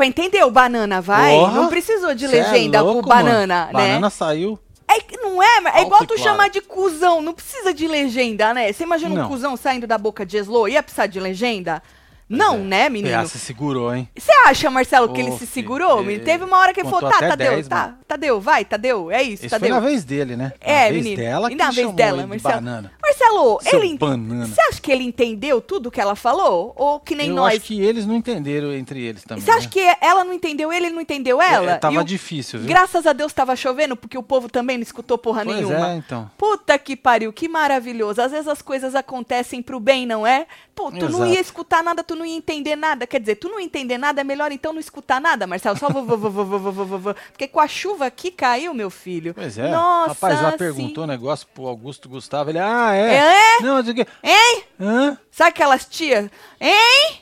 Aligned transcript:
pra 0.00 0.06
entender 0.06 0.42
o 0.44 0.50
banana, 0.50 0.98
vai? 1.02 1.34
Porra. 1.34 1.52
Não 1.52 1.68
precisou 1.68 2.14
de 2.14 2.24
é 2.24 2.28
legenda 2.28 2.80
louco, 2.80 3.02
com 3.02 3.08
banana, 3.08 3.66
mano. 3.66 3.78
né? 3.78 3.88
Banana 3.88 4.08
saiu. 4.08 4.58
É 4.88 5.16
não 5.18 5.42
é, 5.42 5.78
é 5.78 5.82
igual 5.82 6.00
tu 6.00 6.14
claro. 6.14 6.22
chamar 6.22 6.48
de 6.48 6.62
cuzão, 6.62 7.20
não 7.20 7.34
precisa 7.34 7.72
de 7.72 7.86
legenda, 7.86 8.52
né? 8.54 8.72
Você 8.72 8.82
imagina 8.82 9.14
um 9.14 9.18
Não. 9.18 9.28
cuzão 9.28 9.56
saindo 9.56 9.86
da 9.86 9.96
boca 9.96 10.24
de 10.26 10.38
Eslo, 10.38 10.66
ia 10.66 10.82
precisar 10.82 11.06
de 11.06 11.20
legenda? 11.20 11.82
Não, 12.28 12.54
é. 12.54 12.58
né, 12.58 12.88
menino? 12.88 13.18
Ah, 13.18 13.26
se 13.26 13.38
segurou, 13.38 13.94
hein? 13.94 14.08
Você 14.16 14.32
acha, 14.46 14.70
Marcelo, 14.70 15.12
que 15.12 15.20
Ô, 15.20 15.26
ele 15.26 15.36
se 15.36 15.46
segurou? 15.46 16.02
Teve 16.24 16.44
uma 16.44 16.58
hora 16.58 16.72
que 16.72 16.80
ele 16.80 16.88
falou, 16.88 17.10
tá, 17.10 17.18
Tadeu, 17.18 17.50
10, 17.50 17.68
tá, 17.68 17.76
mano. 17.76 17.98
Tadeu, 18.06 18.40
vai, 18.40 18.64
Tadeu, 18.64 19.10
é 19.10 19.22
isso, 19.22 19.46
Esse 19.46 19.58
foi 19.58 19.68
na 19.68 19.80
vez 19.80 20.04
dele, 20.04 20.36
né? 20.36 20.52
É, 20.60 20.84
na 20.84 20.90
vez 20.90 21.04
menino. 21.04 21.16
dela 21.16 21.52
e 21.52 21.54
na 21.56 21.70
vez 21.70 21.92
dela, 21.92 22.26
Marcelo. 22.26 22.54
banana. 22.54 22.92
Marcelo, 23.10 23.60
Seu 23.62 23.82
ele. 23.82 23.98
Banana. 23.98 24.46
Você 24.46 24.60
acha 24.62 24.80
que 24.80 24.90
ele 24.90 25.04
entendeu 25.04 25.60
tudo 25.60 25.90
que 25.90 26.00
ela 26.00 26.14
falou? 26.14 26.72
Ou 26.76 27.00
que 27.00 27.14
nem 27.14 27.28
eu 27.28 27.34
nós? 27.34 27.54
Eu 27.54 27.58
acho 27.58 27.66
que 27.66 27.80
eles 27.80 28.06
não 28.06 28.14
entenderam 28.16 28.72
entre 28.72 29.02
eles 29.02 29.24
também. 29.24 29.44
Você 29.44 29.50
acha 29.50 29.66
né? 29.66 29.70
que 29.70 29.96
ela 30.00 30.24
não 30.24 30.32
entendeu 30.32 30.72
ele, 30.72 30.90
não 30.90 31.00
entendeu 31.00 31.42
é, 31.42 31.52
ela? 31.52 31.72
É, 31.72 31.76
tava 31.76 32.00
o... 32.00 32.04
difícil, 32.04 32.60
viu? 32.60 32.68
Graças 32.68 33.06
a 33.06 33.12
Deus 33.12 33.32
tava 33.32 33.56
chovendo, 33.56 33.96
porque 33.96 34.16
o 34.16 34.22
povo 34.22 34.48
também 34.48 34.78
não 34.78 34.82
escutou 34.82 35.18
porra 35.18 35.44
pois 35.44 35.56
é, 35.56 35.60
nenhuma. 35.60 35.92
É, 35.92 35.96
então. 35.96 36.30
Puta 36.38 36.78
que 36.78 36.96
pariu, 36.96 37.32
que 37.32 37.48
maravilhoso. 37.48 38.22
Às 38.22 38.30
vezes 38.30 38.48
as 38.48 38.62
coisas 38.62 38.94
acontecem 38.94 39.62
pro 39.62 39.80
bem, 39.80 40.06
não 40.06 40.26
é? 40.26 40.46
Pô, 40.74 40.90
tu 40.90 40.96
Exato. 40.96 41.12
não 41.12 41.26
ia 41.26 41.40
escutar 41.40 41.82
nada, 41.82 42.02
tu 42.02 42.14
não 42.14 42.24
ia 42.24 42.36
entender 42.36 42.76
nada. 42.76 43.06
Quer 43.06 43.20
dizer, 43.20 43.34
tu 43.36 43.48
não 43.48 43.60
entender 43.60 43.98
nada, 43.98 44.20
é 44.20 44.24
melhor 44.24 44.50
então 44.52 44.72
não 44.72 44.80
escutar 44.80 45.20
nada, 45.20 45.46
Marcelo. 45.46 45.78
Só 45.78 45.90
vou, 45.90 46.04
vou, 46.04 46.16
vou, 46.16 46.30
vou, 46.30 46.46
vou, 46.58 46.72
vou, 46.72 46.98
vou, 46.98 47.14
Porque 47.32 47.46
com 47.46 47.60
a 47.60 47.68
chuva 47.68 48.06
aqui 48.06 48.30
caiu, 48.30 48.72
meu 48.72 48.88
filho. 48.88 49.34
Pois 49.34 49.58
é. 49.58 49.70
Nossa, 49.70 50.14
Rapaz, 50.14 50.38
ela 50.38 50.52
perguntou 50.52 51.04
um 51.04 51.06
negócio 51.06 51.46
pro 51.52 51.66
Augusto 51.66 52.08
Gustavo. 52.08 52.50
Ele, 52.50 52.58
ah, 52.58 52.94
é 52.94 52.99
é? 53.08 53.60
Não, 53.62 53.76
eu 53.78 53.82
digo, 53.82 54.00
Hein? 54.22 54.64
hã? 54.80 55.18
Sabe 55.30 55.50
aquelas 55.50 55.84
tias? 55.86 56.30
Hein? 56.60 57.20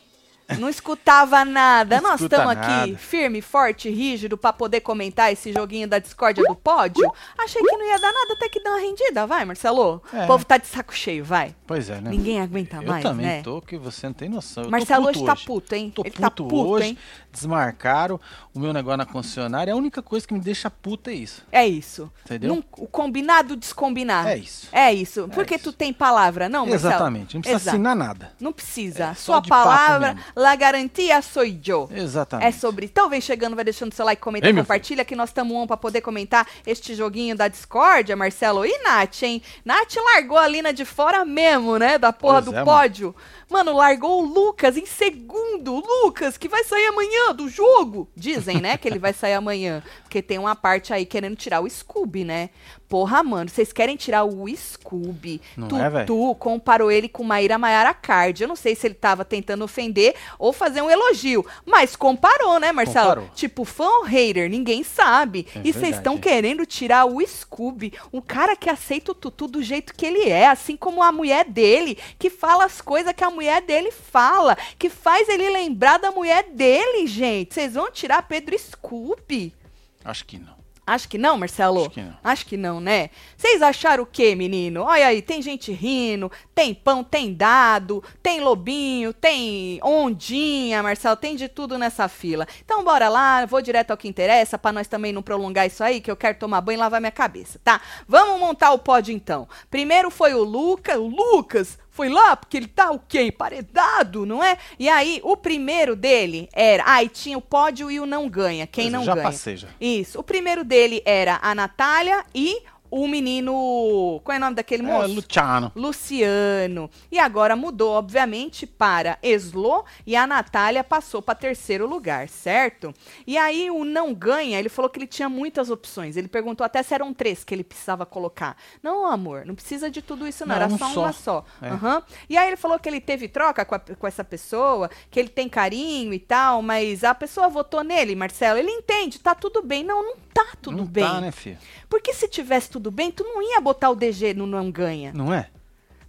Não 0.59 0.71
escutava 0.71 1.45
nada. 1.45 2.01
Não 2.01 2.13
Nós 2.13 2.23
estamos 2.23 2.49
aqui 2.57 2.97
firme, 2.97 3.43
forte, 3.43 3.91
rígido 3.91 4.39
pra 4.39 4.51
poder 4.51 4.81
comentar 4.81 5.31
esse 5.31 5.53
joguinho 5.53 5.87
da 5.87 5.99
discórdia 5.99 6.43
do 6.43 6.55
pódio. 6.55 7.07
Achei 7.37 7.61
que 7.63 7.77
não 7.77 7.87
ia 7.87 7.99
dar 7.99 8.11
nada, 8.11 8.33
até 8.33 8.49
que 8.49 8.63
dá 8.63 8.71
uma 8.71 8.79
rendida, 8.81 9.27
vai, 9.27 9.45
Marcelo. 9.45 10.03
É. 10.11 10.25
O 10.25 10.27
povo 10.27 10.47
tá 10.47 10.57
de 10.57 10.67
saco 10.67 10.95
cheio, 10.95 11.23
vai. 11.23 11.55
Pois 11.67 11.91
é, 11.91 12.01
né? 12.01 12.09
Ninguém 12.09 12.41
aguenta 12.41 12.77
Eu 12.79 12.83
mais, 12.83 13.03
também 13.03 13.27
né? 13.27 13.43
tô, 13.43 13.61
que 13.61 13.77
você 13.77 14.07
não 14.07 14.15
tem 14.15 14.31
noção. 14.31 14.65
Eu 14.65 14.71
Marcelo 14.71 15.09
hoje 15.09 15.23
tá 15.23 15.37
puto, 15.37 15.75
hein? 15.75 15.93
Tô 15.95 16.01
Ele 16.01 16.11
puto, 16.13 16.23
tá 16.23 16.31
puto, 16.31 16.57
hoje. 16.57 16.87
hein? 16.87 16.99
Desmarcaram 17.39 18.21
o 18.53 18.59
meu 18.59 18.73
negócio 18.73 18.97
na 18.99 19.07
concessionária. 19.07 19.73
A 19.73 19.77
única 19.77 20.03
coisa 20.03 20.27
que 20.27 20.35
me 20.35 20.41
deixa 20.41 20.69
puta 20.71 21.11
é 21.11 21.15
isso. 21.15 21.43
É 21.53 21.67
isso. 21.67 22.11
Entendeu? 22.25 22.55
Não- 22.57 22.65
o 22.77 22.87
combinado 22.87 23.55
descombinar. 23.57 24.27
É 24.27 24.37
isso. 24.37 24.69
É 24.73 24.93
isso. 24.93 25.29
Porque 25.33 25.55
isso. 25.55 25.65
tu 25.65 25.73
tem 25.73 25.93
palavra, 25.93 26.49
não, 26.49 26.67
Marcelo? 26.67 26.93
Exatamente. 26.93 27.35
Não 27.35 27.41
precisa 27.43 27.63
Exato. 27.63 27.77
assinar 27.77 27.97
nada. 27.97 28.33
Não 28.41 28.53
precisa. 28.53 29.05
É, 29.05 29.15
só 29.15 29.35
Sua 29.35 29.43
palavra, 29.43 30.17
la 30.35 30.57
garantia 30.57 31.21
sou 31.23 31.45
eu. 31.45 31.89
Exatamente. 31.93 32.49
É 32.49 32.53
sobre. 32.53 32.87
Então 32.87 33.09
vem 33.09 33.21
chegando, 33.21 33.55
vai 33.55 33.65
deixando 33.65 33.93
seu 33.95 34.05
like, 34.05 34.21
comenta, 34.21 34.47
Ei, 34.49 34.55
compartilha, 34.55 35.05
que 35.05 35.15
nós 35.15 35.31
estamos 35.31 35.57
on 35.57 35.67
pra 35.67 35.77
poder 35.77 36.01
comentar 36.01 36.47
este 36.67 36.95
joguinho 36.95 37.37
da 37.37 37.49
Discordia, 37.49 38.17
Marcelo. 38.17 38.65
E 38.67 38.79
Nath, 38.83 39.23
hein? 39.23 39.43
Nath 39.65 39.95
largou 39.97 40.37
a 40.39 40.49
Lina 40.49 40.73
de 40.73 40.85
fora 40.85 41.25
mesmo, 41.25 41.77
né? 41.79 41.99
Da 41.99 42.13
porra 42.13 42.43
Pois 42.43 42.45
do 42.47 42.51
é, 42.53 42.55
mano. 42.55 42.67
pódio. 42.67 43.17
Mano, 43.51 43.75
largou 43.75 44.23
o 44.23 44.27
Lucas 44.27 44.77
em 44.77 44.85
segundo. 44.85 45.77
Lucas, 45.77 46.37
que 46.37 46.49
vai 46.49 46.65
sair 46.65 46.87
amanhã 46.87 47.28
do 47.33 47.49
jogo. 47.49 48.09
Dizem, 48.17 48.61
né, 48.61 48.77
que 48.77 48.89
ele 48.89 48.99
vai 48.99 49.13
sair 49.13 49.35
amanhã. 49.35 49.83
Porque 50.03 50.23
tem 50.23 50.39
uma 50.39 50.57
parte 50.57 50.93
aí 50.93 51.07
querendo 51.07 51.37
tirar 51.37 51.61
o 51.61 51.69
Scooby, 51.69 52.25
né? 52.25 52.51
Porra, 52.89 53.23
mano, 53.23 53.51
vocês 53.51 53.71
querem 53.71 53.97
tirar 53.97 54.25
o 54.25 54.49
Scooby. 54.57 55.43
Não 55.55 55.69
Tutu 55.69 56.31
é, 56.31 56.35
comparou 56.39 56.91
ele 56.91 57.07
com 57.07 57.23
Maíra 57.23 57.59
Maiara 57.59 57.93
Card. 57.93 58.43
Eu 58.43 58.49
não 58.49 58.57
sei 58.57 58.75
se 58.75 58.87
ele 58.87 58.95
tava 58.95 59.27
tentando 59.27 59.63
ofender 59.63 60.15
ou 60.39 60.55
fazer 60.55 60.81
um 60.81 60.89
elogio. 60.89 61.45
Mas 61.67 61.95
comparou, 61.95 62.59
né, 62.59 62.73
Marcelo? 62.73 63.09
Comparou. 63.09 63.31
Tipo, 63.35 63.67
fã 63.67 63.85
ou 63.85 64.05
hater, 64.05 64.49
ninguém 64.49 64.83
sabe. 64.83 65.47
É 65.55 65.61
e 65.65 65.73
vocês 65.73 65.97
estão 65.97 66.17
querendo 66.17 66.65
tirar 66.65 67.05
o 67.05 67.21
Scooby, 67.27 67.93
um 68.11 68.23
cara 68.23 68.57
que 68.57 68.71
aceita 68.71 69.13
o 69.13 69.15
Tutu 69.15 69.47
do 69.47 69.63
jeito 69.63 69.95
que 69.95 70.07
ele 70.07 70.31
é, 70.31 70.49
assim 70.49 70.77
como 70.77 71.03
a 71.03 71.13
mulher 71.13 71.45
dele, 71.45 71.99
que 72.19 72.31
fala 72.31 72.65
as 72.65 72.81
coisas 72.81 73.13
que 73.13 73.25
a 73.25 73.31
mulher 73.31 73.61
dele 73.61 73.93
fala, 73.93 74.57
que 74.79 74.89
faz 74.89 75.29
ele 75.29 75.51
lembrar 75.51 75.99
da 75.99 76.11
mulher 76.11 76.45
dele, 76.45 77.07
gente. 77.07 77.53
Vocês 77.53 77.75
vão 77.75 77.91
tirar 77.91 78.23
Pedro 78.23 78.59
Scooby? 78.59 79.55
Acho 80.03 80.25
que 80.25 80.39
não. 80.39 80.58
Acho 80.89 81.07
que 81.07 81.19
não, 81.19 81.37
Marcelo? 81.37 81.81
Acho 81.83 81.91
que 81.91 82.01
não. 82.01 82.17
Acho 82.25 82.47
que 82.47 82.57
não, 82.57 82.81
né? 82.81 83.11
Vocês 83.37 83.61
acharam 83.61 84.05
o 84.05 84.07
quê, 84.07 84.35
menino? 84.35 84.85
Olha 84.85 85.09
aí, 85.09 85.21
tem 85.21 85.43
gente 85.43 85.71
rindo, 85.71 86.33
tem 86.55 86.73
pão, 86.73 87.05
tem 87.05 87.35
dado, 87.35 88.03
tem 88.23 88.41
lobinho, 88.41 89.13
tem 89.13 89.79
ondinha, 89.83 90.83
Marcelo, 90.83 91.15
tem 91.15 91.37
de 91.37 91.47
tudo 91.47 91.77
nessa 91.77 92.09
fila. 92.09 92.47
Então 92.65 92.83
bora 92.83 93.11
lá, 93.11 93.45
vou 93.45 93.61
direto 93.61 93.91
ao 93.91 93.99
que 93.99 94.09
interessa, 94.09 94.59
pra 94.59 94.73
nós 94.73 94.89
também 94.89 95.13
não 95.13 95.23
prolongar 95.23 95.67
isso 95.67 95.85
aí, 95.85 96.01
que 96.01 96.11
eu 96.11 96.17
quero 96.17 96.39
tomar 96.39 96.63
banho 96.63 96.79
e 96.79 96.81
lavar 96.81 97.03
minha 97.03 97.13
cabeça, 97.13 97.61
tá? 97.63 97.83
Vamos 98.07 98.41
montar 98.41 98.73
o 98.73 98.79
pódio 98.79 99.15
então. 99.15 99.47
Primeiro 99.71 100.11
foi 100.11 100.33
o 100.33 100.43
Lucas, 100.43 100.97
o 100.97 101.07
Lucas 101.07 101.79
foi 101.99 102.09
lá 102.09 102.37
porque 102.37 102.57
ele 102.57 102.69
tá 102.69 102.93
o 102.93 103.01
quê? 103.01 103.23
Emparedado, 103.23 104.25
não 104.25 104.43
é? 104.43 104.57
E 104.79 104.89
aí, 104.89 105.21
o 105.25 105.37
primeiro 105.37 105.97
dele 105.97 106.49
era. 106.53 106.85
Ah, 106.87 107.03
e 107.03 107.09
tinha 107.09 107.37
o 107.37 107.41
pódio 107.43 107.91
e 107.91 107.99
o 107.99 108.07
não 108.07 108.29
ganha. 108.29 108.69
Quem 108.69 108.85
Pois 108.85 108.95
é, 108.95 108.97
não 108.97 109.05
já 109.05 109.15
ganha? 109.17 109.57
já. 109.57 109.69
Isso. 109.81 110.21
O 110.21 110.23
primeiro 110.23 110.63
dele 110.63 111.03
era 111.05 111.41
a 111.43 111.57
Natália 111.57 112.25
e 112.33 112.63
o 112.91 113.07
menino. 113.09 114.21
Qual 114.25 114.35
é 114.35 114.39
o 114.39 114.41
nome 114.41 114.57
daquele 114.57 114.83
É, 114.83 114.87
moço? 114.87 115.15
Luciano. 115.15 115.73
Luciano. 115.75 116.91
E 117.11 117.19
agora 117.19 117.55
mudou, 117.57 117.93
obviamente, 117.93 118.67
para 118.67 119.19
Eslo 119.23 119.85
e 120.07 120.17
a 120.17 120.27
Natália 120.27 120.83
passou 120.83 121.21
para 121.23 121.35
terceiro 121.35 121.87
lugar, 121.87 122.29
certo? 122.29 122.93
E 123.27 123.37
aí 123.37 123.71
o 123.71 123.85
não 123.85 124.15
ganha, 124.15 124.59
ele 124.59 124.69
falou 124.69 124.89
que 124.91 124.99
ele 124.99 125.07
tinha 125.07 125.29
muitas 125.29 125.71
opções. 125.71 126.17
Ele 126.17 126.29
perguntou 126.29 126.65
até 126.65 126.83
se 126.83 126.95
eram 126.95 127.13
três 127.13 127.45
que 127.45 127.55
ele 127.55 127.65
precisava 127.65 128.07
colocar. 128.07 128.57
Não, 128.83 129.07
amor, 129.07 129.45
não 129.45 129.55
precisa 129.55 129.91
de 129.91 130.01
tudo 130.03 130.27
isso, 130.27 130.45
não. 130.47 130.55
Não, 130.57 130.63
Era 130.63 130.73
um 130.73 130.79
só, 130.79 131.01
uma 131.01 131.13
só. 131.13 131.45
É. 131.63 131.69
Aham. 131.69 132.03
E 132.29 132.37
aí 132.37 132.49
ele 132.49 132.57
falou 132.57 132.79
que 132.79 132.89
ele 132.89 133.01
teve 133.01 133.29
troca 133.29 133.65
com, 133.65 133.75
a- 133.75 133.79
com 133.81 134.07
essa 134.07 134.25
pessoa, 134.25 134.91
que 135.11 135.19
ele 135.21 135.29
tem 135.29 135.49
carinho 135.49 136.13
e 136.13 136.19
tal, 136.19 136.63
mas 136.63 137.05
a 137.05 137.15
pessoa 137.15 137.49
votou 137.49 137.83
nele, 137.85 138.15
Marcelo. 138.15 138.59
Ele 138.59 138.71
entende, 138.71 139.19
tá 139.19 139.35
tudo 139.35 139.63
bem. 139.63 139.85
Não, 139.85 140.03
não 140.03 140.15
tá 140.45 140.57
tudo 140.61 140.77
não 140.79 140.87
bem. 140.87 141.05
tá, 141.05 141.21
né, 141.21 141.31
filho? 141.31 141.59
Porque 141.89 142.13
se 142.15 142.29
tivesse 142.29 142.71
tudo 142.71 142.91
bem, 142.91 143.11
tu 143.11 143.25
não 143.25 143.43
ia 143.43 143.61
botar 143.61 143.91
o 143.91 143.95
DG 143.97 144.35
no 144.35 144.47
não 144.47 144.71
ganha. 144.71 145.13
Não 145.13 145.33
é? 145.33 145.49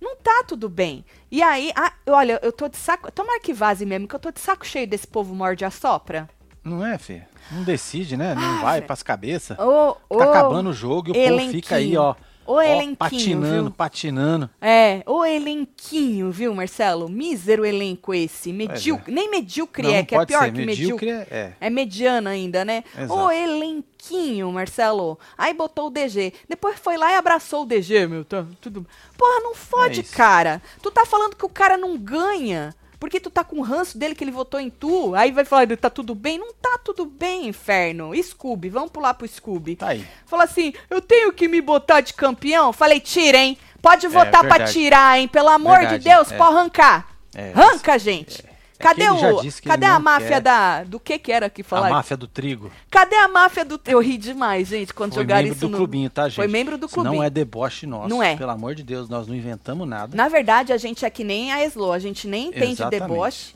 Não 0.02 0.16
tá 0.16 0.44
tudo 0.48 0.70
bem. 0.70 1.04
E 1.32 1.42
aí, 1.44 1.72
ah, 1.76 1.92
olha, 2.08 2.40
eu 2.42 2.52
tô 2.52 2.70
de 2.70 2.78
saco. 2.78 3.12
Tomara 3.12 3.40
que 3.40 3.54
vaze 3.54 3.86
mesmo, 3.86 4.08
que 4.08 4.16
eu 4.16 4.20
tô 4.20 4.32
de 4.32 4.40
saco 4.40 4.66
cheio 4.66 4.88
desse 4.88 5.06
povo 5.08 5.34
morde 5.36 5.66
a 5.66 5.72
sopra. 5.72 6.30
Não 6.64 6.86
é, 6.86 6.98
filho? 6.98 7.24
Não 7.52 7.64
decide, 7.64 8.16
né? 8.16 8.36
Não 8.36 8.60
Ah, 8.60 8.62
vai 8.62 8.82
pras 8.82 9.02
cabeças. 9.04 9.58
Ô, 9.60 9.94
Tá 9.94 10.00
ô, 10.10 10.22
acabando 10.22 10.70
o 10.70 10.74
jogo 10.74 11.10
e 11.10 11.12
o 11.12 11.14
povo 11.14 11.26
elenquinho. 11.26 11.52
fica 11.52 11.76
aí, 11.76 11.98
ó. 11.98 12.16
Ó, 12.52 12.60
elenquinho, 12.60 12.96
patinando, 12.96 13.64
viu? 13.64 13.72
patinando. 13.72 14.50
É, 14.60 15.04
o 15.06 15.24
elenquinho, 15.24 16.32
viu, 16.32 16.56
Marcelo? 16.56 17.08
Mísero 17.08 17.64
elenco 17.64 18.12
esse. 18.12 18.52
Medíocre. 18.52 19.14
Nem 19.14 19.30
medíocre 19.30 19.84
Não, 19.84 19.94
é, 19.94 20.04
que 20.04 20.16
é 20.16 20.26
pior 20.26 20.46
ser. 20.46 20.52
que 20.54 20.66
medíocre. 20.66 21.06
Medíocre 21.08 21.10
é. 21.32 21.54
É 21.62 21.70
mediano 21.70 22.28
ainda, 22.28 22.66
né? 22.66 22.84
Exato. 22.98 23.14
O 23.14 23.32
elenquinho, 23.32 24.52
Marcelo. 24.52 25.20
Aí 25.38 25.54
botou 25.54 25.88
o 25.88 25.90
DG. 25.92 26.34
Depois 26.48 26.80
foi 26.80 26.98
lá 26.98 27.12
e 27.12 27.16
abraçou 27.16 27.62
o 27.62 27.66
DG, 27.68 28.08
meu. 28.08 28.26
Tá 28.26 28.44
tudo. 28.60 28.84
Porra, 29.16 29.42
não 29.42 29.54
fode, 29.54 30.00
É 30.00 30.04
cara. 30.04 30.60
Tu 30.82 30.90
tá 30.90 31.06
falando 31.06 31.36
que 31.36 31.46
o 31.46 31.50
cara 31.50 31.78
não 31.78 31.96
ganha. 31.98 32.74
Porque 33.00 33.20
tu 33.20 33.30
tá 33.30 33.44
com 33.44 33.60
o 33.60 33.62
ranço 33.62 33.98
dele 33.98 34.14
que 34.14 34.24
ele 34.24 34.32
votou 34.32 34.60
em 34.60 34.70
tu. 34.70 35.16
Aí 35.16 35.32
vai 35.32 35.46
falar, 35.46 35.66
tá 35.78 35.90
tudo 35.90 36.14
bem? 36.14 36.38
Não 36.38 36.54
tá 36.54 36.78
tudo 36.84 37.06
bem, 37.06 37.48
inferno. 37.48 38.12
Scooby, 38.22 38.70
vamos 38.70 38.92
pular 38.92 39.14
pro 39.14 39.28
Scooby. 39.28 39.78
Tá 39.78 39.90
aí. 39.90 40.06
Fala 40.26 40.44
assim, 40.44 40.74
eu 40.90 41.02
tenho 41.02 41.32
que 41.32 41.48
me 41.48 41.62
botar 41.62 42.02
de 42.02 42.14
campeão? 42.14 42.74
Falei, 42.74 43.00
tira, 43.00 43.38
hein? 43.38 43.58
Pode 43.82 44.08
votar 44.08 44.42
pra 44.42 44.58
verdade. 44.58 44.74
tirar, 44.74 45.18
hein? 45.20 45.28
Pelo 45.28 45.50
amor 45.50 45.80
Verdade, 45.80 46.04
de 46.04 46.10
Deus, 46.10 46.32
é. 46.32 46.38
pode 46.38 46.56
arrancar. 46.58 47.08
É, 47.34 47.54
Arranca, 47.54 47.98
gente. 47.98 48.44
É 48.46 48.49
Cadê 48.80 49.02
que 49.04 49.10
ele 49.10 49.20
já 49.20 49.34
o. 49.34 49.62
Cadê 49.64 49.86
a 49.86 50.00
máfia 50.00 50.28
quer. 50.30 50.42
da. 50.42 50.84
Do 50.86 51.00
que 51.00 51.20
que 51.20 51.32
era 51.32 51.50
que 51.50 51.62
A 51.62 51.66
falaram? 51.66 51.96
máfia 51.96 52.16
do 52.16 52.28
trigo. 52.28 52.72
Cadê 52.90 53.16
a 53.18 53.28
máfia 53.28 53.66
do. 53.66 53.80
Eu 53.86 54.00
ri 54.00 54.18
demais, 54.18 54.70
gente, 54.70 54.94
quando 54.94 55.14
Foi 55.14 55.24
jogaram 55.24 55.42
membro 55.44 55.58
isso 55.58 55.68
do 55.68 55.72
no. 55.72 55.78
clubinho, 55.78 56.10
tá, 56.10 56.30
gente? 56.30 56.36
Foi 56.38 56.48
membro 56.48 56.78
do 56.78 56.86
Isso 56.86 56.96
clubinho. 56.96 57.16
Não 57.16 57.24
é 57.24 57.30
deboche 57.30 57.86
nosso. 57.86 58.08
Não 58.10 58.24
é. 58.24 58.36
Pelo 58.38 58.52
amor 58.52 58.74
de 58.76 58.84
Deus, 58.84 59.10
nós 59.10 59.28
não 59.28 59.36
inventamos 59.36 59.88
nada. 59.88 60.16
Na 60.16 60.30
verdade, 60.30 60.72
a 60.72 60.78
gente 60.78 61.04
é 61.06 61.10
que 61.10 61.24
nem 61.24 61.52
a 61.52 61.64
Eslo, 61.64 61.92
a 61.92 62.00
gente 62.00 62.28
nem 62.28 62.48
entende 62.48 62.72
Exatamente. 62.82 63.02
deboche. 63.10 63.56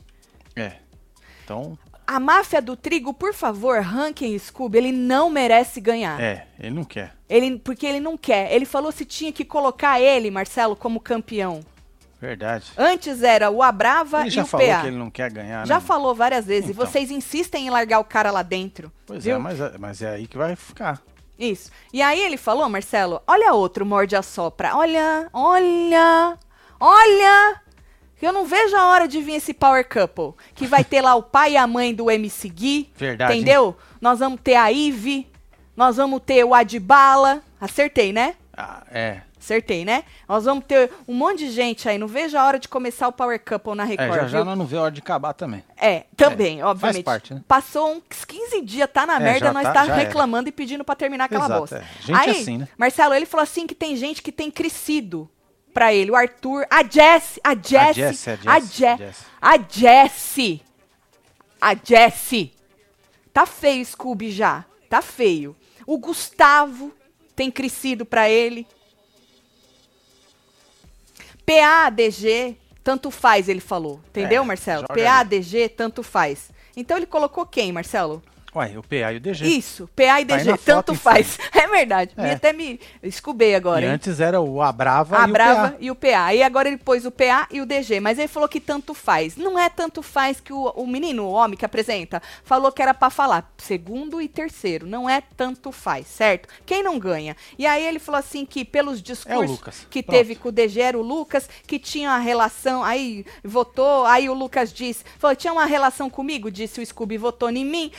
É. 0.54 0.72
Então, 1.44 1.76
A 2.06 2.20
máfia 2.20 2.60
do 2.60 2.76
trigo, 2.76 3.14
por 3.14 3.32
favor, 3.32 3.80
ranking 3.80 4.38
Scooby, 4.38 4.76
ele 4.78 4.92
não 4.92 5.30
merece 5.30 5.80
ganhar. 5.80 6.20
é, 6.20 6.46
ele 6.60 6.70
não 6.74 6.84
quer. 6.84 7.14
Ele, 7.30 7.58
porque 7.58 7.86
ele 7.86 7.98
não 8.00 8.16
quer. 8.18 8.52
Ele 8.52 8.66
falou 8.66 8.92
se 8.92 9.06
tinha 9.06 9.32
que 9.32 9.42
colocar 9.44 9.98
ele, 9.98 10.30
Marcelo, 10.30 10.76
como 10.76 11.00
campeão. 11.00 11.60
Verdade. 12.26 12.72
Antes 12.78 13.22
era 13.22 13.50
o 13.50 13.62
Abrava 13.62 14.20
Ele 14.20 14.28
e 14.28 14.30
já 14.30 14.42
o 14.44 14.46
falou 14.46 14.66
PA. 14.66 14.80
que 14.80 14.86
ele 14.86 14.96
não 14.96 15.10
quer 15.10 15.30
ganhar, 15.30 15.66
Já 15.66 15.74
né? 15.74 15.80
falou 15.80 16.14
várias 16.14 16.46
vezes. 16.46 16.70
Então. 16.70 16.82
E 16.84 16.86
vocês 16.88 17.10
insistem 17.10 17.66
em 17.66 17.70
largar 17.70 17.98
o 17.98 18.04
cara 18.04 18.30
lá 18.30 18.42
dentro. 18.42 18.90
Pois 19.06 19.24
viu? 19.24 19.36
é, 19.36 19.38
mas, 19.38 19.60
é- 19.60 19.74
mas 19.78 20.00
é 20.02 20.08
aí 20.10 20.26
que 20.26 20.38
vai 20.38 20.56
ficar. 20.56 21.02
Isso. 21.38 21.70
E 21.92 22.00
aí 22.00 22.18
ele 22.20 22.38
falou, 22.38 22.66
Marcelo, 22.68 23.20
olha 23.26 23.52
outro 23.52 23.84
morde 23.84 24.16
a 24.16 24.22
sopra. 24.22 24.74
Olha, 24.74 25.28
olha, 25.32 26.38
olha. 26.80 27.60
Eu 28.22 28.32
não 28.32 28.46
vejo 28.46 28.74
a 28.74 28.86
hora 28.86 29.06
de 29.06 29.20
vir 29.20 29.34
esse 29.34 29.52
Power 29.52 29.86
Couple. 29.86 30.32
Que 30.54 30.66
vai 30.66 30.82
ter 30.82 31.02
lá 31.02 31.14
o 31.14 31.22
pai 31.22 31.52
e 31.52 31.56
a 31.58 31.66
mãe 31.66 31.94
do 31.94 32.10
MC 32.10 32.48
Gui. 32.48 32.90
Verdade, 32.96 33.32
hein? 33.34 33.40
Entendeu? 33.40 33.76
Nós 34.00 34.20
vamos 34.20 34.40
ter 34.42 34.54
a 34.54 34.72
Ive. 34.72 35.30
Nós 35.76 35.96
vamos 35.98 36.22
ter 36.24 36.42
o 36.42 36.54
Adbala. 36.54 37.42
Acertei, 37.60 38.12
né? 38.14 38.34
Ah, 38.56 38.82
é. 38.90 39.20
Acertei, 39.44 39.84
né? 39.84 40.04
Nós 40.26 40.44
vamos 40.46 40.64
ter 40.64 40.90
um 41.06 41.12
monte 41.14 41.40
de 41.40 41.50
gente 41.50 41.86
aí. 41.86 41.98
Não 41.98 42.06
vejo 42.08 42.36
a 42.38 42.46
hora 42.46 42.58
de 42.58 42.66
começar 42.66 43.06
o 43.08 43.12
Power 43.12 43.38
Couple 43.38 43.74
na 43.74 43.82
É, 43.84 43.86
Record, 43.88 44.14
já 44.22 44.26
já 44.28 44.38
viu? 44.38 44.44
nós 44.46 44.56
não 44.58 44.64
vê 44.64 44.78
a 44.78 44.82
hora 44.82 44.90
de 44.90 45.00
acabar 45.00 45.34
também. 45.34 45.62
É, 45.76 46.04
também, 46.16 46.62
obviamente. 46.62 47.04
parte, 47.04 47.34
né? 47.34 47.42
Passou 47.46 47.92
uns 47.96 48.24
15 48.24 48.62
dias, 48.62 48.88
tá 48.90 49.04
na 49.06 49.16
É, 49.16 49.20
merda, 49.20 49.52
nós 49.52 49.64
tá- 49.64 49.72
tá, 49.74 49.84
era. 49.84 49.94
reclamando 49.96 50.48
e 50.48 50.52
pedindo 50.52 50.82
pra 50.82 50.94
terminar 50.96 51.26
aquela 51.26 51.44
Exato, 51.44 51.60
bosta. 51.60 51.76
é. 51.76 52.02
Gente 52.06 52.16
Aí, 52.18 52.30
assim, 52.30 52.58
né? 52.58 52.68
Marcelo, 52.78 53.12
ele 53.14 53.26
falou 53.26 53.42
assim 53.42 53.66
que 53.66 53.74
tem 53.74 53.94
gente 53.96 54.22
que 54.22 54.32
tem 54.32 54.50
crescido 54.50 55.28
pra 55.74 55.92
ele. 55.92 56.10
O 56.10 56.16
Arthur, 56.16 56.66
a 56.70 56.82
Jess, 56.82 57.38
a 57.44 57.54
Jess, 57.54 57.96
Jess, 57.96 58.28
a 58.28 58.60
Jess, 58.60 59.26
a 59.42 59.56
Jess, 59.58 60.34
Jess. 60.38 60.62
a 61.60 61.74
Jessie. 61.84 62.54
Tá 63.30 63.44
feio, 63.44 63.84
Scooby, 63.84 64.30
já. 64.30 64.64
Tá 64.88 65.02
feio. 65.02 65.54
O 65.86 65.98
Gustavo 65.98 66.92
tem 67.36 67.50
crescido 67.50 68.06
pra 68.06 68.26
ele. 68.30 68.66
PADG, 71.46 72.56
tanto 72.82 73.10
faz, 73.10 73.48
ele 73.48 73.60
falou. 73.60 74.00
Entendeu, 74.10 74.42
É, 74.42 74.46
Marcelo? 74.46 74.86
joga. 74.88 74.94
PADG, 75.02 75.68
tanto 75.68 76.02
faz. 76.02 76.50
Então 76.76 76.96
ele 76.96 77.06
colocou 77.06 77.46
quem, 77.46 77.72
Marcelo? 77.72 78.22
Ué, 78.54 78.78
o 78.78 78.82
PA 78.82 79.12
e 79.12 79.16
o 79.16 79.20
DG. 79.20 79.44
Isso, 79.46 79.88
PA 79.96 80.20
e 80.20 80.24
Tá 80.24 80.36
DG, 80.36 80.56
tanto 80.58 80.94
faz. 80.94 81.38
É 81.54 81.66
verdade. 81.66 82.12
É. 82.16 82.22
Me 82.22 82.30
até 82.30 82.52
me 82.52 82.78
escubei 83.02 83.54
agora, 83.54 83.80
E 83.80 83.84
hein? 83.84 83.90
antes 83.94 84.20
era 84.20 84.40
o 84.40 84.62
A 84.62 84.70
Brava 84.70 85.18
A 85.22 85.26
e 85.28 85.32
Brava 85.32 85.66
o 85.66 85.70
PA. 85.70 85.76
e 85.80 85.90
o 85.90 85.94
PA. 85.94 86.34
E 86.34 86.42
agora 86.42 86.68
ele 86.68 86.76
pôs 86.76 87.04
o 87.04 87.10
PA 87.10 87.48
e 87.50 87.60
o 87.60 87.66
DG. 87.66 87.98
Mas 88.00 88.18
ele 88.18 88.28
falou 88.28 88.48
que 88.48 88.60
tanto 88.60 88.94
faz. 88.94 89.36
Não 89.36 89.58
é 89.58 89.68
tanto 89.68 90.02
faz 90.02 90.38
que 90.40 90.52
o, 90.52 90.68
o 90.76 90.86
menino, 90.86 91.24
o 91.24 91.30
homem 91.32 91.56
que 91.56 91.64
apresenta, 91.64 92.22
falou 92.44 92.70
que 92.70 92.80
era 92.82 92.94
pra 92.94 93.10
falar 93.10 93.52
segundo 93.58 94.20
e 94.20 94.28
terceiro. 94.28 94.86
Não 94.86 95.08
é 95.10 95.20
tanto 95.36 95.72
faz, 95.72 96.06
certo? 96.06 96.48
Quem 96.64 96.82
não 96.82 96.98
ganha? 96.98 97.36
E 97.58 97.66
aí 97.66 97.84
ele 97.84 97.98
falou 97.98 98.18
assim 98.20 98.44
que 98.46 98.64
pelos 98.64 99.02
discursos 99.02 99.50
Lucas. 99.50 99.86
que 99.90 100.02
Pronto. 100.02 100.16
teve 100.16 100.34
com 100.36 100.48
o 100.50 100.52
DG 100.52 100.80
era 100.80 100.98
o 100.98 101.02
Lucas, 101.02 101.48
que 101.66 101.78
tinha 101.78 102.10
uma 102.10 102.18
relação, 102.18 102.84
aí 102.84 103.24
votou, 103.42 104.04
aí 104.06 104.28
o 104.28 104.34
Lucas 104.34 104.72
disse, 104.72 105.04
falou, 105.18 105.34
tinha 105.34 105.52
uma 105.52 105.64
relação 105.64 106.08
comigo, 106.08 106.50
disse 106.50 106.80
o 106.80 106.86
Scooby, 106.86 107.16
votou 107.16 107.50
em 107.50 107.64
mim, 107.64 107.90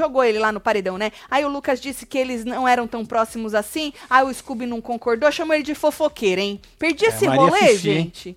jogou 0.00 0.24
ele 0.24 0.38
lá 0.38 0.50
no 0.50 0.60
paredão, 0.60 0.96
né? 0.96 1.12
Aí 1.30 1.44
o 1.44 1.48
Lucas 1.48 1.80
disse 1.80 2.06
que 2.06 2.16
eles 2.18 2.44
não 2.44 2.66
eram 2.66 2.86
tão 2.86 3.04
próximos 3.04 3.54
assim, 3.54 3.92
aí 4.08 4.24
o 4.24 4.32
Scooby 4.32 4.66
não 4.66 4.80
concordou, 4.80 5.30
chamou 5.30 5.54
ele 5.54 5.62
de 5.62 5.74
fofoqueiro, 5.74 6.40
hein? 6.40 6.60
Perdi 6.78 7.04
esse 7.04 7.24
É, 7.26 7.28
Maria 7.28 7.42
rolê, 7.42 7.58
Fifi, 7.68 7.78
gente. 7.78 8.36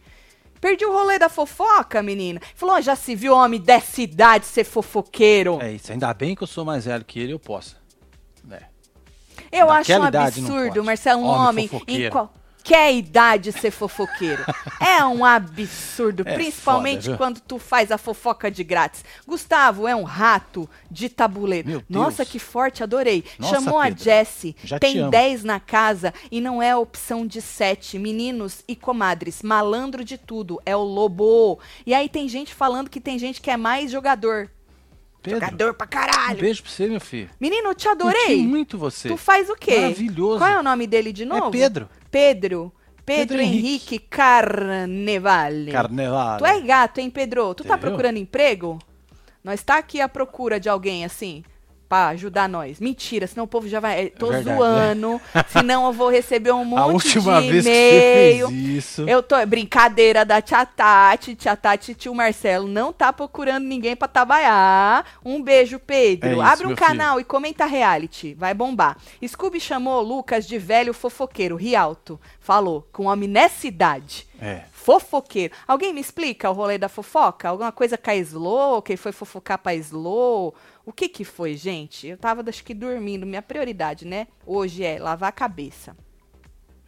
Perdi 0.59 0.85
o 0.85 0.91
rolê 0.93 1.17
da 1.19 1.27
fofoca, 1.29 2.01
menina. 2.01 2.41
Falou, 2.55 2.75
"Ó, 2.75 2.81
já 2.81 2.95
se 2.95 3.15
viu 3.15 3.33
homem 3.33 3.59
dessa 3.59 4.01
idade 4.01 4.45
ser 4.45 4.63
fofoqueiro. 4.63 5.59
É 5.61 5.71
isso, 5.73 5.91
ainda 5.91 6.13
bem 6.13 6.35
que 6.35 6.43
eu 6.43 6.47
sou 6.47 6.63
mais 6.65 6.85
velho 6.85 7.03
que 7.03 7.19
ele, 7.19 7.33
eu 7.33 7.39
posso. 7.39 7.75
É. 8.51 8.63
Eu 9.51 9.69
acho 9.69 9.91
um 9.91 9.99
Naquela 9.99 10.07
idade 10.07 10.41
não 10.41 10.49
absurdo. 10.57 10.83
Marcelo, 10.83 11.21
um 11.21 11.25
Homem 11.25 11.47
homem 11.47 11.65
em 11.65 11.67
fofoqueiro. 11.67 12.29
Qualquer 12.63 12.93
idade 12.93 13.51
ser 13.51 13.71
fofoqueiro. 13.71 14.43
é 14.79 15.03
um 15.03 15.25
absurdo, 15.25 16.23
É 16.25 16.33
principalmente 16.33 17.05
foda, 17.05 17.17
quando 17.17 17.39
tu 17.41 17.59
faz 17.59 17.91
a 17.91 17.97
fofoca 17.97 18.49
de 18.49 18.63
grátis. 18.63 19.03
Gustavo 19.27 19.87
é 19.87 19.95
um 19.95 20.03
rato 20.03 20.69
de 20.89 21.09
tabuleiro. 21.09 21.67
Meu 21.67 21.83
Nossa, 21.89 22.25
que 22.25 22.39
forte, 22.39 22.81
adorei. 22.81 23.25
Nossa, 23.37 23.55
Chamou 23.55 23.79
a 23.79 23.85
Pedro, 23.85 24.03
Jessie, 24.03 24.55
já 24.63 24.77
te 24.77 24.81
tem 24.81 24.99
amo. 24.99 25.11
10 25.11 25.43
na 25.43 25.59
casa 25.59 26.13
e 26.31 26.39
não 26.39 26.61
é 26.61 26.75
opção 26.75 27.27
de 27.27 27.41
7. 27.41 27.99
Meninos 27.99 28.63
e 28.67 28.75
comadres, 28.75 29.41
malandro 29.41 30.03
de 30.03 30.17
tudo, 30.17 30.59
é 30.65 30.75
o 30.75 30.83
lobo. 30.83 31.59
E 31.85 31.93
aí 31.93 32.07
tem 32.07 32.27
gente 32.29 32.53
falando 32.55 32.89
que 32.89 33.01
tem 33.01 33.19
gente 33.19 33.41
que 33.41 33.51
é 33.51 33.57
mais 33.57 33.91
jogador. 33.91 34.49
Pedro, 35.21 35.39
Jogador 35.39 35.73
pra 35.73 35.85
um 35.85 35.89
caralho. 35.89 36.39
beijo 36.39 36.61
pra 36.61 36.71
você, 36.71 36.85
meu 36.87 36.99
filho. 36.99 37.29
Menino, 37.39 37.69
eu 37.69 37.75
te 37.75 37.87
Curti 37.87 38.03
adorei. 38.03 38.45
muito 38.45 38.77
você. 38.77 39.07
Tu 39.07 39.15
faz 39.15 39.49
o 39.49 39.55
quê? 39.55 39.79
Maravilhoso. 39.79 40.37
Qual 40.39 40.49
é 40.49 40.59
o 40.59 40.63
nome 40.63 40.85
dele 40.85 41.13
de 41.13 41.23
novo? 41.23 41.47
É 41.47 41.51
Pedro. 41.51 41.87
Pedro. 42.13 42.71
Pedro, 43.03 43.27
Pedro 43.29 43.41
Henrique, 43.41 43.97
Carnevale. 43.99 45.71
Carnaval. 45.71 46.37
Tu 46.37 46.45
é 46.45 46.61
gato, 46.61 46.99
hein, 46.99 47.09
Pedro? 47.09 47.55
Tu 47.55 47.63
tá 47.63 47.73
Entendeu? 47.73 47.89
procurando 47.89 48.17
emprego? 48.17 48.79
Nós 49.43 49.61
tá 49.63 49.77
aqui 49.79 49.99
à 49.99 50.07
procura 50.07 50.59
de 50.59 50.69
alguém 50.69 51.03
assim, 51.03 51.43
pra 51.93 52.07
ajudar 52.07 52.49
nós. 52.49 52.79
Mentira, 52.79 53.27
senão 53.27 53.43
o 53.43 53.47
povo 53.47 53.67
já 53.67 53.79
vai. 53.79 54.05
eh, 54.05 54.09
Tô 54.09 54.27
Verdade, 54.27 54.49
né? 54.49 54.55
zoando. 54.57 55.21
senão 55.49 55.85
eu 55.85 55.93
vou 55.93 56.09
receber 56.09 56.51
um 56.51 56.65
monte 56.65 56.79
A 56.79 56.85
última 56.87 57.39
de 57.41 57.51
vez 57.51 57.63
que 57.65 57.69
e-mail. 57.69 58.47
você 58.47 58.53
fez 58.55 58.67
isso. 58.77 59.07
Eu 59.07 59.21
tô. 59.21 59.35
Brincadeira 59.45 60.25
da 60.25 60.41
Tia 60.41 60.65
Tati. 60.65 61.35
Tia 61.35 61.55
Tati 61.55 61.93
tio 61.93 62.15
Marcelo 62.15 62.67
não 62.67 62.91
tá 62.91 63.13
procurando 63.13 63.65
ninguém 63.65 63.95
pra 63.95 64.07
trabalhar. 64.07 65.05
Um 65.23 65.39
beijo, 65.41 65.77
Pedro. 65.77 66.29
É 66.29 66.33
isso, 66.33 66.41
Abre 66.41 66.65
um 66.67 66.75
canal 66.75 67.19
e 67.19 67.23
comenta 67.23 67.65
reality. 67.65 68.33
Vai 68.33 68.55
bombar. 68.55 68.97
Scooby 69.27 69.59
chamou 69.59 70.01
Lucas 70.01 70.47
de 70.47 70.57
velho 70.57 70.93
fofoqueiro. 70.95 71.55
Rialto. 71.55 72.19
Falou. 72.39 72.87
Com 72.91 73.05
homem 73.05 73.29
nessa 73.29 73.67
idade. 73.67 74.25
É. 74.41 74.61
Fofoqueiro. 74.83 75.53
Alguém 75.65 75.93
me 75.93 76.01
explica 76.01 76.49
o 76.49 76.53
rolê 76.53 76.77
da 76.77 76.89
fofoca? 76.89 77.47
Alguma 77.47 77.71
coisa 77.71 77.97
com 77.97 78.09
a 78.09 78.15
Slow? 78.17 78.81
Quem 78.81 78.97
foi 78.97 79.13
fofocar 79.13 79.57
pra 79.57 79.73
Slow? 79.75 80.53
O 80.85 80.91
que 80.91 81.07
que 81.07 81.23
foi, 81.23 81.55
gente? 81.55 82.07
Eu 82.07 82.17
tava, 82.17 82.43
acho 82.49 82.61
que, 82.65 82.73
dormindo. 82.73 83.25
Minha 83.25 83.41
prioridade, 83.41 84.05
né? 84.05 84.27
Hoje 84.45 84.83
é 84.83 84.99
lavar 84.99 85.29
a 85.29 85.31
cabeça. 85.31 85.95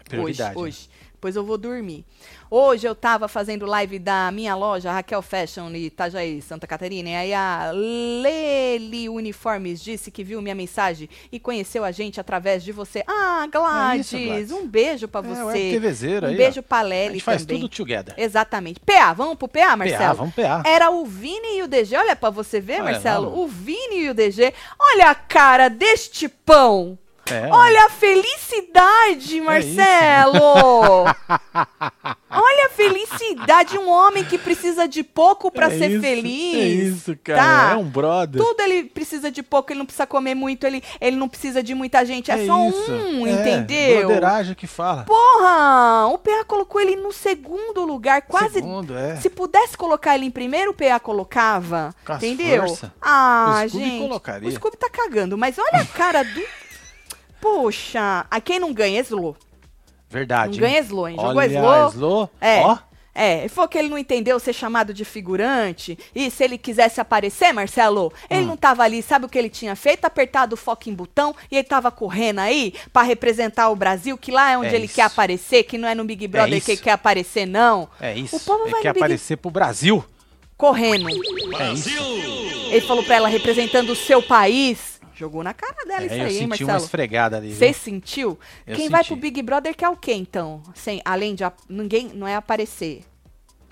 Prioridade. 0.03 0.57
Hoje, 0.57 0.68
hoje. 0.68 0.89
Depois 1.25 1.36
eu 1.38 1.44
vou 1.44 1.57
dormir. 1.57 2.06
Hoje 2.51 2.86
eu 2.88 2.94
tava 2.94 3.27
fazendo 3.27 3.66
live 3.66 3.98
da 3.98 4.30
minha 4.31 4.54
loja, 4.56 4.92
Raquel 4.92 5.24
Fashion, 5.24 5.72
em 5.72 5.86
Itajaí, 5.86 6.39
Santa 6.39 6.68
Catarina. 6.68 7.10
E 7.10 7.16
aí 7.16 7.33
a 7.33 7.72
Leli 7.74 9.10
Uniformes 9.10 9.81
disse 9.83 10.12
que 10.12 10.24
viu 10.24 10.39
minha 10.39 10.54
mensagem 10.54 11.10
e 11.31 11.39
conheceu 11.39 11.83
a 11.83 11.89
gente 11.92 12.19
através 12.19 12.64
de 12.64 12.71
você. 12.71 13.04
Ah, 13.07 13.47
Gladys, 13.52 14.14
É 14.14 14.18
isso, 14.18 14.28
Gladys. 14.28 14.52
um 14.52 14.68
beijo 14.68 15.07
pra 15.07 15.21
É, 15.21 15.23
você. 15.23 15.71
RTVzeiro 15.76 16.28
um 16.28 16.30
aí, 16.30 16.38
beijo 16.38 16.61
pra 16.61 16.78
A 16.78 16.81
Leli 16.83 17.14
gente 17.14 17.23
faz 17.23 17.42
também. 17.44 17.61
tudo 17.61 17.76
together. 17.76 18.14
Exatamente. 18.16 18.80
PA, 18.81 19.11
vamos 19.14 19.35
pro 19.35 19.47
PA, 19.47 19.76
Marcelo? 19.76 19.99
PA, 20.04 20.14
vamos 20.14 20.35
PA. 20.35 20.61
Era 20.64 20.92
o 20.92 21.06
Vini 21.07 21.57
e 21.57 21.64
o 21.64 21.68
DG. 21.68 21.95
Olha 21.97 22.16
pra 22.16 22.30
você 22.30 22.61
ver, 22.61 22.81
Olha, 22.81 22.92
Marcelo. 22.92 23.35
O 23.40 23.47
Vini 23.47 24.02
e 24.02 24.09
o 24.11 24.14
DG. 24.14 24.54
Olha 24.80 25.09
a 25.09 25.16
cara 25.16 25.69
deste 25.69 26.30
pão. 26.30 26.99
É, 27.31 27.49
Olha 27.51 27.85
a 27.85 27.89
felicidade, 27.89 29.41
Marcelo! 29.41 31.05
Olha 32.29 32.65
a 32.65 32.69
felicidade, 32.69 33.77
um 33.79 33.89
homem 33.89 34.23
que 34.23 34.37
precisa 34.37 34.87
de 34.87 35.03
pouco 35.03 35.49
pra 35.49 35.67
É 35.67 35.69
ser 35.77 35.91
isso, 35.91 36.01
feliz. 36.01 36.55
É 36.55 36.67
isso, 36.67 37.17
cara. 37.23 37.41
Tá? 37.41 37.71
É 37.73 37.75
um 37.77 37.83
brother. 37.85 38.39
Tudo 38.41 38.61
ele 38.61 38.83
precisa 38.83 39.31
de 39.31 39.41
pouco, 39.41 39.71
ele 39.71 39.79
não 39.79 39.85
precisa 39.85 40.05
comer 40.05 40.35
muito, 40.35 40.67
ele, 40.67 40.83
ele 41.01 41.15
não 41.15 41.27
precisa 41.27 41.63
de 41.63 41.73
muita 41.73 42.05
gente, 42.05 42.29
é, 42.29 42.44
É 42.44 42.45
só 42.45 42.67
isso. 42.69 42.91
um, 42.91 43.25
É, 43.25 43.31
entendeu? 43.31 44.05
Broderagem 44.07 44.53
que 44.53 44.67
fala. 44.67 45.03
Porra! 45.05 46.07
O 46.07 46.17
PA 46.19 46.44
colocou 46.45 46.79
ele 46.79 46.95
no 46.95 47.11
segundo 47.11 47.85
lugar, 47.85 48.21
quase. 48.23 48.55
Segundo, 48.55 48.95
é. 48.95 49.15
Se 49.15 49.29
pudesse 49.31 49.75
colocar 49.75 50.13
ele 50.15 50.25
em 50.25 50.31
primeiro, 50.31 50.71
o 50.71 50.73
PA 50.75 50.99
colocava. 50.99 51.95
Com 52.05 52.13
entendeu? 52.13 52.67
força. 52.67 52.94
Ah, 53.01 53.63
O 53.65 53.67
gente. 53.67 53.99
colocaria. 53.99 54.47
O 54.47 54.51
Scooby 54.51 54.77
tá 54.77 54.89
cagando, 54.91 55.35
mas 55.37 55.57
olha 55.57 55.81
a 55.81 55.85
cara 55.85 56.21
do. 56.23 56.65
Poxa, 57.54 58.25
a 58.30 58.42
quem 58.42 58.59
não 58.59 58.73
ganha 58.73 58.99
é 58.99 59.04
Slow. 59.04 59.37
Verdade. 60.09 60.54
Não 60.59 60.68
ganha 60.68 60.80
Slow, 60.81 61.07
hein? 61.09 61.16
Jogou 61.16 61.35
Olha, 61.37 61.47
Slow. 61.54 61.90
Slow. 61.90 62.30
É. 62.42 62.61
Ó, 62.61 62.78
É, 63.18 63.47
falou 63.47 63.69
que 63.69 63.78
ele 63.78 63.87
não 63.87 63.97
entendeu 63.97 64.37
ser 64.42 64.52
chamado 64.52 64.94
de 64.94 65.06
figurante. 65.06 65.97
E 66.14 66.30
se 66.30 66.44
ele 66.44 66.57
quisesse 66.57 66.99
aparecer, 66.99 67.54
Marcelo, 67.54 68.11
ele 68.30 68.42
Hum. 68.42 68.47
não 68.47 68.57
tava 68.57 68.83
ali, 68.83 69.02
sabe 69.02 69.25
o 69.25 69.30
que 69.30 69.37
ele 69.37 69.49
tinha 69.49 69.73
feito? 69.73 70.04
Apertado 70.04 70.54
o 70.56 70.57
foco 70.57 70.90
em 70.90 70.94
botão 70.94 71.33
e 71.49 71.56
ele 71.56 71.64
tava 71.64 71.90
correndo 71.92 72.40
aí 72.40 72.73
pra 72.92 73.04
representar 73.04 73.69
o 73.69 73.75
Brasil, 73.75 74.18
que 74.18 74.31
lá 74.31 74.52
é 74.52 74.57
onde 74.57 74.68
É 74.68 74.75
ele 74.75 74.85
isso. 74.87 74.95
quer 74.95 75.04
aparecer, 75.04 75.64
que 75.64 75.78
não 75.78 75.87
é 75.87 75.95
no 75.95 76.04
Big 76.04 76.28
Brother 76.28 76.61
que 76.61 76.71
ele 76.71 76.81
quer 76.81 76.92
aparecer, 76.92 77.45
não. 77.45 77.87
é 78.02 78.18
isso. 78.18 78.35
O 78.35 78.40
povo 78.42 78.64
Ele 78.64 78.71
vai 78.71 78.81
quer 78.81 78.92
Big 78.94 78.99
aparecer 79.04 79.37
pro 79.37 79.49
Brasil. 79.49 80.04
correndo. 80.57 81.07
É 81.57 81.71
isso. 81.71 81.90
Ele 82.69 82.81
falou 82.81 83.04
pra 83.04 83.16
ela 83.16 83.28
representando 83.30 83.92
o 83.92 83.95
seu 83.95 84.21
país. 84.21 84.94
Jogou 85.16 85.44
na 85.44 85.54
cara 85.54 85.86
dela 85.86 86.02
É, 86.02 86.06
isso 86.07 86.16
eu 86.16 86.22
aí, 86.26 86.38
hein, 86.38 86.50
senti 86.50 86.64
uma 86.64 86.74
Marcelo? 86.74 86.84
esfregada 86.86 87.38
ali. 87.38 87.54
Você 87.56 87.72
sentiu? 87.74 88.38
Eu 88.68 88.76
Quem 88.76 88.90
vai 88.90 89.02
senti. 89.02 89.07
pro 89.14 89.16
Big 89.22 89.42
Brother 89.42 89.76
quer 89.76 89.88
o 89.90 89.95
quê, 89.95 90.14
então? 90.14 90.62
Sem, 90.76 91.02
além 91.06 91.34
de 91.36 91.44
ap- 91.44 91.60
ninguém 91.69 92.10
não 92.14 92.28
é 92.28 92.36
aparecer. 92.36 93.04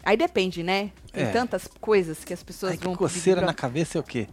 Aí 0.06 0.16
depende, 0.18 0.64
né? 0.64 0.92
Tem 1.12 1.24
É. 1.26 1.32
tantas 1.32 1.68
coisas 1.68 2.24
que 2.24 2.34
as 2.34 2.42
pessoas 2.44 2.74
Ai, 2.74 2.78
vão 2.78 2.96
coceira 2.96 3.42
na 3.42 3.54
cabeça 3.54 3.98
é 3.98 4.02
o 4.02 4.04
quê? 4.04 4.28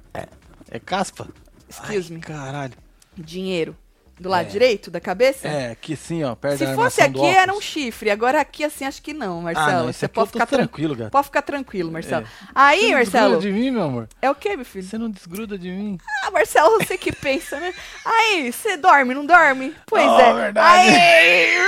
É 0.71 0.79
caspa? 0.79 1.29
Excuse 1.69 2.11
Ai, 2.12 2.17
me. 2.17 2.21
Caralho. 2.21 2.75
Dinheiro. 3.17 3.76
Do 4.20 4.28
lado 4.28 4.46
É. 4.46 4.50
direito 4.50 4.90
da 4.90 5.00
cabeça? 5.00 5.48
É, 5.48 5.70
aqui 5.70 5.96
sim, 5.96 6.22
ó, 6.22 6.34
perto 6.34 6.58
Se 6.58 6.74
fosse 6.74 7.00
aqui, 7.00 7.24
era 7.24 7.50
um 7.54 7.60
chifre. 7.60 8.10
Agora 8.10 8.38
aqui, 8.38 8.62
assim, 8.62 8.84
acho 8.84 9.00
que 9.02 9.14
não, 9.14 9.40
Marcelo. 9.40 9.66
Ah, 9.70 9.72
não, 9.84 9.92
Você 9.92 10.04
aqui 10.04 10.14
pode 10.14 10.30
ficar 10.30 10.44
tran- 10.46 10.58
tranquilo, 10.58 10.94
gato. 10.94 11.10
Pode 11.10 11.24
ficar 11.24 11.40
tranquilo, 11.40 11.90
Marcelo. 11.90 12.26
É. 12.26 12.28
Você 12.28 12.52
Aí, 12.54 12.82
não 12.82 12.90
Marcelo. 12.98 13.34
desgruda 13.36 13.40
de 13.56 13.60
mim, 13.64 13.70
meu 13.70 13.82
amor? 13.82 14.08
É 14.20 14.30
o 14.30 14.34
quê, 14.34 14.56
meu 14.56 14.64
filho? 14.66 14.84
Você 14.84 14.98
não 14.98 15.08
desgruda 15.08 15.56
de 15.58 15.70
mim. 15.70 15.96
Ah, 16.22 16.30
Marcelo, 16.30 16.78
você 16.78 16.98
que 16.98 17.12
pensa, 17.12 17.58
né? 17.58 17.72
Aí, 18.04 18.52
você 18.52 18.76
dorme, 18.76 19.14
não 19.14 19.24
dorme? 19.24 19.74
Pois 19.86 20.04
Oh, 20.06 20.20
é. 20.20 20.32
verdade. 20.34 20.90
Aí. 20.90 21.60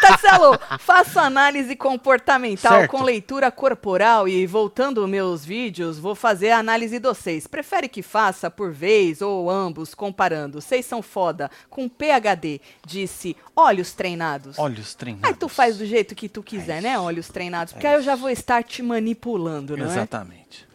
Tasselo, 0.00 0.58
faço 0.78 1.18
análise 1.20 1.76
comportamental 1.76 2.72
Certo. 2.80 2.90
com 2.90 3.02
leitura 3.02 3.50
corporal 3.50 4.26
e 4.26 4.46
voltando 4.46 5.00
aos 5.02 5.08
meus 5.10 5.44
vídeos, 5.44 5.98
vou 5.98 6.14
fazer 6.14 6.50
a 6.50 6.58
análise 6.58 6.98
de 6.98 7.06
vocês. 7.06 7.46
Prefere 7.46 7.88
que 7.88 8.02
faça 8.02 8.50
por 8.50 8.72
vez 8.72 9.20
ou 9.22 9.50
ambos 9.50 9.94
comparando? 9.94 10.60
Vocês 10.60 10.86
são 10.86 11.02
foda. 11.02 11.50
Com 11.70 11.88
PHD, 11.88 12.60
disse 12.86 13.36
olhos 13.54 13.92
treinados. 13.92 14.58
Olhos 14.58 14.94
treinados. 14.94 15.28
Aí 15.28 15.36
tu 15.36 15.48
faz 15.48 15.78
do 15.78 15.86
jeito 15.86 16.14
que 16.14 16.28
tu 16.28 16.42
quiser, 16.42 16.82
né? 16.82 16.98
Olhos 16.98 17.28
treinados. 17.28 17.72
Porque 17.72 17.86
aí 17.86 17.94
eu 17.94 18.02
já 18.02 18.14
vou 18.14 18.30
estar 18.30 18.62
te 18.62 18.82
manipulando, 18.82 19.76
não 19.76 19.86
é? 19.86 19.88
Exatamente. 19.88 20.67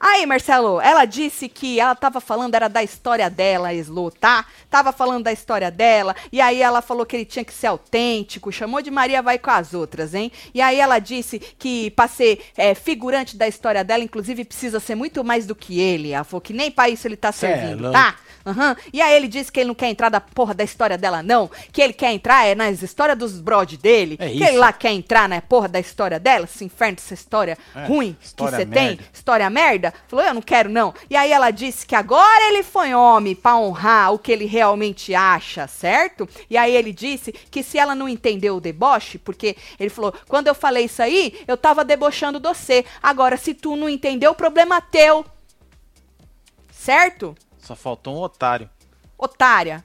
Aí, 0.00 0.24
Marcelo, 0.24 0.80
ela 0.80 1.04
disse 1.04 1.46
que 1.46 1.78
ela 1.78 1.94
tava 1.94 2.22
falando, 2.22 2.54
era 2.54 2.68
da 2.68 2.82
história 2.82 3.28
dela, 3.28 3.74
Slo, 3.74 4.10
tá? 4.10 4.46
Tava 4.70 4.92
falando 4.92 5.24
da 5.24 5.32
história 5.32 5.70
dela, 5.70 6.16
e 6.32 6.40
aí 6.40 6.62
ela 6.62 6.80
falou 6.80 7.04
que 7.04 7.14
ele 7.14 7.26
tinha 7.26 7.44
que 7.44 7.52
ser 7.52 7.66
autêntico, 7.66 8.50
chamou 8.50 8.80
de 8.80 8.90
Maria 8.90 9.20
vai 9.20 9.38
com 9.38 9.50
as 9.50 9.74
outras, 9.74 10.14
hein? 10.14 10.32
E 10.54 10.60
aí 10.62 10.80
ela 10.80 10.98
disse 10.98 11.38
que 11.38 11.90
pra 11.90 12.08
ser 12.08 12.40
é, 12.56 12.74
figurante 12.74 13.36
da 13.36 13.46
história 13.46 13.84
dela, 13.84 14.02
inclusive, 14.02 14.44
precisa 14.44 14.80
ser 14.80 14.94
muito 14.94 15.22
mais 15.22 15.44
do 15.46 15.54
que 15.54 15.78
ele. 15.78 16.12
Ela 16.12 16.24
falou 16.24 16.40
que 16.40 16.54
nem 16.54 16.70
pra 16.70 16.88
isso 16.88 17.06
ele 17.06 17.16
tá 17.16 17.28
é 17.28 17.32
servindo, 17.32 17.82
louco. 17.82 17.92
tá? 17.92 18.16
Aham. 18.46 18.74
E 18.92 19.02
aí 19.02 19.14
ele 19.14 19.28
disse 19.28 19.52
que 19.52 19.60
ele 19.60 19.68
não 19.68 19.74
quer 19.74 19.88
entrar 19.88 20.08
da 20.08 20.20
porra 20.20 20.54
da 20.54 20.64
história 20.64 20.96
dela, 20.96 21.22
não. 21.22 21.50
Que 21.72 21.82
ele 21.82 21.92
quer 21.92 22.10
entrar 22.12 22.46
é 22.46 22.54
nas 22.54 22.82
histórias 22.82 23.18
dos 23.18 23.38
brod 23.38 23.76
dele. 23.76 24.16
É 24.18 24.28
que 24.28 24.36
isso. 24.36 24.44
ele 24.44 24.56
lá 24.56 24.72
quer 24.72 24.92
entrar 24.92 25.28
na 25.28 25.40
porra 25.42 25.68
da 25.68 25.78
história 25.78 26.18
dela, 26.18 26.46
esse 26.46 26.64
inferno 26.64 26.96
dessa 26.96 27.12
história 27.12 27.58
É, 27.74 27.84
ruim 27.84 28.16
que 28.18 28.26
história 28.26 28.58
você 28.58 28.66
tem 28.66 28.98
história 29.12 29.50
merda, 29.50 29.89
falou, 30.08 30.24
eu 30.24 30.34
não 30.34 30.42
quero 30.42 30.68
não. 30.68 30.94
E 31.08 31.16
aí 31.16 31.32
ela 31.32 31.50
disse 31.50 31.86
que 31.86 31.94
agora 31.94 32.44
ele 32.48 32.62
foi 32.62 32.94
homem 32.94 33.34
pra 33.34 33.56
honrar 33.56 34.12
o 34.12 34.18
que 34.18 34.32
ele 34.32 34.46
realmente 34.46 35.14
acha, 35.14 35.66
certo? 35.66 36.28
E 36.48 36.56
aí 36.56 36.74
ele 36.74 36.92
disse 36.92 37.32
que 37.32 37.62
se 37.62 37.78
ela 37.78 37.94
não 37.94 38.08
entendeu 38.08 38.56
o 38.56 38.60
deboche, 38.60 39.18
porque 39.18 39.56
ele 39.78 39.90
falou, 39.90 40.14
quando 40.28 40.46
eu 40.46 40.54
falei 40.54 40.84
isso 40.84 41.02
aí, 41.02 41.40
eu 41.46 41.56
tava 41.56 41.84
debochando 41.84 42.40
de 42.40 42.48
você. 42.48 42.84
Agora, 43.02 43.36
se 43.36 43.54
tu 43.54 43.76
não 43.76 43.88
entendeu, 43.88 44.32
o 44.32 44.34
problema 44.34 44.76
é 44.76 44.80
teu. 44.80 45.24
Certo? 46.70 47.36
Só 47.58 47.76
faltou 47.76 48.16
um 48.16 48.20
otário. 48.20 48.68
Otária. 49.18 49.84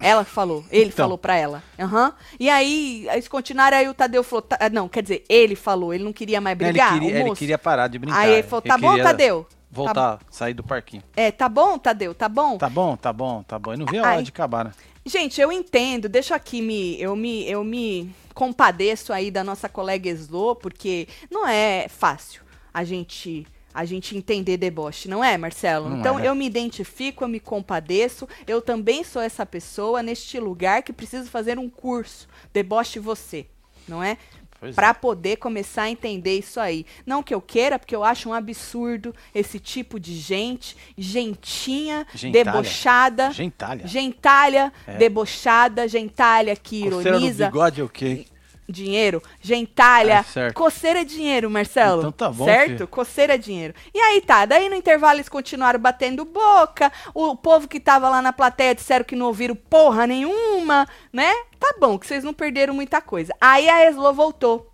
Ela 0.00 0.24
falou, 0.24 0.64
ele 0.70 0.86
Então. 0.86 1.04
falou 1.04 1.18
pra 1.18 1.36
ela. 1.36 1.62
Aham. 1.78 2.12
E 2.38 2.48
aí, 2.48 3.08
eles 3.10 3.26
continuaram, 3.26 3.76
aí 3.78 3.88
o 3.88 3.94
Tadeu 3.94 4.22
falou, 4.22 4.42
"Tá- 4.42 4.70
não, 4.70 4.88
quer 4.88 5.02
dizer, 5.02 5.24
ele 5.28 5.56
falou, 5.56 5.92
ele 5.92 6.04
não 6.04 6.12
queria 6.12 6.40
mais 6.40 6.56
brigar, 6.56 6.96
ele, 6.96 7.06
queria, 7.06 7.20
ele 7.20 7.34
queria 7.34 7.58
parar 7.58 7.88
de 7.88 7.98
brincar. 7.98 8.18
Aí 8.20 8.32
ele 8.34 8.42
falou, 8.44 8.62
tá 8.62 8.78
bom, 8.78 8.90
queria 8.90 9.04
Tadeu? 9.04 9.42
Tá 9.50 9.56
Voltar, 9.70 10.18
sair 10.30 10.54
do 10.54 10.62
parquinho. 10.62 11.02
É, 11.16 11.30
tá 11.30 11.48
bom, 11.48 11.76
Tadeu, 11.78 12.14
tá 12.14 12.28
bom? 12.28 12.56
Tá 12.58 12.70
bom, 12.70 12.96
tá 12.96 13.12
bom, 13.12 13.42
tá 13.42 13.58
bom. 13.58 13.72
Eu 13.72 13.78
não 13.78 13.86
vi 13.86 13.98
a 13.98 14.02
hora 14.02 14.10
Ai. 14.12 14.22
de 14.22 14.30
acabar, 14.30 14.64
né? 14.66 14.72
Gente, 15.04 15.40
eu 15.40 15.50
entendo, 15.50 16.08
deixa 16.08 16.34
aqui 16.34 16.62
me 16.62 17.00
eu 17.00 17.16
me 17.16 17.48
eu 17.50 17.64
me 17.64 18.14
compadeço 18.34 19.12
aí 19.12 19.30
da 19.30 19.42
nossa 19.42 19.68
colega 19.68 20.08
Slo, 20.10 20.54
porque 20.54 21.08
não 21.30 21.46
é 21.46 21.86
fácil 21.88 22.42
a 22.72 22.84
gente 22.84 23.46
a 23.78 23.84
gente 23.84 24.16
entender 24.16 24.56
deboche, 24.56 25.08
não 25.08 25.22
é, 25.22 25.38
Marcelo? 25.38 25.88
Não 25.88 26.00
então 26.00 26.18
é, 26.18 26.22
né? 26.22 26.28
eu 26.28 26.34
me 26.34 26.44
identifico, 26.44 27.22
eu 27.22 27.28
me 27.28 27.38
compadeço, 27.38 28.28
eu 28.46 28.60
também 28.60 29.04
sou 29.04 29.22
essa 29.22 29.46
pessoa 29.46 30.02
neste 30.02 30.38
lugar 30.40 30.82
que 30.82 30.92
preciso 30.92 31.30
fazer 31.30 31.58
um 31.60 31.70
curso 31.70 32.26
deboche 32.52 32.98
você, 32.98 33.46
não 33.86 34.02
é? 34.02 34.18
Pois 34.60 34.74
Pra 34.74 34.92
poder 34.92 35.36
começar 35.36 35.82
a 35.82 35.90
entender 35.90 36.36
isso 36.36 36.58
aí. 36.58 36.84
Não 37.06 37.22
que 37.22 37.32
eu 37.32 37.40
queira, 37.40 37.78
porque 37.78 37.94
eu 37.94 38.02
acho 38.02 38.28
um 38.28 38.34
absurdo 38.34 39.14
esse 39.32 39.60
tipo 39.60 40.00
de 40.00 40.16
gente, 40.16 40.76
gentinha, 40.96 42.04
Gentalha. 42.12 42.44
debochada, 42.44 43.30
Gentalha. 43.30 43.86
gentalha, 43.86 44.72
É. 44.84 44.96
debochada, 44.96 45.86
gentalha 45.86 46.56
que 46.56 46.82
Coceira 46.90 47.10
no 47.12 47.16
ironiza 47.18 47.46
bigode 47.46 47.80
é 47.80 47.84
o 47.84 47.88
quê? 47.88 48.26
Dinheiro, 48.68 49.22
gentalha, 49.40 50.24
É, 50.36 50.50
coceira 50.52 51.00
é 51.00 51.04
dinheiro, 51.04 51.50
Marcelo. 51.50 52.00
Então 52.00 52.12
tá 52.12 52.30
bom, 52.30 52.44
Certo? 52.44 52.68
filho. 52.70 52.88
Coceira 52.88 53.34
é 53.34 53.38
dinheiro. 53.38 53.74
E 53.94 53.98
aí 53.98 54.20
tá, 54.20 54.44
daí 54.44 54.68
no 54.68 54.74
intervalo 54.74 55.16
eles 55.16 55.28
continuaram 55.28 55.80
batendo 55.80 56.24
boca, 56.24 56.92
o 57.14 57.34
povo 57.34 57.66
que 57.66 57.80
tava 57.80 58.08
lá 58.08 58.20
na 58.20 58.32
plateia 58.32 58.74
disseram 58.74 59.04
que 59.04 59.16
não 59.16 59.26
ouviram 59.26 59.54
porra 59.56 60.06
nenhuma, 60.06 60.86
né? 61.12 61.32
Tá 61.58 61.74
bom, 61.80 61.98
que 61.98 62.06
vocês 62.06 62.22
não 62.22 62.34
perderam 62.34 62.74
muita 62.74 63.00
coisa. 63.00 63.34
Aí 63.40 63.68
a 63.68 63.86
Eslo 63.86 64.12
voltou. 64.12 64.70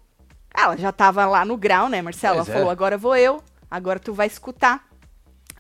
Ela 0.56 0.76
já 0.76 0.92
tava 0.92 1.24
lá 1.26 1.44
no 1.44 1.56
grau, 1.56 1.88
né, 1.88 2.00
Marcelo? 2.02 2.36
Pois 2.36 2.48
Ela 2.48 2.56
é. 2.56 2.58
falou, 2.58 2.70
agora 2.70 2.96
vou 2.98 3.16
eu, 3.16 3.42
agora 3.70 3.98
tu 3.98 4.12
vai 4.12 4.26
escutar. 4.26 4.86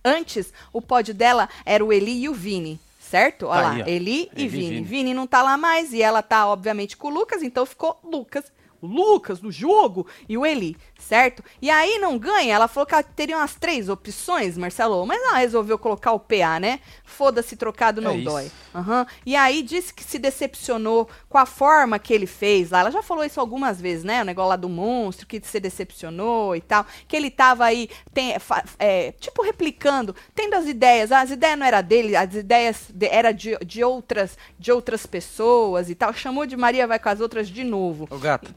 Antes, 0.04 0.52
o 0.72 0.82
pódio 0.82 1.14
dela 1.14 1.48
era 1.64 1.84
o 1.84 1.92
Eli 1.92 2.22
e 2.24 2.28
o 2.28 2.34
Vini, 2.34 2.78
certo? 3.14 3.46
Olha 3.46 3.62
Tá 3.62 3.68
lá, 3.68 3.74
aí. 3.74 3.80
Eli 3.86 3.86
e 3.86 3.94
Eli 3.94 4.30
e 4.36 4.48
Vini. 4.48 4.68
Vini. 4.70 4.82
Vini 4.82 5.14
não 5.14 5.26
tá 5.26 5.40
lá 5.40 5.56
mais 5.56 5.92
e 5.92 6.02
ela 6.02 6.20
tá, 6.20 6.46
obviamente, 6.48 6.96
com 6.96 7.08
o 7.08 7.10
Lucas, 7.10 7.42
então 7.42 7.64
ficou 7.64 8.00
Lucas. 8.02 8.52
O 8.80 8.86
Lucas 8.86 9.40
no 9.40 9.50
jogo 9.52 10.06
e 10.28 10.36
o 10.36 10.44
Eli, 10.44 10.76
certo? 11.04 11.44
E 11.60 11.70
aí 11.70 11.98
não 11.98 12.18
ganha, 12.18 12.54
ela 12.54 12.66
falou 12.66 12.86
que 12.86 12.94
ela 12.94 13.02
teria 13.02 13.36
umas 13.36 13.54
três 13.54 13.88
opções, 13.88 14.56
Marcelo, 14.56 15.06
mas 15.06 15.22
ela 15.22 15.38
resolveu 15.38 15.78
colocar 15.78 16.12
o 16.12 16.18
PA, 16.18 16.58
né? 16.58 16.80
Foda-se, 17.04 17.56
trocado 17.56 18.00
não 18.00 18.12
É 18.12 18.18
dói. 18.18 18.50
Aham. 18.74 19.06
E 19.24 19.36
aí 19.36 19.62
disse 19.62 19.92
que 19.92 20.02
se 20.02 20.18
decepcionou 20.18 21.08
com 21.28 21.38
a 21.38 21.46
forma 21.46 21.98
que 21.98 22.12
ele 22.12 22.26
fez 22.26 22.70
lá. 22.70 22.80
Ela 22.80 22.90
já 22.90 23.02
falou 23.02 23.24
isso 23.24 23.38
algumas 23.38 23.80
vezes, 23.80 24.02
né? 24.02 24.22
O 24.22 24.24
negócio 24.24 24.48
lá 24.48 24.56
do 24.56 24.68
monstro, 24.68 25.26
que 25.26 25.40
se 25.44 25.60
decepcionou 25.60 26.56
e 26.56 26.60
tal. 26.60 26.84
Que 27.06 27.16
ele 27.16 27.30
tava 27.30 27.64
aí, 27.64 27.88
tem, 28.12 28.34
é, 28.78 29.12
tipo, 29.12 29.42
replicando, 29.42 30.14
tendo 30.34 30.54
as 30.54 30.66
ideias. 30.66 31.12
As 31.12 31.30
ideias 31.30 31.58
não 31.58 31.66
era 31.66 31.82
dele, 31.82 32.16
as 32.16 32.34
ideias 32.34 32.86
de, 32.92 33.06
era 33.06 33.30
de, 33.30 33.56
de, 33.58 33.84
outras, 33.84 34.36
de 34.58 34.72
outras 34.72 35.06
pessoas 35.06 35.88
e 35.90 35.94
tal. 35.94 36.12
Chamou 36.12 36.46
de 36.46 36.56
Maria 36.56 36.86
vai 36.86 36.98
com 36.98 37.08
as 37.08 37.20
outras 37.20 37.48
de 37.48 37.62
novo. 37.62 38.08
Ô, 38.10 38.18
gata, 38.18 38.54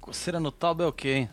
coceira 0.00 0.40
no 0.40 0.50
talbo 0.50 0.82
é 0.82 0.86
o 0.86 0.92
quê, 0.92 1.08
hein? 1.10 1.30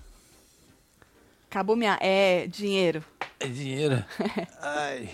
Acabou 1.50 1.76
minha. 1.76 1.98
É, 2.00 2.46
dinheiro. 2.48 3.04
É 3.40 3.48
dinheiro. 3.48 4.04
Ai. 4.62 5.10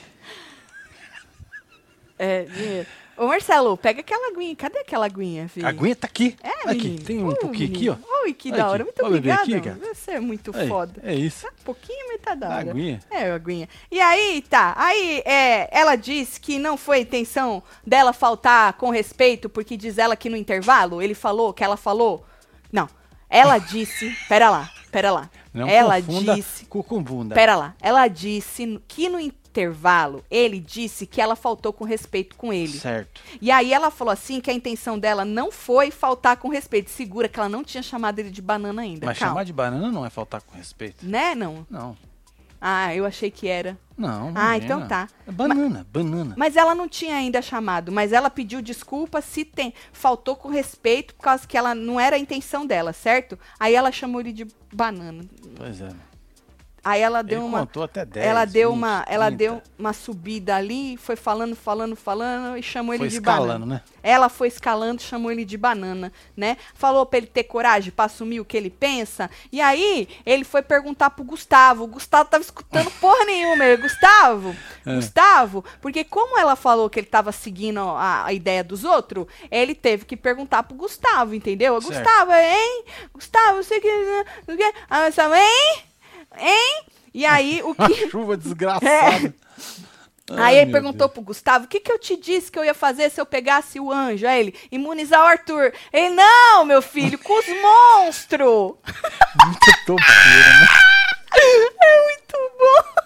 É, 2.20 2.44
dinheiro. 2.44 2.88
Ô, 3.18 3.28
Marcelo, 3.28 3.78
pega 3.78 4.02
aquela 4.02 4.28
aguinha. 4.28 4.54
Cadê 4.58 4.80
aquela 4.80 5.06
aguinha, 5.06 5.48
filho? 5.48 5.66
A 5.66 5.70
aguinha 5.70 5.96
tá 5.96 6.06
aqui. 6.08 6.36
É, 6.44 6.70
aqui, 6.70 6.84
menino. 6.90 7.04
tem 7.06 7.24
um 7.24 7.30
Ô, 7.30 7.36
pouquinho 7.36 7.70
aqui, 7.74 7.90
ó. 7.90 7.94
menino. 7.94 8.08
Oi, 8.24 8.34
que 8.34 8.50
Olha 8.52 8.58
da 8.58 8.70
hora. 8.70 8.84
Muito 8.84 9.06
obrigada. 9.06 9.80
Você 9.94 10.12
é 10.12 10.20
muito 10.20 10.52
Aí, 10.54 10.68
foda. 10.68 11.02
É 11.02 11.16
isso. 11.16 11.44
Tá 11.46 11.54
um 11.58 11.64
pouquinho, 11.64 12.08
mas 12.10 12.22
tá 12.22 12.36
da 12.36 12.48
A 12.48 12.58
hora. 12.58 12.72
aguinha. 12.72 13.00
É, 13.10 13.32
aguinha. 13.32 13.70
E 13.90 14.02
aí, 14.02 14.42
tá. 14.50 14.74
Aí, 14.76 15.22
é, 15.26 15.70
ela 15.72 15.96
disse 15.96 16.38
que 16.42 16.60
não 16.60 16.76
foi 16.76 17.00
intenção 17.00 17.64
dela 17.88 18.12
faltar 18.12 18.74
com 18.74 18.90
respeito, 18.90 19.48
porque 19.48 19.78
diz 19.78 19.98
ela 19.98 20.18
que 20.18 20.30
no 20.30 20.36
intervalo 20.36 21.02
ele 21.02 21.14
falou 21.14 21.54
que 21.54 21.64
ela 21.64 21.78
falou. 21.78 22.26
Não. 22.70 22.90
Ela 23.30 23.58
disse. 23.58 24.14
Pera 24.28 24.50
lá, 24.50 24.70
pera 24.92 25.10
lá. 25.12 25.30
Não 25.56 25.68
ela 25.68 26.00
disse. 26.00 26.66
Pera 27.34 27.56
lá. 27.56 27.76
Ela 27.82 28.08
disse 28.08 28.82
que 28.88 29.08
no 29.08 29.20
intervalo 29.20 30.24
ele 30.30 30.60
disse 30.60 31.08
que 31.08 31.22
ela 31.22 31.36
faltou 31.36 31.72
com 31.72 31.86
respeito 31.86 32.36
com 32.36 32.52
ele. 32.52 32.78
Certo. 32.78 33.22
E 33.42 33.50
aí 33.50 33.74
ela 33.74 33.90
falou 33.90 34.12
assim 34.12 34.42
que 34.42 34.52
a 34.52 34.54
intenção 34.54 35.00
dela 35.00 35.24
não 35.24 35.52
foi 35.52 35.92
faltar 35.92 36.38
com 36.38 36.50
respeito. 36.50 36.90
Segura 36.90 37.30
que 37.30 37.40
ela 37.40 37.48
não 37.48 37.64
tinha 37.64 37.82
chamado 37.82 38.20
ele 38.20 38.30
de 38.30 38.42
banana 38.42 38.82
ainda. 38.82 39.06
Mas 39.06 39.18
Calma. 39.18 39.32
chamar 39.32 39.44
de 39.46 39.54
banana 39.54 39.90
não 39.90 40.06
é 40.06 40.10
faltar 40.10 40.42
com 40.42 40.58
respeito. 40.58 41.06
Né, 41.06 41.34
não? 41.34 41.66
Não. 41.70 41.98
Ah, 42.60 42.94
eu 42.94 43.06
achei 43.06 43.32
que 43.32 43.48
era. 43.48 43.78
Não. 43.98 44.34
Ah, 44.36 44.52
menina. 44.52 44.58
então 44.58 44.88
tá. 44.88 45.08
É 45.26 45.32
banana, 45.32 45.86
banana. 45.92 46.36
Mas 46.38 46.56
ela 46.56 46.76
não 46.76 46.88
tinha 46.88 47.16
ainda 47.16 47.42
chamado, 47.42 47.92
mas 47.92 48.12
ela 48.12 48.30
pediu 48.30 48.62
desculpa 48.62 49.22
se 49.22 49.46
tem, 49.46 49.74
faltou 49.94 50.36
com 50.36 50.50
respeito 50.50 51.16
por 51.16 51.24
causa 51.24 51.48
que 51.48 51.58
ela 51.58 51.74
não 51.74 52.00
era 52.00 52.16
a 52.16 52.20
intenção 52.20 52.66
dela, 52.66 52.92
certo? 52.92 53.40
Aí 53.60 53.74
ela 53.74 53.92
chamou 53.92 54.20
ele 54.20 54.34
de 54.34 54.48
banana. 54.74 55.24
Pois 55.56 55.80
é. 55.82 55.90
Aí 56.86 57.02
ela 57.02 57.24
deu 57.24 57.40
Ele 57.40 57.48
uma 57.48 57.60
contou 57.62 57.82
até 57.82 58.06
10. 58.06 58.24
ela 58.24 58.46
deu 58.46 58.70
20, 58.70 58.78
uma 58.78 59.04
ela 59.08 59.26
30. 59.26 59.38
deu 59.38 59.62
uma 59.80 59.92
subida 59.92 60.56
ali, 60.56 60.96
foi 60.98 61.16
falando, 61.16 61.56
falando, 61.56 61.96
falando 61.96 62.56
e 62.56 62.62
chamou 62.62 62.94
ele 62.94 63.00
Foi 63.00 63.08
de 63.10 63.16
escalando, 63.16 63.66
banana. 63.66 63.66
né? 63.66 63.82
Ela 64.04 64.30
foi 64.30 64.48
escalando, 64.50 65.02
chamou 65.02 65.32
ele 65.32 65.44
de 65.44 65.58
banana, 65.58 66.14
né? 66.38 66.58
Falou 66.76 67.04
pra 67.04 67.18
ele 67.18 67.26
ter 67.26 67.44
coragem 67.46 67.92
pra 67.92 68.06
assumir 68.06 68.40
o 68.40 68.46
que 68.46 68.56
ele 68.56 68.70
pensa. 68.70 69.32
E 69.52 69.60
aí, 69.60 70.08
ele 70.24 70.44
foi 70.44 70.62
perguntar 70.62 71.10
pro 71.10 71.24
Gustavo. 71.26 71.86
O 71.86 71.88
Gustavo 71.88 72.30
tava 72.30 72.44
escutando 72.44 72.92
porra 73.02 73.26
nenhuma. 73.26 73.66
Ele, 73.66 73.82
Gustavo, 73.82 74.56
É. 74.86 74.94
Gustavo, 74.96 75.66
porque 75.82 76.04
como 76.04 76.38
ela 76.38 76.56
falou 76.56 76.88
que 76.88 77.00
ele 77.00 77.08
tava 77.08 77.32
seguindo 77.32 77.80
a, 77.80 78.26
a 78.26 78.32
ideia 78.32 78.64
dos 78.64 78.84
outros, 78.84 79.26
ele 79.50 79.74
teve 79.74 80.06
que 80.06 80.16
perguntar 80.16 80.62
pro 80.62 80.78
Gustavo, 80.78 81.34
entendeu? 81.34 81.82
Certo. 81.82 81.96
Gustavo, 82.04 82.32
hein? 82.32 82.84
Gustavo, 83.12 83.64
você 83.64 83.80
que. 83.82 83.90
Ah, 84.88 85.08
hein? 85.36 85.84
Hein? 86.40 86.84
E 87.14 87.26
aí, 87.26 87.62
o 87.64 87.76
Uma 87.78 87.88
que. 87.90 88.10
chuva 88.10 88.36
desgraçada. 88.38 89.34
Aí 90.32 90.38
Ai, 90.38 90.58
ele 90.60 90.72
perguntou 90.72 91.08
Deus. 91.08 91.12
pro 91.12 91.22
Gustavo, 91.22 91.66
o 91.66 91.68
que, 91.68 91.80
que 91.80 91.92
eu 91.92 92.00
te 92.00 92.18
disse 92.18 92.52
que 92.52 92.58
eu 92.58 92.66
ia 92.66 92.74
fazer 92.74 93.12
se 93.12 93.22
eu 93.22 93.26
pegasse 93.28 93.80
o 93.80 93.92
anjo? 93.92 94.26
Aí 94.28 94.40
ele, 94.40 94.56
imunizar 94.72 95.22
o 95.22 95.28
Arthur. 95.28 95.72
Ele, 95.94 96.10
não, 96.16 96.66
meu 96.66 96.82
filho, 96.82 97.20
com 97.20 97.38
os 97.38 97.46
monstros. 97.62 98.74
Muita 99.46 99.78
topeira, 99.86 100.60
né? 100.60 100.68
É 101.38 102.04
muito 102.04 102.52
bom. 102.58 103.06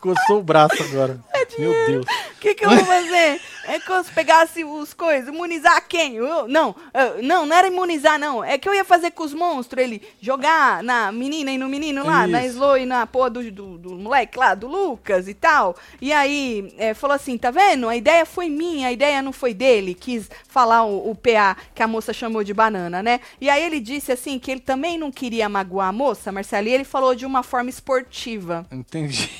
Coçou 0.00 0.40
o 0.40 0.42
braço 0.42 0.80
agora. 0.82 1.18
É 1.32 1.46
Meu 1.58 1.72
Deus. 1.86 2.06
O 2.06 2.40
que, 2.40 2.54
que 2.54 2.64
eu 2.66 2.70
vou 2.70 2.84
fazer? 2.84 3.40
É 3.68 3.80
que 3.80 3.90
eu 3.90 4.04
pegasse 4.14 4.64
os 4.64 4.94
coisas, 4.94 5.28
imunizar 5.28 5.84
quem? 5.88 6.14
Eu- 6.16 6.46
não, 6.48 6.74
eu- 6.94 7.22
não, 7.22 7.44
não 7.46 7.56
era 7.56 7.66
imunizar, 7.66 8.18
não. 8.18 8.42
É 8.42 8.56
que 8.58 8.68
eu 8.68 8.74
ia 8.74 8.84
fazer 8.84 9.10
com 9.10 9.24
os 9.24 9.34
monstros, 9.34 9.82
ele 9.82 10.02
jogar 10.20 10.82
na 10.82 11.10
menina 11.10 11.50
e 11.50 11.58
no 11.58 11.68
menino 11.68 12.04
lá, 12.04 12.26
na 12.26 12.44
Isso. 12.44 12.54
Slow 12.56 12.78
e 12.78 12.86
na 12.86 13.06
porra 13.06 13.30
do, 13.30 13.50
do, 13.50 13.78
do 13.78 13.90
moleque 13.96 14.38
lá, 14.38 14.54
do 14.54 14.66
Lucas 14.66 15.28
e 15.28 15.34
tal. 15.34 15.76
E 16.00 16.12
aí, 16.12 16.72
é, 16.78 16.94
falou 16.94 17.14
assim, 17.16 17.36
tá 17.36 17.50
vendo? 17.50 17.88
A 17.88 17.96
ideia 17.96 18.24
foi 18.24 18.48
minha, 18.48 18.88
a 18.88 18.92
ideia 18.92 19.20
não 19.22 19.32
foi 19.32 19.52
dele. 19.52 19.94
Quis 19.94 20.30
falar 20.48 20.84
o, 20.84 21.10
o 21.10 21.14
PA 21.14 21.56
que 21.74 21.82
a 21.82 21.86
moça 21.88 22.12
chamou 22.12 22.44
de 22.44 22.54
banana, 22.54 23.02
né? 23.02 23.20
E 23.40 23.50
aí 23.50 23.62
ele 23.64 23.80
disse 23.80 24.12
assim, 24.12 24.38
que 24.38 24.50
ele 24.50 24.60
também 24.60 24.96
não 24.98 25.10
queria 25.10 25.48
magoar 25.48 25.88
a 25.88 25.92
moça, 25.92 26.30
Marcelo, 26.30 26.68
e 26.68 26.72
ele 26.72 26.84
falou 26.84 27.14
de 27.14 27.26
uma 27.26 27.42
forma 27.42 27.70
esportiva. 27.70 28.66
Entendi. 28.70 29.30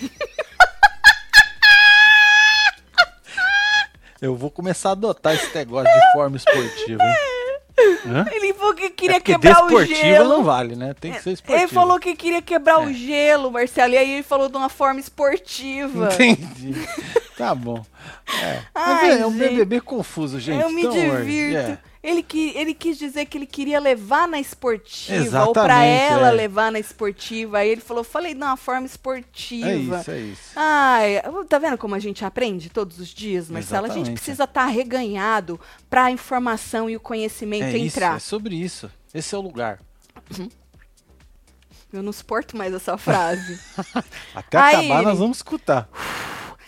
Eu 4.20 4.34
vou 4.36 4.50
começar 4.50 4.90
a 4.90 4.92
adotar 4.92 5.34
esse 5.34 5.54
negócio 5.56 5.92
de 5.92 6.12
forma 6.12 6.36
esportiva. 6.36 7.02
Hã? 8.06 8.26
Ele 8.32 8.52
falou 8.52 8.74
que 8.74 8.90
queria 8.90 9.16
É 9.16 9.20
quebrar 9.20 9.64
o 9.64 9.84
gelo. 9.86 10.28
não 10.28 10.44
vale, 10.44 10.76
né? 10.76 10.94
Tem 11.00 11.12
que 11.12 11.22
ser 11.22 11.30
esportiva. 11.32 11.62
Ele 11.64 11.72
falou 11.72 11.98
que 11.98 12.14
queria 12.14 12.42
quebrar 12.42 12.78
o 12.80 12.90
É. 12.90 12.92
gelo, 12.92 13.50
Marcelo, 13.50 13.94
e 13.94 13.96
aí 13.98 14.10
ele 14.14 14.22
falou 14.22 14.48
de 14.50 14.56
uma 14.56 14.68
forma 14.68 15.00
esportiva. 15.00 16.10
Entendi. 16.12 16.74
Tá 17.38 17.54
bom. 17.54 17.82
É. 18.42 18.58
Ai, 18.74 19.10
é, 19.12 19.20
é 19.20 19.26
um. 19.26 19.30
BBB 19.32 19.80
confuso, 19.80 20.38
gente. 20.38 20.60
Eu 20.60 20.70
me 20.70 20.82
don't 20.82 20.98
worry. 20.98 21.24
divirto. 21.24 21.78
Ele, 22.02 22.22
que, 22.22 22.56
ele 22.56 22.72
quis 22.72 22.96
dizer 22.98 23.26
que 23.26 23.36
ele 23.36 23.46
queria 23.46 23.78
levar 23.78 24.26
na 24.26 24.40
esportiva, 24.40 25.18
ou 25.18 25.26
Exatamente, 25.26 25.66
pra 25.66 25.84
ela 25.84 26.28
é. 26.28 26.32
levar 26.32 26.72
na 26.72 26.78
esportiva. 26.78 27.58
Aí 27.58 27.68
ele 27.68 27.82
falou, 27.82 28.02
falei 28.02 28.32
de 28.32 28.40
uma 28.42 28.56
forma 28.56 28.86
esportiva. 28.86 29.68
É 29.68 29.76
isso, 30.00 30.10
é 30.10 30.18
isso. 30.20 30.52
Ai, 30.56 31.22
tá 31.46 31.58
vendo 31.58 31.76
como 31.76 31.94
a 31.94 31.98
gente 31.98 32.24
aprende 32.24 32.70
todos 32.70 32.98
os 32.98 33.08
dias, 33.08 33.50
Marcelo? 33.50 33.84
A 33.84 33.88
gente 33.88 33.96
Exatamente. 33.98 34.14
precisa 34.18 34.44
estar 34.44 34.64
reganhado 34.66 35.60
pra 35.90 36.04
a 36.04 36.10
informação 36.10 36.88
e 36.88 36.96
o 36.96 37.00
conhecimento 37.00 37.64
É 37.64 37.76
isso, 37.76 37.98
entrar. 37.98 38.16
é 38.16 38.18
sobre 38.18 38.54
isso. 38.54 38.90
Esse 39.12 39.34
é 39.34 39.38
o 39.38 39.42
lugar. 39.42 39.78
Eu 41.92 42.02
não 42.04 42.12
suporto 42.12 42.56
mais 42.56 42.72
essa 42.72 42.96
frase. 42.96 43.58
Até 44.34 44.56
Aí, 44.58 44.76
acabar, 44.92 45.02
nós 45.02 45.18
vamos 45.18 45.38
escutar. 45.38 45.88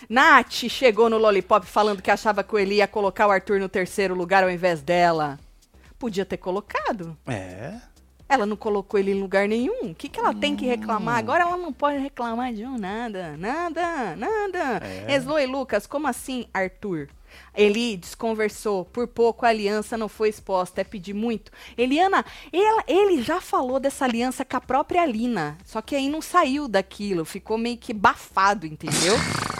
Nath 0.09 0.51
chegou 0.69 1.09
no 1.09 1.17
Lollipop 1.17 1.65
falando 1.65 2.01
que 2.01 2.11
achava 2.11 2.43
que 2.43 2.53
o 2.55 2.59
Eli 2.59 2.75
ia 2.75 2.87
colocar 2.87 3.27
o 3.27 3.31
Arthur 3.31 3.59
no 3.59 3.69
terceiro 3.69 4.13
lugar 4.15 4.43
ao 4.43 4.49
invés 4.51 4.81
dela. 4.81 5.39
Podia 5.97 6.25
ter 6.25 6.37
colocado. 6.37 7.17
É. 7.27 7.73
Ela 8.27 8.45
não 8.45 8.55
colocou 8.55 8.99
ele 8.99 9.11
em 9.11 9.19
lugar 9.21 9.47
nenhum. 9.47 9.91
O 9.91 9.95
que, 9.95 10.09
que 10.09 10.19
ela 10.19 10.33
tem 10.33 10.55
que 10.55 10.65
Hum. 10.65 10.69
reclamar? 10.69 11.17
Agora 11.17 11.43
ela 11.43 11.57
não 11.57 11.71
pode 11.71 11.97
reclamar 11.99 12.51
de 12.53 12.65
um 12.65 12.77
nada. 12.77 13.35
Nada, 13.37 14.15
nada. 14.15 14.81
É. 14.83 15.13
Eslo 15.13 15.37
e 15.37 15.45
Lucas, 15.45 15.85
como 15.85 16.07
assim, 16.07 16.45
Arthur? 16.53 17.09
Eli 17.55 17.95
desconversou. 17.97 18.85
Por 18.85 19.07
pouco 19.07 19.45
a 19.45 19.49
aliança 19.49 19.97
não 19.97 20.07
foi 20.09 20.29
exposta. 20.29 20.81
É 20.81 20.83
pedir 20.83 21.13
muito. 21.13 21.51
Eliana, 21.77 22.25
ela- 22.51 22.83
ele 22.87 23.21
já 23.21 23.39
falou 23.39 23.79
dessa 23.79 24.05
aliança 24.05 24.43
com 24.43 24.57
a 24.57 24.61
própria 24.61 25.03
Alina. 25.03 25.57
Só 25.65 25.81
que 25.81 25.95
aí 25.95 26.09
não 26.09 26.21
saiu 26.21 26.67
daquilo. 26.67 27.25
Ficou 27.25 27.57
meio 27.57 27.77
que 27.77 27.93
bafado, 27.93 28.65
entendeu? 28.65 29.15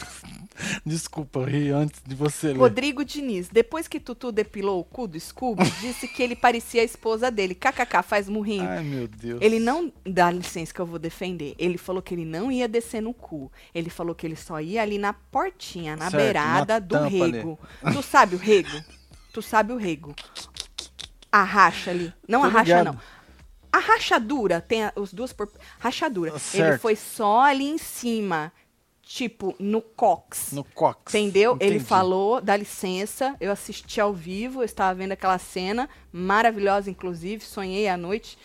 Desculpa, 0.86 1.40
eu 1.40 1.46
ri 1.46 1.70
antes 1.72 2.02
de 2.06 2.16
você 2.16 2.48
ler. 2.48 2.58
Rodrigo 2.58 3.04
Diniz, 3.06 3.50
depois 3.50 3.88
que 3.88 4.00
Tutu 4.00 4.32
depilou 4.32 4.80
o 4.80 4.84
cu 4.84 5.08
do 5.08 5.20
Scooby, 5.20 5.64
disse 5.82 6.08
que 6.08 6.22
ele 6.24 6.36
parecia 6.36 6.82
a 6.82 6.86
esposa 6.86 7.30
dele. 7.32 7.56
KKK, 7.56 8.04
faz 8.04 8.28
murrinho. 8.30 8.68
Ai, 8.68 8.84
meu 8.84 9.08
Deus. 9.08 9.42
Ele 9.42 9.60
não 9.60 9.92
dá 10.06 10.32
licença 10.32 10.74
que 10.74 10.80
eu 10.80 10.86
vou 10.86 11.00
defender. 11.00 11.56
Ele 11.58 11.78
falou 11.78 12.02
que 12.02 12.14
ele 12.14 12.26
não 12.26 12.52
ia 12.52 12.68
descer 12.68 13.02
no 13.02 13.14
cu. 13.14 13.52
Ele 13.74 13.90
falou 13.90 14.14
que 14.16 14.26
ele 14.26 14.36
só 14.36 14.60
ia 14.62 14.82
ali 14.82 14.98
na 14.98 15.14
portinha, 15.14 15.96
na 15.96 16.10
Certo, 16.10 16.22
beirada 16.24 16.74
na 16.76 16.80
do 16.80 16.98
ali. 16.98 17.20
rego. 17.32 17.60
Tu 17.92 18.02
sabe 18.04 18.36
o 18.36 18.38
rego? 18.40 18.84
Tu 19.32 19.42
sabe 19.42 19.74
o 19.74 19.78
rego? 19.78 20.16
A 21.32 21.44
racha 21.44 21.92
ali. 21.92 22.14
Não 22.28 22.42
Tô 22.42 22.46
a 22.48 22.50
racha, 22.50 22.64
ligado. 22.80 22.86
não. 22.94 23.00
A 23.72 23.80
rachadura, 23.80 24.62
tem 24.62 24.84
a- 24.84 24.94
os 24.96 25.12
duas 25.12 25.34
por... 25.34 25.50
Rachadura. 25.80 26.30
Ele 26.30 26.40
Certo. 26.40 26.80
foi 26.82 26.96
só 26.96 27.42
ali 27.42 27.66
em 27.68 27.80
cima. 27.80 28.52
Tipo, 29.06 29.54
no 29.60 29.82
cox. 29.82 30.54
No 30.54 30.64
Cox. 30.64 31.14
Entendeu? 31.14 31.58
Ele 31.60 31.72
Entendi. 31.76 31.84
falou, 31.86 32.40
dá 32.40 32.56
licença, 32.56 33.36
eu 33.40 33.52
assisti 33.52 34.00
ao 34.00 34.14
vivo, 34.14 34.62
eu 34.62 34.66
estava 34.66 34.96
vendo 34.96 35.12
aquela 35.12 35.38
cena, 35.38 35.90
maravilhosa, 36.12 36.90
inclusive, 36.90 37.44
sonhei 37.44 37.88
à 37.90 37.98
noite. 37.98 38.38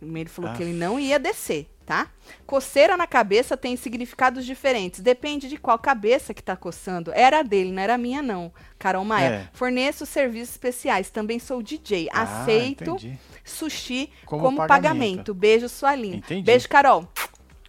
Ele 0.00 0.24
falou 0.28 0.52
que 0.54 0.62
Ah. 0.62 0.66
ele 0.66 0.74
não 0.76 0.98
ia 0.98 1.18
descer, 1.18 1.66
tá? 1.84 2.08
Coceira 2.46 2.96
na 2.96 3.06
cabeça 3.06 3.56
tem 3.58 3.76
significados 3.76 4.44
diferentes, 4.46 5.00
depende 5.00 5.48
de 5.48 5.56
qual 5.58 5.78
cabeça 5.78 6.32
que 6.34 6.42
tá 6.42 6.56
coçando. 6.56 7.12
Era 7.14 7.40
a 7.40 7.42
dele, 7.42 7.70
não 7.72 7.82
era 7.82 7.94
a 7.94 7.98
minha, 7.98 8.22
não. 8.22 8.52
Carol 8.78 9.04
Maia. 9.04 9.26
É. 9.26 9.48
Forneço 9.52 10.04
serviços 10.06 10.50
especiais, 10.50 11.10
também 11.10 11.38
sou 11.38 11.62
DJ. 11.62 12.08
Ah, 12.12 12.22
Aceito 12.42 12.84
entendi. 12.96 13.18
sushi 13.44 14.10
Como 14.24 14.42
como, 14.42 14.56
pagamento. 14.58 14.68
pagamento. 14.96 15.34
Beijo, 15.34 15.68
sua 15.68 15.94
linda. 15.94 16.16
Entendi. 16.18 16.42
Beijo, 16.42 16.68
Carol. 16.68 17.06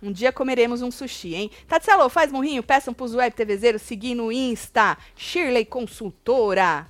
Um 0.01 0.11
dia 0.11 0.31
comeremos 0.31 0.81
um 0.81 0.91
sushi, 0.91 1.33
hein? 1.35 1.51
Tatselo, 1.67 2.07
faz 2.09 2.31
murrinho, 2.31 2.61
peçam 2.61 2.93
pros 2.93 3.15
web 3.15 3.35
TVzeiros 3.35 3.81
seguir 3.81 4.13
no 4.15 4.31
Insta. 4.31 4.97
Shirley 5.15 5.65
Consultora. 5.65 6.87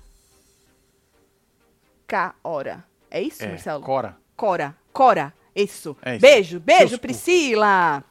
K-hora. 2.06 2.84
É 3.10 3.22
isso, 3.22 3.44
É, 3.44 3.48
Marcelo? 3.48 3.84
Cora. 3.84 4.18
Cora. 4.36 4.76
Cora. 4.94 5.34
Isso. 5.56 5.96
É 6.04 6.14
isso. 6.16 6.22
Beijo, 6.22 6.60
beijo. 6.60 7.00
Priscila. 7.00 8.04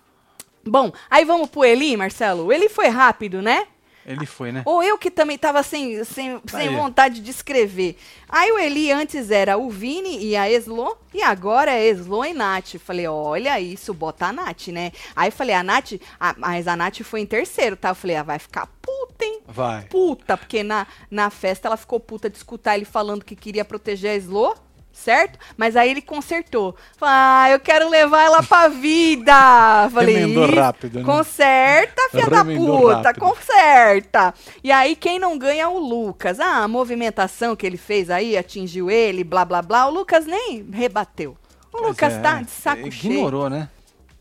Bom, 0.65 0.93
aí 1.09 1.25
vamos 1.25 1.49
pro 1.49 1.65
Eli, 1.65 1.97
Marcelo. 1.97 2.53
Ele 2.53 2.69
foi 2.69 2.89
rápido, 2.89 3.41
né? 3.41 3.67
Ele 4.07 4.25
foi, 4.25 4.53
né? 4.53 4.63
Ou 4.65 4.85
eu 4.85 4.97
que 4.97 5.11
também 5.11 5.37
tava 5.37 5.65
sem, 5.65 6.05
sem, 6.05 6.41
sem 6.47 6.69
vontade 6.77 7.21
de 7.21 7.29
escrever. 7.29 7.97
Aí 8.29 8.53
o 8.53 8.59
Eli 8.59 8.93
antes 8.93 9.33
era 9.33 9.59
o 9.59 9.69
Vini 9.69 10.25
e 10.25 10.37
a 10.37 10.49
Eslo, 10.49 10.97
e 11.13 11.21
agora 11.21 11.73
é 11.73 11.85
Eslo 11.85 12.25
e 12.25 12.33
Nath. 12.33 12.77
Falei, 12.79 13.09
olha 13.09 13.59
isso, 13.59 13.93
bota 13.93 14.27
a 14.27 14.33
Nath, 14.33 14.69
né? 14.69 14.93
Aí 15.15 15.33
falei, 15.33 15.57
a 15.57 15.63
Nath, 15.65 15.95
a, 16.21 16.35
mas 16.39 16.69
a 16.69 16.77
Nath 16.77 17.01
foi 17.03 17.21
em 17.21 17.27
terceiro, 17.27 17.77
tá? 17.77 17.89
Eu 17.89 17.95
falei, 17.97 18.15
ah, 18.15 18.23
vai 18.23 18.39
ficar 18.39 18.69
puta, 18.81 19.25
hein? 19.25 19.41
Vai. 19.49 19.85
Puta, 19.87 20.37
porque 20.37 20.63
na, 20.63 20.87
na 21.11 21.29
festa 21.29 21.67
ela 21.67 21.77
ficou 21.77 21.99
puta 21.99 22.31
de 22.31 22.37
escutar 22.37 22.77
ele 22.77 22.85
falando 22.85 23.25
que 23.25 23.35
queria 23.35 23.65
proteger 23.65 24.13
a 24.13 24.15
Eslo. 24.15 24.55
Certo? 24.97 25.39
Mas 25.59 25.77
aí 25.77 25.91
ele 25.91 26.01
consertou. 26.01 26.75
Ah, 27.01 27.49
eu 27.51 27.61
quero 27.61 27.89
levar 27.89 28.23
ela 28.25 28.43
pra 28.43 28.67
vida. 28.67 29.31
Falei, 29.93 30.17
Remendou 30.17 30.47
"Isso, 30.47 30.55
rápido, 30.57 30.99
né? 30.99 31.05
Conserta, 31.05 32.09
filha 32.11 32.27
da 32.31 32.45
puta, 32.45 32.95
rápido. 33.03 33.21
conserta. 33.21 34.35
E 34.65 34.73
aí, 34.73 34.97
quem 34.97 35.19
não 35.19 35.37
ganha 35.39 35.65
é 35.65 35.69
o 35.69 35.79
Lucas. 35.79 36.41
Ah, 36.41 36.65
a 36.65 36.69
movimentação 36.69 37.55
que 37.55 37.67
ele 37.67 37.77
fez 37.77 38.09
aí 38.11 38.37
atingiu 38.39 38.91
ele, 38.91 39.23
blá 39.23 39.45
blá 39.45 39.61
blá. 39.63 39.87
O 39.87 39.91
Lucas 39.91 40.25
nem 40.27 40.67
rebateu. 40.73 41.37
O 41.73 41.77
Pois 41.79 41.89
Lucas 41.89 42.15
é, 42.15 42.19
tá 42.21 42.43
de 42.43 42.51
saco 42.51 42.91
cheio. 42.91 43.13
Ignorou, 43.13 43.51
né? 43.51 43.69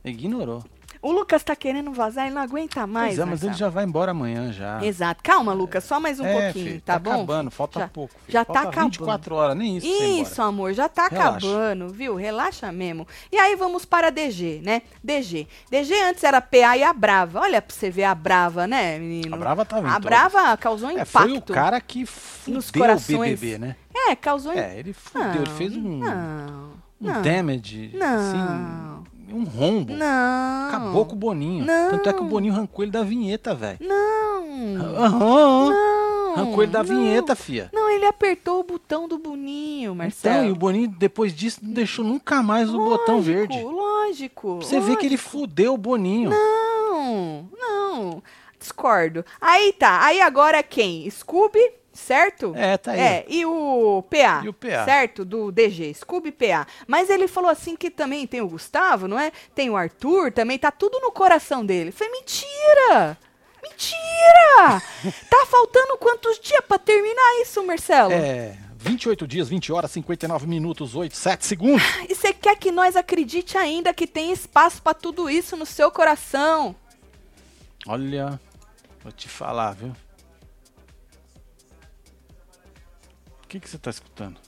Ignorou. 0.03 0.61
O 1.07 1.11
Lucas 1.11 1.43
tá 1.43 1.55
querendo 1.55 1.91
vazar, 1.91 2.25
ele 2.25 2.33
não 2.33 2.41
aguenta 2.41 2.87
mais. 2.87 3.09
Pois 3.09 3.19
é, 3.19 3.25
mas 3.25 3.43
ele 3.43 3.53
já 3.53 3.69
vai 3.69 3.83
embora 3.83 4.09
amanhã 4.09 4.51
já. 4.51 4.83
Exato. 4.83 5.21
Calma, 5.21 5.53
Lucas, 5.53 5.83
só 5.83 5.99
mais 5.99 6.19
um 6.19 6.25
é, 6.25 6.33
pouquinho, 6.45 6.65
filho, 6.65 6.81
tá, 6.81 6.97
bom? 6.97 7.11
acabando, 7.11 7.51
falta 7.51 7.79
Já- 7.81 7.87
pouco. 7.87 8.13
filho. 8.15 8.23
já 8.33 8.43
tá 8.43 8.53
falta 8.53 8.69
acabando. 8.69 8.91
24 8.91 9.35
horas, 9.35 9.55
nem 9.55 9.77
isso. 9.77 9.85
Isso, 9.85 10.41
amor, 10.41 10.73
já 10.73 10.89
tá 10.89 11.07
Relaxa. 11.07 11.37
acabando, 11.47 11.89
viu? 11.89 12.15
Relaxa 12.15 12.71
mesmo. 12.71 13.07
E 13.31 13.37
aí 13.37 13.55
vamos 13.55 13.85
para 13.85 14.09
DG, 14.09 14.61
né? 14.63 14.81
DG. 15.03 15.47
DG 15.69 15.93
antes 16.05 16.23
era 16.23 16.41
PA 16.41 16.75
e 16.75 16.83
a 16.83 16.91
Brava. 16.91 17.41
Olha 17.41 17.61
pra 17.61 17.75
você 17.75 17.91
ver 17.91 18.05
a 18.05 18.15
Brava, 18.15 18.65
né, 18.65 18.97
menino? 18.97 19.35
A 19.35 19.37
Brava 19.37 19.63
tava 19.63 19.87
em 19.87 19.91
A. 19.91 19.99
Brava 19.99 20.57
causou 20.57 20.89
É, 20.89 20.93
impacto. 20.93 21.11
foi 21.11 21.37
o 21.37 21.41
cara 21.43 21.79
que 21.79 21.99
nos 22.47 22.65
fudeu 22.65 22.81
o 22.81 22.87
corações. 22.87 23.39
BBB, 23.39 23.59
né? 23.59 23.75
É, 23.95 24.15
causou 24.15 24.53
É, 24.53 24.79
ele 24.79 24.91
fudeu, 24.91 25.43
ele 25.43 25.51
fez 25.51 25.77
um, 25.77 25.99
Não. 25.99 26.71
um 26.99 27.11
não. 27.13 27.21
damage, 27.21 27.91
Não. 27.93 28.07
assim, 28.07 28.94
um 29.31 29.43
rombo. 29.43 29.93
Não. 29.93 30.67
Acabou 30.67 31.05
com 31.05 31.13
o 31.13 31.17
Boninho. 31.17 31.65
Não. 31.65 31.91
Tanto 31.91 32.09
é 32.09 32.13
que 32.13 32.21
o 32.21 32.25
Boninho 32.25 32.53
arrancou 32.53 32.83
ele 32.83 32.91
da 32.91 33.03
vinheta, 33.03 33.53
velho. 33.53 33.79
Não. 33.81 34.95
Aham. 34.97 35.69
Não. 35.69 36.33
Arrancou 36.35 36.63
ele 36.63 36.71
da 36.71 36.83
não. 36.83 36.95
vinheta, 36.95 37.35
fia. 37.35 37.69
Não, 37.73 37.89
ele 37.89 38.05
apertou 38.05 38.59
o 38.59 38.63
botão 38.63 39.07
do 39.07 39.17
Boninho, 39.17 39.95
Marcelo. 39.95 40.35
Então, 40.35 40.49
e 40.49 40.51
o 40.51 40.55
Boninho, 40.55 40.87
depois 40.89 41.33
disso, 41.33 41.59
não 41.63 41.71
deixou 41.71 42.03
nunca 42.03 42.43
mais 42.43 42.73
o 42.73 42.77
botão 42.77 43.15
Lógico, 43.15 43.33
verde. 43.33 43.63
Lógico. 43.63 44.57
Pra 44.57 44.67
você 44.67 44.79
ver 44.81 44.97
que 44.97 45.05
ele 45.05 45.17
fudeu 45.17 45.73
o 45.73 45.77
Boninho. 45.77 46.29
Não, 46.29 47.49
não. 47.57 48.23
Discordo. 48.59 49.23
Aí 49.39 49.71
tá. 49.73 50.03
Aí 50.03 50.19
agora 50.19 50.61
quem? 50.61 51.09
Scooby, 51.09 51.71
certo? 51.95 52.53
É, 52.55 52.77
tá 52.77 52.91
aí. 52.91 52.99
É, 52.99 53.25
e 53.27 53.45
o 53.45 54.03
PA. 54.09 54.41
E 54.43 54.49
o 54.49 54.53
PA. 54.53 54.85
Certo? 54.85 55.25
Do 55.25 55.51
DG, 55.51 55.93
Scooby 55.93 56.31
PA. 56.31 56.67
Mas 56.87 57.09
ele 57.09 57.27
falou 57.27 57.49
assim 57.49 57.75
que 57.75 57.89
também 57.89 58.27
tem 58.27 58.41
o 58.41 58.47
Gustavo, 58.47 59.07
não 59.07 59.19
é? 59.19 59.31
Tem 59.53 59.69
o 59.69 59.75
Arthur, 59.75 60.31
também 60.31 60.59
tá 60.59 60.71
tudo 60.71 60.99
no 60.99 61.11
coração 61.11 61.65
dele. 61.65 61.91
Foi 61.91 62.09
mentira! 62.09 63.17
Mentira! 63.63 64.81
tá 65.29 65.45
faltando 65.47 65.97
quantos 65.97 66.39
dias 66.39 66.61
pra 66.67 66.77
terminar 66.77 67.41
isso, 67.41 67.65
Marcelo? 67.65 68.11
É, 68.11 68.57
28 68.75 69.27
dias, 69.27 69.49
20 69.49 69.71
horas, 69.71 69.91
59 69.91 70.45
minutos, 70.45 70.95
8, 70.95 71.15
7 71.15 71.45
segundos. 71.45 71.83
E 72.07 72.13
você 72.13 72.31
quer 72.31 72.55
que 72.57 72.71
nós 72.71 72.95
acredite 72.95 73.57
ainda 73.57 73.93
que 73.93 74.05
tem 74.05 74.31
espaço 74.31 74.81
pra 74.81 74.93
tudo 74.93 75.29
isso 75.29 75.57
no 75.57 75.65
seu 75.65 75.89
coração? 75.89 76.75
Olha, 77.87 78.39
Vou 79.05 79.11
te 79.11 79.29
falar, 79.29 79.73
viu? 79.73 79.95
O 83.45 83.47
que, 83.47 83.59
que 83.59 83.69
você 83.69 83.77
tá 83.77 83.89
escutando? 83.91 84.39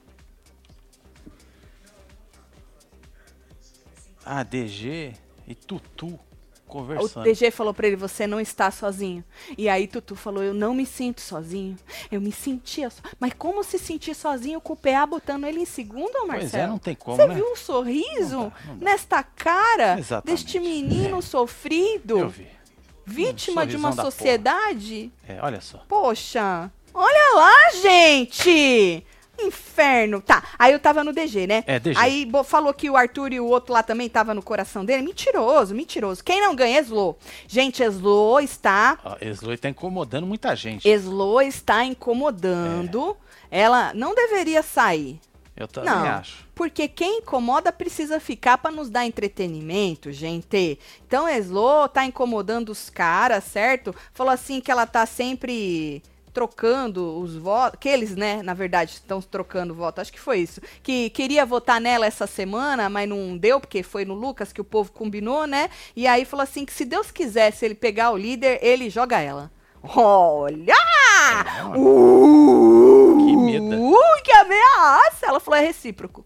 Ah, 4.26 4.44
DG 4.44 5.14
e 5.48 5.56
Tutu 5.56 6.08
O 6.08 6.20
conversando. 6.68 7.24
DG 7.24 7.50
falou 7.52 7.74
pra 7.74 7.88
ele, 7.88 7.96
você 7.96 8.28
não 8.28 8.42
está 8.42 8.70
sozinho. 8.72 9.24
E 9.58 9.70
aí 9.70 9.88
Tutu 9.88 10.16
falou, 10.16 10.44
eu 10.44 10.54
não 10.54 10.74
me 10.74 10.86
sinto 10.86 11.22
sozinho. 11.22 11.78
Eu 12.12 12.20
me 12.20 12.32
sentia 12.32 12.90
só. 12.90 13.02
Mas 13.20 13.34
como 13.38 13.64
se 13.64 13.80
sentir 13.80 14.14
sozinho 14.16 14.60
com 14.60 14.74
o 14.74 14.76
PA 14.76 15.06
botando 15.06 15.46
ele 15.46 15.62
em 15.62 15.66
segundo, 15.66 16.28
Marcelo? 16.28 16.40
Pois 16.40 16.54
é, 16.56 16.68
não 16.68 16.78
tem 16.78 16.96
como, 16.96 17.16
Você 17.16 17.28
né? 17.28 17.36
viu 17.36 17.52
o 17.52 17.56
sorriso 17.56 18.38
Não 18.38 18.50
dá, 18.50 18.56
não 18.66 18.78
dá. 18.80 18.86
nesta 18.86 19.24
cara 19.24 19.98
Exatamente. 19.98 20.44
deste 20.44 20.60
menino 20.60 21.22
sofrido? 21.22 22.18
Eu 22.20 22.30
vi. 22.30 22.48
Vítima 23.06 23.66
de 23.66 23.78
uma 23.78 23.94
sociedade? 23.94 25.10
É, 25.26 25.40
olha 25.42 25.62
só. 25.62 25.78
Poxa, 25.88 26.70
olha 26.93 27.36
lá, 27.36 27.71
gente! 27.82 29.04
Inferno. 29.39 30.19
Tá, 30.19 30.43
aí 30.58 30.73
eu 30.73 30.80
tava 30.80 31.04
no 31.04 31.13
DG, 31.13 31.45
né? 31.45 31.63
É, 31.67 31.80
DG. 31.80 32.00
Aí 32.00 32.26
bo- 32.26 32.43
falou 32.43 32.73
que 32.73 32.89
o 32.89 32.97
Arthur 32.97 33.32
e 33.34 33.39
o 33.39 33.45
outro 33.45 33.71
lá 33.71 33.84
também 33.84 34.10
tava 34.10 34.34
no 34.34 34.41
coração 34.41 34.84
dele. 34.84 35.04
Mentiroso, 35.04 35.76
mentiroso. 35.76 36.23
Quem 36.23 36.41
não 36.41 36.56
ganha 36.56 36.80
é 36.80 36.82
Slow. 36.82 37.17
Gente, 37.47 37.84
Slow 37.84 38.39
está. 38.41 38.97
Ó, 39.06 39.15
Slow 39.21 39.56
tá 39.58 39.69
incomodando 39.69 40.26
muita 40.26 40.56
gente. 40.56 40.89
Slow 40.89 41.39
está 41.43 41.84
incomodando. 41.86 43.15
Ela 43.52 43.93
não 43.93 44.15
deveria 44.15 44.63
sair. 44.63 45.19
Eu 45.56 45.67
também 45.67 45.89
Não, 45.91 46.04
acho. 46.06 46.45
porque 46.54 46.88
quem 46.88 47.19
incomoda 47.19 47.71
precisa 47.71 48.19
ficar 48.19 48.58
pra 48.60 48.69
nos 48.71 48.89
dar 48.91 49.06
entretenimento, 49.06 50.12
gente. 50.12 50.80
Então, 51.08 51.26
a 51.26 51.36
Slo 51.39 51.88
tá 51.88 52.06
incomodando 52.06 52.69
os 52.69 52.89
caras, 52.91 53.43
certo? 53.43 53.93
Falou 54.13 54.32
assim 54.34 54.62
que 54.62 54.69
ela 54.71 54.86
tá 54.86 55.06
sempre 55.08 56.04
trocando 56.38 57.19
os 57.19 57.36
votos, 57.36 57.80
que 57.80 57.89
eles, 57.89 58.15
né, 58.15 58.43
na 58.43 58.54
verdade, 58.54 58.91
estão 58.91 59.19
trocando 59.19 59.73
voto, 59.73 60.00
acho 60.00 60.13
que 60.13 60.19
foi 60.19 60.38
isso, 60.38 60.62
que 60.84 61.10
queria 61.10 61.43
votar 61.47 61.82
nela 61.82 62.06
essa 62.06 62.28
semana, 62.28 62.88
mas 62.89 63.10
não 63.10 63.36
deu, 63.36 63.60
porque 63.60 63.82
foi 63.82 64.06
no 64.06 64.13
Lucas 64.13 64.54
que 64.54 64.62
o 64.62 64.63
povo 64.63 64.91
combinou, 64.91 65.47
né, 65.47 65.67
e 65.95 66.06
aí 66.06 66.26
falou 66.26 66.43
assim, 66.43 66.63
que 66.63 66.71
se 66.71 66.86
Deus 66.86 67.10
quisesse 67.10 67.65
ele 67.65 67.73
pegar 67.73 68.12
o 68.12 68.17
líder, 68.17 68.60
ele 68.62 68.88
joga 68.88 69.19
ela. 69.19 69.50
Olha! 69.82 70.76
Uh, 71.76 73.17
Que 73.17 73.36
medo. 73.36 73.82
Ui, 73.82 74.21
que 74.23 74.32
ameaça! 74.32 75.26
Ela 75.26 75.39
falou, 75.39 75.60
é 75.60 75.65
recíproco. 75.65 76.23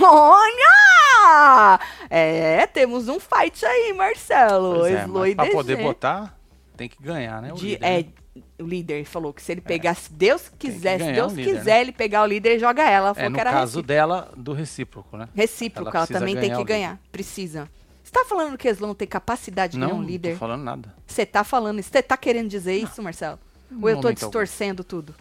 Olha! 0.00 1.78
É, 2.08 2.66
temos 2.68 3.06
um 3.06 3.20
fight 3.20 3.66
aí, 3.66 3.92
Marcelo. 3.92 4.76
Pois 4.78 4.94
é, 4.94 5.34
pra 5.34 5.44
DG. 5.44 5.52
poder 5.54 5.76
botar, 5.76 6.38
tem 6.74 6.88
que 6.88 7.02
ganhar, 7.02 7.42
né? 7.42 7.52
O 7.52 7.56
De- 7.56 7.66
líder, 7.72 7.84
é, 7.86 8.02
né? 8.02 8.21
O 8.58 8.64
líder 8.64 9.04
falou 9.04 9.32
que 9.32 9.42
se 9.42 9.52
ele 9.52 9.60
pegasse, 9.60 10.10
Deus 10.12 10.48
que 10.48 10.70
quiser, 10.70 10.98
se 11.00 11.12
Deus 11.12 11.32
um 11.32 11.36
líder, 11.36 11.54
quiser, 11.58 11.80
ele 11.82 11.92
pegar 11.92 12.22
o 12.22 12.26
líder, 12.26 12.50
ele 12.52 12.58
joga 12.58 12.82
ela. 12.82 13.10
Ela 13.10 13.26
É, 13.26 13.28
no 13.28 13.36
caso 13.36 13.60
recíproco. 13.80 13.86
dela, 13.86 14.32
do 14.36 14.52
recíproco, 14.52 15.16
né? 15.16 15.28
Recíproco, 15.34 15.90
ela 15.96 16.06
ela, 16.08 16.18
também 16.20 16.36
tem 16.36 16.54
que 16.54 16.64
ganhar. 16.64 16.98
Precisa. 17.10 17.68
Você 18.02 18.10
tá 18.10 18.24
falando 18.24 18.56
que 18.56 18.68
Slo 18.68 18.86
não 18.88 18.94
tem 18.94 19.08
capacidade 19.08 19.72
de 19.72 19.78
Não, 19.78 19.86
ganhar 19.88 19.98
um 19.98 20.02
não 20.02 20.08
líder? 20.08 20.32
tô 20.32 20.38
falando 20.38 20.62
nada. 20.62 20.94
Você 21.06 21.26
tá 21.26 21.44
falando 21.44 21.78
isso? 21.78 21.90
Você 21.90 22.02
tá 22.02 22.16
querendo 22.16 22.48
dizer 22.48 22.74
isso, 22.74 23.02
Marcelo? 23.02 23.38
Ou 23.80 23.88
eu 23.88 24.00
tô 24.00 24.12
distorcendo 24.12 24.82
tudo? 24.84 25.14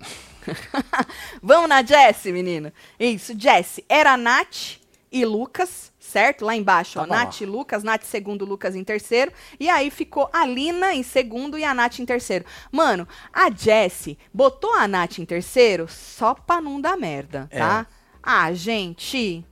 Vamos 1.42 1.68
na 1.68 1.82
Jessie, 1.82 2.32
menino. 2.32 2.72
Isso, 2.98 3.38
Jessie. 3.38 3.84
Era 3.88 4.16
Nath 4.16 4.78
e 5.10 5.24
Lucas, 5.24 5.92
certo? 6.06 6.44
Lá 6.44 6.54
embaixo, 6.56 6.98
ó. 6.98 7.02
Tava 7.02 7.14
lá. 7.14 7.24
Nath 7.24 7.40
e 7.40 7.46
Lucas, 7.46 7.82
Nath 7.82 8.04
segundo, 8.04 8.44
Lucas 8.44 8.74
em 8.74 8.84
terceiro. 8.84 9.32
E 9.60 9.68
aí 9.68 9.90
ficou 9.90 10.28
a 10.32 10.46
Lina 10.46 10.94
em 10.94 11.02
segundo 11.02 11.58
e 11.58 11.64
a 11.64 11.74
Nath 11.74 11.98
em 11.98 12.06
terceiro. 12.06 12.44
Mano, 12.72 13.06
a 13.32 13.50
Jessie 13.50 14.18
botou 14.32 14.72
a 14.74 14.86
Nath 14.88 15.18
em 15.18 15.24
terceiro 15.24 15.86
só 15.88 16.34
pra 16.34 16.60
não 16.60 16.80
dar 16.80 16.96
merda, 16.96 17.48
É. 17.50 17.58
tá? 17.58 17.86
Ah, 18.22 18.52
gente. 18.52 19.44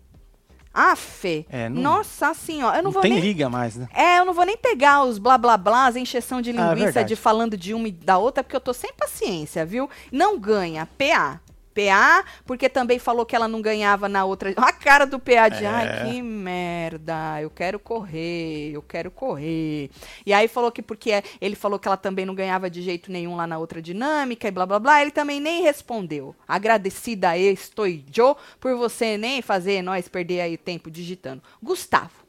Fê. 0.97 1.47
É, 1.49 1.69
não- 1.69 1.81
Nossa 1.83 2.35
senhora. 2.35 2.79
Eu 2.79 2.83
não, 2.83 2.85
Não, 2.85 2.91
vou 2.93 3.03
tem 3.03 3.13
nem 3.13 3.21
liga 3.21 3.49
mais, 3.49 3.77
né? 3.77 3.87
é, 3.95 4.19
eu 4.19 4.25
não 4.25 4.35
vou 4.35 4.45
nem 4.45 4.57
pegar 4.57 5.05
os 5.05 5.19
blá 5.19 5.39
blá 5.39 5.57
blá, 5.57 5.87
as 5.87 5.95
encheção 5.95 6.43
de 6.43 6.51
Ah, 6.51 6.73
é 6.73 6.75
linguiça 6.75 7.05
de 7.05 7.15
falando 7.15 7.57
de 7.57 7.73
uma 7.73 7.87
e 7.87 7.93
da 7.93 8.19
outra, 8.19 8.43
porque 8.43 8.57
eu 8.57 8.61
tô 8.61 8.73
sem 8.75 8.93
paciência, 8.93 9.65
viu? 9.65 9.89
Não 10.11 10.37
ganha. 10.37 10.85
PA. 10.99 11.41
PA, 11.75 12.25
porque 12.47 12.69
também 12.69 12.99
falou 12.99 13.27
que 13.27 13.35
ela 13.35 13.49
não 13.49 13.61
ganhava 13.61 14.09
na 14.09 14.25
outra. 14.25 14.53
A 14.57 14.73
cara 14.73 15.05
do 15.05 15.19
PA 15.19 15.49
de, 15.49 15.65
É. 15.65 15.67
ai, 15.69 16.05
que 16.11 16.23
merda, 16.23 17.41
eu 17.43 17.51
quero 17.51 17.79
correr, 17.79 18.71
eu 18.73 18.83
quero 18.83 19.11
correr. 19.11 19.91
E 20.25 20.33
aí 20.33 20.47
falou 20.49 20.71
que 20.71 20.81
porque 20.83 21.11
é- 21.11 21.23
ele 21.41 21.57
falou 21.57 21.79
que 21.79 21.89
ela 21.89 21.97
também 21.97 22.25
não 22.25 22.35
ganhava 22.35 22.71
de 22.71 22.81
jeito 22.83 23.11
nenhum 23.11 23.37
lá 23.37 23.47
na 23.47 23.59
outra 23.59 23.83
dinâmica 23.83 24.47
e 24.49 24.51
blá 24.51 24.65
blá 24.67 24.79
blá, 24.79 25.03
ele 25.03 25.11
também 25.11 25.41
nem 25.41 25.63
respondeu. 25.63 26.35
Agradecida 26.47 27.31
estou 27.37 27.87
eu 27.87 28.37
por 28.61 28.77
você 28.77 29.17
nem 29.17 29.43
fazer 29.43 29.83
nós 29.83 30.09
perder 30.09 30.41
aí 30.41 30.57
tempo 30.57 30.91
digitando. 30.91 31.43
Gustavo. 31.63 32.24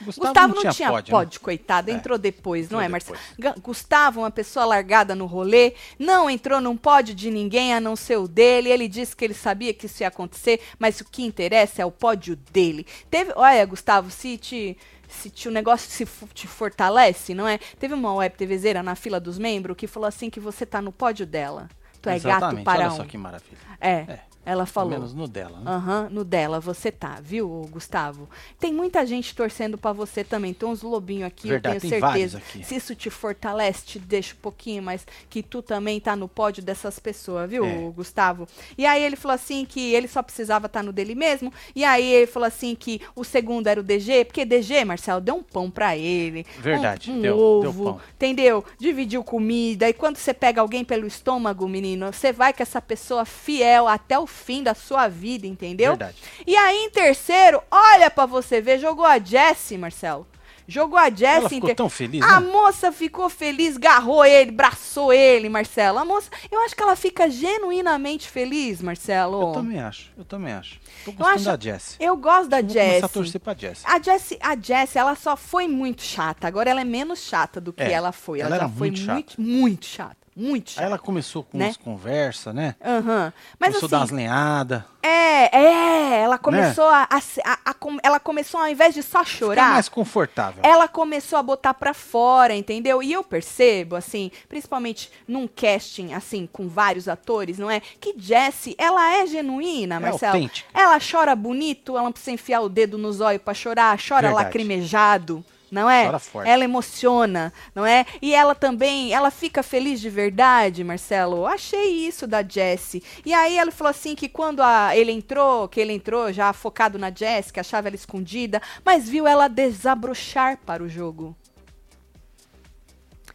Gustavo, 0.00 0.54
não 0.54 0.70
tinha, 0.72 0.90
pod, 0.90 1.10
pod, 1.10 1.34
né? 1.36 1.40
coitado, 1.42 1.90
É, 1.90 1.94
entrou 1.94 2.18
depois, 2.18 2.68
não 2.70 2.78
entrou 2.78 2.82
é, 2.82 2.88
Marcelo? 2.88 3.18
depois. 3.38 3.58
Gustavo, 3.62 4.20
uma 4.20 4.30
pessoa 4.30 4.64
largada 4.66 5.14
no 5.14 5.26
rolê, 5.26 5.74
não 5.98 6.28
entrou 6.28 6.60
num 6.60 6.76
pódio 6.76 7.14
de 7.14 7.30
ninguém 7.30 7.72
a 7.74 7.80
não 7.80 7.96
ser 7.96 8.16
o 8.18 8.28
dele. 8.28 8.68
Ele 8.70 8.88
disse 8.88 9.16
que 9.16 9.24
ele 9.24 9.34
sabia 9.34 9.72
que 9.72 9.86
isso 9.86 10.02
ia 10.02 10.08
acontecer, 10.08 10.60
mas 10.78 11.00
o 11.00 11.04
que 11.04 11.24
interessa 11.24 11.82
é 11.82 11.84
o 11.86 11.90
pódio 11.90 12.36
dele. 12.52 12.86
Teve, 13.10 13.32
olha, 13.36 13.64
Gustavo, 13.64 14.10
se 14.10 14.36
te 14.36 14.76
se 15.08 15.30
te- 15.30 15.48
o 15.48 15.52
negócio 15.52 15.88
se 15.88 16.04
te 16.34 16.48
fortalece, 16.48 17.32
não 17.32 17.46
é? 17.46 17.58
Teve 17.78 17.94
uma 17.94 18.12
web 18.12 18.34
TVzeira 18.36 18.82
na 18.82 18.96
fila 18.96 19.20
dos 19.20 19.38
membros 19.38 19.76
que 19.76 19.86
falou 19.86 20.08
assim 20.08 20.28
que 20.28 20.40
você 20.40 20.66
tá 20.66 20.82
no 20.82 20.90
pódio 20.90 21.24
dela. 21.24 21.68
Tu 22.02 22.08
é 22.08 22.14
gato 22.18 22.26
Exatamente, 22.26 22.64
para 22.64 22.80
olha 22.86 22.92
um. 22.92 22.96
só 22.96 23.04
que 23.04 23.16
maravilha. 23.16 23.56
É, 23.80 23.90
É, 23.90 24.20
ela 24.46 24.64
Pelo 24.64 24.66
falou. 24.72 24.90
menos 24.92 25.12
no 25.12 25.28
dela, 25.28 25.58
né? 25.58 25.70
Aham, 25.70 26.08
no 26.10 26.24
dela 26.24 26.58
você 26.60 26.90
tá, 26.90 27.18
viu, 27.20 27.68
Gustavo? 27.70 28.26
Tem 28.58 28.72
muita 28.72 29.04
gente 29.04 29.34
torcendo 29.34 29.76
pra 29.76 29.92
você 29.92 30.24
também. 30.24 30.54
Tem 30.54 30.66
uns 30.68 30.80
lobinhos 30.82 31.24
aqui, 31.26 31.48
Verdade, 31.48 31.76
eu 31.76 31.80
tem 31.82 31.90
tenho 31.90 32.00
certeza. 32.02 32.38
aqui. 32.38 32.64
Se 32.64 32.76
isso 32.76 32.94
te 32.94 33.10
fortalece, 33.10 33.84
te 33.84 33.98
deixa 33.98 34.34
um 34.34 34.38
pouquinho, 34.38 34.82
mas 34.82 35.06
que 35.28 35.42
tu 35.42 35.60
também 35.60 36.00
tá 36.00 36.14
no 36.16 36.28
pódio 36.28 36.62
dessas 36.62 36.98
pessoas, 36.98 37.50
viu, 37.50 37.64
É. 37.66 37.90
Gustavo? 37.90 38.46
E 38.78 38.86
aí 38.86 39.02
ele 39.02 39.16
falou 39.16 39.34
assim 39.34 39.64
que 39.66 39.92
ele 39.92 40.06
só 40.08 40.22
precisava 40.22 40.66
estar 40.66 40.82
no 40.82 40.92
dele 40.92 41.14
mesmo. 41.16 41.52
E 41.74 41.84
aí 41.84 42.06
ele 42.06 42.26
falou 42.26 42.46
assim 42.46 42.74
que 42.74 43.00
o 43.16 43.24
segundo 43.24 43.66
era 43.66 43.80
o 43.80 43.82
DG, 43.82 44.24
porque 44.26 44.44
DG, 44.44 44.84
Marcelo, 44.84 45.20
deu 45.20 45.34
um 45.34 45.42
pão 45.42 45.68
pra 45.68 45.96
ele. 45.96 46.46
Verdade, 46.60 47.10
um, 47.10 47.16
um 47.16 47.20
deu- 47.20 47.36
deu 47.62 47.68
ovo, 47.70 47.84
pão. 47.84 48.00
entendeu? 48.14 48.64
Dividiu 48.78 49.24
comida. 49.24 49.88
E 49.88 49.92
quando 49.92 50.16
você 50.18 50.32
pega 50.32 50.60
alguém 50.60 50.84
pelo 50.84 51.04
estômago, 51.06 51.66
menino, 51.66 52.12
você 52.12 52.32
vai 52.32 52.52
com 52.52 52.62
essa 52.62 52.80
pessoa 52.80 53.24
fiel 53.24 53.88
até 53.88 54.16
o 54.18 54.26
fim 54.36 54.62
da 54.62 54.74
sua 54.74 55.08
vida, 55.08 55.46
entendeu? 55.46 55.92
Verdade. 55.92 56.16
E 56.46 56.54
aí, 56.56 56.84
em 56.84 56.90
terceiro, 56.90 57.60
olha 57.70 58.08
pra 58.10 58.26
você 58.26 58.60
ver, 58.60 58.78
jogou 58.78 59.04
a 59.04 59.18
Jessie, 59.18 59.76
Marcelo. 59.76 60.26
Jogou 60.68 60.98
a 60.98 61.08
Jessie. 61.08 61.24
Ela 61.26 61.48
ficou 61.48 61.74
tão 61.76 61.88
feliz, 61.88 62.24
A 62.24 62.40
né? 62.40 62.48
moça 62.50 62.90
ficou 62.90 63.28
feliz, 63.30 63.76
garrou 63.76 64.24
ele, 64.24 64.50
braçou 64.50 65.12
ele, 65.12 65.48
Marcelo. 65.48 65.98
A 65.98 66.04
moça, 66.04 66.28
eu 66.50 66.60
acho 66.62 66.74
que 66.74 66.82
ela 66.82 66.96
fica 66.96 67.30
genuinamente 67.30 68.28
feliz, 68.28 68.82
Marcelo. 68.82 69.42
Eu 69.50 69.52
também 69.52 69.78
acho, 69.80 70.10
eu 70.18 70.24
também 70.24 70.52
acho. 70.52 70.80
Tô 71.04 71.12
Eu 71.12 71.14
gostando 71.14 71.34
acho- 71.36 71.44
da 71.44 71.56
Jessie. 71.60 71.96
Eu 72.00 72.16
gosto 72.16 72.48
da 72.48 72.60
Vou 72.60 72.68
começar 72.74 73.06
a 73.06 73.08
torcer 73.08 73.40
pra 73.40 73.54
Jessie. 73.54 73.84
A 73.86 74.02
Jessie, 74.02 74.38
a 74.42 74.98
ela 74.98 75.14
só 75.14 75.36
foi 75.36 75.68
muito 75.68 76.02
chata. 76.02 76.48
Agora 76.48 76.68
ela 76.68 76.80
é 76.80 76.84
menos 76.84 77.20
chata 77.20 77.60
do 77.60 77.72
que 77.72 77.84
É, 77.84 77.92
ela 77.92 78.10
foi. 78.10 78.40
Ela, 78.40 78.48
ela 78.48 78.56
já 78.56 78.62
era 78.64 78.72
foi 78.72 78.90
muito 78.90 79.12
muito, 79.12 79.40
muito 79.40 79.86
chata. 79.86 80.25
Muito 80.36 80.70
chata. 80.72 80.82
Aí 80.82 80.86
ela 80.86 80.98
começou 80.98 81.42
com 81.42 81.56
Né? 81.56 81.64
umas 81.66 81.76
conversas, 81.78 82.54
né? 82.54 82.74
Aham. 82.84 83.32
Mas 83.58 83.68
começou 83.70 83.86
assim, 83.86 83.90
dar 83.90 83.98
umas 84.00 84.10
lenhadas. 84.10 84.82
é, 85.02 85.56
é, 85.56 86.20
ela 86.22 86.36
começou 86.36 86.84
a, 86.84 87.04
a 87.10 87.16
a- 87.44 87.58
a 87.70 87.74
ela 88.02 88.20
começou 88.20 88.60
ao 88.60 88.68
invés 88.68 88.92
de 88.94 89.02
só 89.02 89.24
Ficar 89.24 89.38
chorar, 89.38 89.72
mais 89.74 89.88
confortável. 89.88 90.60
ela 90.62 90.86
começou 90.88 91.38
a 91.38 91.42
botar 91.42 91.72
pra 91.74 91.94
fora, 91.94 92.54
entendeu? 92.54 93.02
E 93.02 93.12
eu 93.12 93.22
percebo, 93.24 93.96
assim, 93.96 94.30
principalmente 94.48 95.10
num 95.26 95.46
casting, 95.48 96.12
assim, 96.12 96.46
com 96.52 96.68
vários 96.68 97.08
atores, 97.08 97.58
não 97.58 97.70
é? 97.70 97.80
Que 97.80 98.14
Jessie, 98.18 98.74
ela 98.78 99.14
é 99.18 99.26
genuína, 99.26 99.96
É 99.96 99.98
Marcelo. 100.00 100.34
autêntica. 100.34 100.68
Ela 100.74 100.98
chora 101.00 101.34
bonito, 101.36 101.92
ela 101.92 102.02
não 102.02 102.12
precisa 102.12 102.32
enfiar 102.32 102.60
o 102.60 102.68
dedo 102.68 102.98
nos 102.98 103.20
olhos 103.20 103.40
pra 103.42 103.54
chorar, 103.54 103.96
chora 103.98 104.28
Verdade. 104.28 104.44
lacrimejado. 104.44 105.44
Não 105.70 105.90
é? 105.90 106.04
Ela 106.46 106.62
emociona, 106.64 107.52
não 107.74 107.84
é? 107.84 108.06
E 108.22 108.32
ela 108.34 108.54
também, 108.54 109.12
ela 109.12 109.32
fica 109.32 109.62
feliz 109.64 110.00
de 110.00 110.08
verdade, 110.08 110.84
Marcelo. 110.84 111.44
Achei 111.44 112.06
isso 112.06 112.24
da 112.26 112.40
Jessie. 112.42 113.02
E 113.24 113.34
aí 113.34 113.58
ela 113.58 113.72
falou 113.72 113.90
assim 113.90 114.14
que 114.14 114.28
quando 114.28 114.60
a- 114.62 114.96
ele 114.96 115.10
entrou, 115.10 115.66
que 115.68 115.80
ele 115.80 115.92
entrou 115.92 116.32
já 116.32 116.52
focado 116.52 116.98
na 116.98 117.10
Jessie, 117.10 117.52
que 117.52 117.58
achava 117.58 117.88
ela 117.88 117.96
escondida, 117.96 118.62
mas 118.84 119.08
viu 119.08 119.26
ela 119.26 119.48
desabrochar 119.48 120.56
para 120.64 120.82
o 120.84 120.88
jogo. 120.88 121.36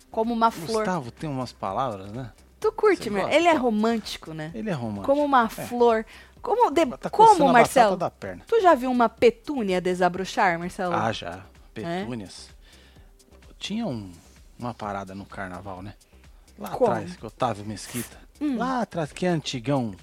Como 0.09 0.33
uma 0.33 0.51
flor. 0.51 0.83
Gustavo 0.85 1.11
tem 1.11 1.29
umas 1.29 1.51
palavras, 1.51 2.11
né? 2.11 2.31
Tu 2.59 2.71
curte, 2.71 3.09
meu? 3.09 3.27
Ele 3.27 3.47
é 3.47 3.53
romântico, 3.53 4.33
né? 4.33 4.51
Ele 4.53 4.69
é 4.69 4.73
romântico. 4.73 5.05
Como 5.05 5.23
uma 5.23 5.45
É. 5.45 5.49
flor. 5.49 6.05
Como, 6.41 6.71
de- 6.71 6.85
Tá 6.97 7.09
como 7.09 7.47
Marcelo? 7.51 7.97
Tu 8.47 8.61
já 8.61 8.73
viu 8.73 8.89
uma 8.91 9.07
petúnia 9.07 9.79
desabrochar, 9.79 10.57
Marcelo? 10.59 10.93
Ah, 10.95 11.11
já. 11.11 11.39
Petúnias. 11.73 12.49
Tinha 13.57 13.85
um, 13.85 14.11
uma 14.57 14.73
parada 14.73 15.13
no 15.15 15.25
carnaval, 15.25 15.81
né? 15.81 15.93
Lá 16.57 16.69
Como? 16.69 16.91
atrás, 16.91 17.15
que 17.15 17.25
Otávio 17.25 17.65
Mesquita. 17.65 18.17
Hum. 18.39 18.57
Lá 18.57 18.81
atrás, 18.81 19.11
que 19.11 19.25
é 19.25 19.29
antigão. 19.29 19.95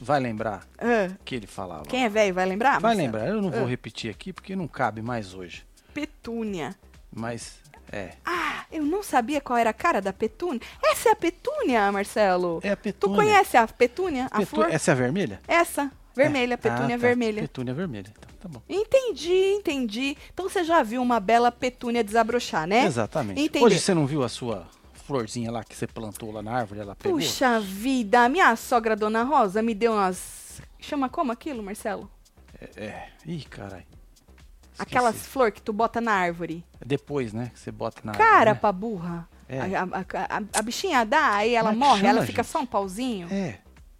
Vai 0.00 0.20
lembrar 0.20 0.64
Ah, 0.78 1.12
que 1.24 1.34
ele 1.34 1.46
falava. 1.48 1.86
quem 1.86 2.04
é 2.04 2.08
velho 2.08 2.32
vai 2.32 2.46
lembrar? 2.46 2.78
Vai 2.80 2.94
Marcelo? 2.94 3.02
lembrar, 3.18 3.28
eu 3.34 3.42
não 3.42 3.50
vou 3.50 3.64
Ah. 3.64 3.68
repetir 3.68 4.08
aqui 4.10 4.32
porque 4.32 4.54
não 4.54 4.68
cabe 4.68 5.02
mais 5.02 5.34
hoje. 5.34 5.64
Petúnia. 5.92 6.76
Mas, 7.12 7.58
é. 7.90 8.12
Ah, 8.24 8.64
eu 8.70 8.84
não 8.84 9.02
sabia 9.02 9.40
qual 9.40 9.56
era 9.58 9.70
a 9.70 9.72
cara 9.72 10.00
da 10.00 10.12
petúnia. 10.12 10.60
Essa 10.84 11.08
é 11.08 11.12
a 11.12 11.16
petúnia, 11.16 11.90
Marcelo. 11.90 12.60
É 12.62 12.70
a 12.70 12.76
Tu 12.76 12.82
petúnia. 12.82 13.16
conhece 13.16 13.56
a 13.56 13.66
petúnia, 13.66 14.28
a 14.30 14.46
flor? 14.46 14.70
Essa 14.70 14.90
é 14.90 14.92
a 14.92 14.96
vermelha? 14.96 15.40
Essa, 15.48 15.90
vermelha, 16.16 16.54
É. 16.54 16.56
petúnia 16.56 16.84
Ah, 16.86 16.90
tá. 16.90 16.96
vermelha. 16.96 17.42
Petúnia 17.42 17.74
vermelha. 17.74 18.12
Então, 18.16 18.30
tá 18.40 18.48
bom. 18.48 18.62
Entendi, 18.68 19.54
entendi. 19.58 20.16
Então 20.32 20.48
você 20.48 20.64
já 20.64 20.82
viu 20.82 21.02
uma 21.02 21.20
bela 21.20 21.52
petúnia 21.52 22.02
desabrochar, 22.02 22.66
né? 22.66 22.84
Exatamente. 22.86 23.40
Entendeu. 23.40 23.66
Hoje 23.66 23.78
você 23.78 23.92
não 23.94 24.06
viu 24.06 24.22
a 24.24 24.28
sua 24.28 24.66
florzinha 25.06 25.50
lá 25.52 25.62
que 25.62 25.76
você 25.76 25.86
plantou 25.86 26.32
lá 26.32 26.42
na 26.42 26.52
árvore, 26.52 26.80
ela 26.80 26.96
pegou? 26.96 27.18
Puxa 27.18 27.60
vida, 27.60 28.24
a 28.24 28.28
minha 28.28 28.56
sogra, 28.56 28.96
Dona 28.96 29.22
Rosa, 29.22 29.62
me 29.62 29.74
deu 29.74 29.92
umas... 29.92 30.60
Chama 30.80 31.08
como 31.08 31.30
aquilo, 31.32 31.62
Marcelo? 31.62 32.10
É. 32.76 33.08
Ih, 33.24 33.44
caralho. 33.44 33.84
Aquelas 34.78 35.26
flor 35.26 35.50
que 35.52 35.62
tu 35.62 35.72
bota 35.72 36.00
na 36.00 36.12
árvore. 36.12 36.62
Depois, 36.84 37.32
né? 37.32 37.50
Que 37.54 37.58
você 37.60 37.70
bota 37.72 38.00
na 38.04 38.12
Cara 38.12 38.28
árvore, 38.50 38.50
né? 38.50 38.54
pra 38.60 38.72
burra. 38.72 39.28
É. 39.48 39.60
A, 39.60 39.82
a- 39.84 40.36
a- 40.36 40.42
a- 40.58 40.62
bichinha 40.62 41.04
dá, 41.04 41.34
aí 41.36 41.54
ela 41.54 41.70
é 41.70 41.72
que 41.72 41.78
morre, 41.78 42.00
ela 42.06 42.14
chama, 42.18 42.26
fica 42.26 42.42
gente? 42.42 42.52
só 42.52 42.60
um 42.60 42.66
pauzinho. 42.66 43.28
É. 43.30 43.58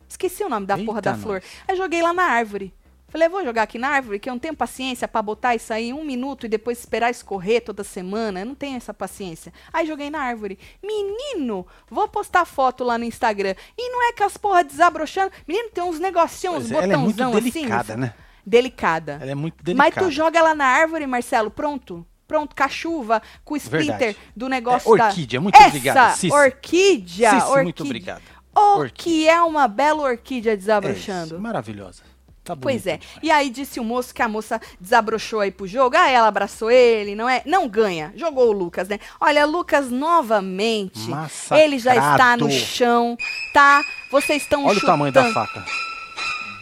Esqueci 0.08 0.42
o 0.44 0.48
nome 0.48 0.66
da 0.66 0.76
porra 0.78 0.98
Eita, 0.98 1.12
da 1.12 1.18
flor. 1.18 1.42
Aí 1.66 1.76
joguei 1.76 2.02
lá 2.02 2.12
na 2.12 2.24
árvore. 2.24 2.72
Falei, 3.08 3.28
vou 3.28 3.42
jogar 3.44 3.62
aqui 3.62 3.78
na 3.78 3.88
árvore, 3.88 4.18
que 4.18 4.28
eu 4.28 4.32
não 4.32 4.38
tenho 4.38 4.54
paciência 4.54 5.06
pra 5.06 5.22
botar 5.22 5.54
isso 5.54 5.72
aí 5.72 5.92
um 5.92 6.04
minuto 6.04 6.44
e 6.44 6.48
depois 6.48 6.78
esperar 6.78 7.08
escorrer 7.10 7.62
toda 7.64 7.84
semana. 7.84 8.40
Eu 8.40 8.46
não 8.46 8.54
tenho 8.54 8.76
essa 8.76 8.92
paciência. 8.92 9.52
Aí 9.72 9.86
joguei 9.86 10.10
na 10.10 10.20
árvore. 10.20 10.58
Menino, 10.82 11.66
vou 11.88 12.08
postar 12.08 12.44
foto 12.44 12.82
lá 12.82 12.98
no 12.98 13.04
Instagram. 13.04 13.54
E 13.78 13.90
não 13.90 14.08
é 14.08 14.12
que 14.12 14.22
as 14.24 14.36
porra 14.36 14.64
desabrochando. 14.64 15.30
Menino, 15.46 15.70
tem 15.70 15.84
uns 15.84 16.00
negocinhos, 16.00 16.64
uns 16.64 16.70
Pois 16.72 16.80
é, 16.80 16.84
ela 16.84 16.92
é 16.94 16.96
muito 16.96 17.16
botãozão 17.16 17.38
assim. 17.38 17.50
delicada, 17.52 17.96
né? 17.96 18.14
Delicada. 18.44 19.18
Ela 19.20 19.30
é 19.30 19.34
muito 19.34 19.56
Mas 19.58 19.76
delicada. 19.76 20.06
tu 20.06 20.10
joga 20.10 20.42
lá 20.42 20.54
na 20.54 20.66
árvore, 20.66 21.06
Marcelo, 21.06 21.50
pronto. 21.50 22.04
Pronto, 22.26 22.56
com 22.56 22.62
a 22.64 22.68
chuva, 22.68 23.22
com 23.44 23.54
o 23.54 23.56
splinter 23.56 23.86
Verdade. 23.98 24.16
do 24.34 24.48
negócio 24.48 24.92
É, 24.94 24.98
da... 24.98 25.06
orquídea, 25.06 25.40
muito 25.40 25.54
Essa 25.54 25.68
obrigado, 25.68 25.96
orquídea, 26.32 27.30
Cici, 27.30 27.42
orquídea. 27.44 27.62
muito 27.62 27.84
obrigado. 27.84 28.22
O 28.60 28.78
Orquídea. 28.78 28.92
que 29.04 29.28
é 29.28 29.40
uma 29.42 29.68
bela 29.68 30.02
orquídea 30.02 30.52
É 30.52 30.56
desabrochando. 30.56 31.34
isso, 31.34 31.40
maravilhosa. 31.40 32.02
Tá 32.42 32.54
Pois 32.56 32.86
é. 32.86 32.98
demais. 32.98 33.18
E 33.24 33.30
aí 33.30 33.50
disse 33.50 33.80
o 33.80 33.84
moço 33.84 34.14
que 34.14 34.22
a 34.22 34.28
moça 34.28 34.60
desabrochou 34.80 35.40
aí 35.40 35.50
pro 35.50 35.66
jogo. 35.66 35.96
Ah, 35.96 36.08
ela 36.08 36.28
abraçou 36.28 36.70
ele, 36.70 37.16
não 37.16 37.28
é? 37.28 37.42
Não 37.44 37.68
ganha. 37.68 38.12
Jogou 38.14 38.48
o 38.48 38.52
Lucas, 38.52 38.86
né? 38.88 39.00
Olha, 39.20 39.44
Lucas 39.44 39.90
novamente. 39.90 41.08
Massacrado. 41.10 41.60
Ele 41.62 41.76
já 41.78 41.96
está 41.96 42.36
no 42.36 42.48
chão, 42.48 43.16
tá? 43.52 43.82
Vocês 44.12 44.42
estão 44.42 44.64
Olha 44.64 44.74
chutando. 44.74 44.92
o 44.92 44.94
tamanho 44.94 45.12
da 45.12 45.32
faca. 45.32 45.64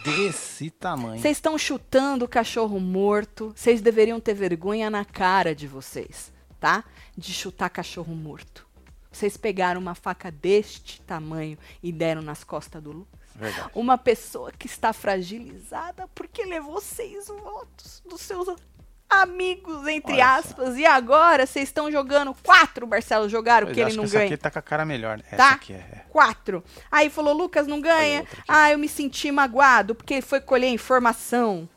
Desse 0.03 0.69
tamanho. 0.71 1.19
Vocês 1.21 1.37
estão 1.37 1.55
chutando 1.57 2.25
o 2.25 2.27
cachorro 2.27 2.79
morto. 2.79 3.53
Vocês 3.55 3.79
deveriam 3.81 4.19
ter 4.19 4.33
vergonha 4.33 4.89
na 4.89 5.05
cara 5.05 5.53
de 5.55 5.67
vocês, 5.67 6.31
tá? 6.59 6.83
De 7.17 7.31
chutar 7.33 7.69
cachorro 7.69 8.13
morto. 8.15 8.64
Vocês 9.15 9.37
pegaram 9.37 9.79
uma 9.79 9.95
faca 9.95 10.29
deste 10.29 10.99
tamanho 11.01 11.57
e 11.81 11.91
deram 11.91 12.21
nas 12.21 12.43
costas 12.43 12.81
do 12.83 12.91
Lucas. 12.91 13.19
Verdade. 13.35 13.69
Uma 13.73 13.97
pessoa 13.97 14.51
que 14.51 14.65
está 14.67 14.91
fragilizada 14.93 16.07
porque 16.13 16.43
levou 16.45 16.79
seis 16.81 17.27
votos 17.27 18.01
dos 18.07 18.21
seus 18.21 18.47
amigos, 19.09 19.87
entre 19.87 20.13
Olha 20.13 20.25
só. 20.25 20.39
aspas. 20.39 20.77
E 20.77 20.85
agora 20.85 21.45
vocês 21.45 21.69
estão 21.69 21.91
jogando 21.91 22.33
quatro, 22.43 22.87
Marcelo, 22.87 23.29
jogaram 23.29 23.67
Pois 23.67 23.75
que 23.75 23.81
é, 23.81 23.85
ele 23.85 23.95
não 23.95 24.03
que 24.03 24.07
essa 24.09 24.17
ganha. 24.17 24.25
aqui 24.33 24.37
tá 24.37 24.51
com 24.51 24.59
a 24.59 24.61
cara 24.61 24.85
melhor. 24.85 25.17
né? 25.17 25.23
Essa 25.27 25.37
Tá? 25.37 25.49
aqui 25.51 25.73
é. 25.73 25.77
é. 25.77 26.05
Quatro. 26.09 26.63
Aí 26.91 27.09
falou, 27.09 27.33
Lucas 27.33 27.67
não 27.67 27.79
ganha. 27.79 28.25
Ah, 28.47 28.71
eu 28.71 28.77
me 28.77 28.87
senti 28.89 29.31
magoado 29.31 29.95
porque 29.95 30.21
foi 30.21 30.39
colher 30.41 30.69
informação. 30.69 31.69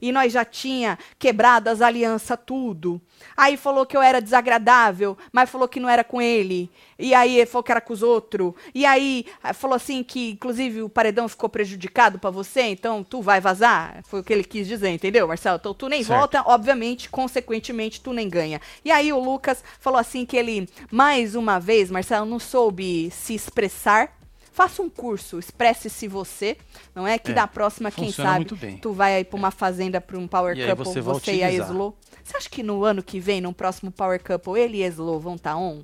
E 0.00 0.12
nós 0.12 0.32
já 0.32 0.44
tinha 0.44 0.98
quebrado 1.18 1.68
as 1.68 1.80
alianças 1.80 2.38
tudo. 2.44 3.00
Aí 3.36 3.56
falou 3.56 3.86
que 3.86 3.96
eu 3.96 4.02
era 4.02 4.20
desagradável, 4.20 5.16
mas 5.32 5.50
falou 5.50 5.68
que 5.68 5.80
não 5.80 5.88
era 5.88 6.04
com 6.04 6.20
ele. 6.20 6.70
E 6.98 7.14
aí 7.14 7.44
falou 7.46 7.62
que 7.62 7.72
era 7.72 7.80
com 7.80 7.92
os 7.92 8.02
outros. 8.02 8.52
E 8.74 8.84
aí 8.84 9.26
ah, 9.42 9.52
falou 9.52 9.76
assim 9.76 10.02
que, 10.02 10.30
inclusive, 10.30 10.82
o 10.82 10.88
paredão 10.88 11.28
ficou 11.28 11.48
prejudicado 11.48 12.18
pra 12.18 12.30
você, 12.30 12.62
então 12.62 13.04
tu 13.04 13.22
vai 13.22 13.40
vazar. 13.40 14.00
Foi 14.04 14.20
o 14.20 14.24
que 14.24 14.32
ele 14.32 14.44
quis 14.44 14.66
dizer, 14.66 14.88
entendeu, 14.90 15.26
Marcelo? 15.26 15.58
Então 15.58 15.74
tu 15.74 15.88
nem 15.88 16.02
Certo. 16.02 16.18
volta, 16.18 16.42
obviamente, 16.46 17.08
consequentemente, 17.08 18.00
tu 18.00 18.12
nem 18.12 18.28
ganha. 18.28 18.60
E 18.84 18.90
aí 18.90 19.12
o 19.12 19.18
Lucas 19.18 19.62
falou 19.80 19.98
assim 19.98 20.24
que 20.24 20.36
ele, 20.36 20.68
mais 20.90 21.34
uma 21.34 21.58
vez, 21.58 21.90
Marcelo, 21.90 22.26
não 22.26 22.38
soube 22.38 23.10
se 23.10 23.34
expressar. 23.34 24.17
Faça 24.58 24.82
um 24.82 24.90
curso, 24.90 25.38
expresse-se 25.38 26.08
você, 26.08 26.56
não 26.92 27.06
é? 27.06 27.16
Que 27.16 27.30
É, 27.30 27.34
da 27.34 27.46
próxima, 27.46 27.92
quem 27.92 28.10
sabe, 28.10 28.44
tu 28.82 28.92
vai 28.92 29.14
aí 29.14 29.24
pra 29.24 29.38
uma 29.38 29.52
fazenda, 29.52 30.00
pra 30.00 30.18
um 30.18 30.26
Power 30.26 30.58
E 30.58 30.66
Couple, 30.66 30.84
você 30.84 31.00
você, 31.00 31.34
e 31.36 31.44
a. 31.44 31.52
Slow. 31.52 31.96
Você 32.24 32.36
acha 32.36 32.50
que 32.50 32.64
no 32.64 32.82
ano 32.82 33.00
que 33.00 33.20
vem, 33.20 33.40
no 33.40 33.52
próximo 33.54 33.92
Power 33.92 34.20
Couple, 34.20 34.60
ele 34.60 34.78
e 34.78 34.82
a 34.84 34.88
Slow 34.88 35.20
vão 35.20 35.36
estar 35.36 35.56
on? 35.56 35.80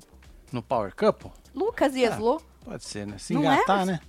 No 0.51 0.61
Power 0.61 0.93
Couple? 0.93 1.31
Lucas 1.53 1.95
e 1.95 2.05
Ah. 2.05 2.09
Slow? 2.15 2.41
Pode 2.65 2.83
ser, 2.83 3.07
né? 3.07 3.17
Se 3.17 3.33
Não 3.33 3.49
é, 3.49 3.55
engatar, 3.55 3.77
mas- 3.77 3.87
né? 3.87 3.99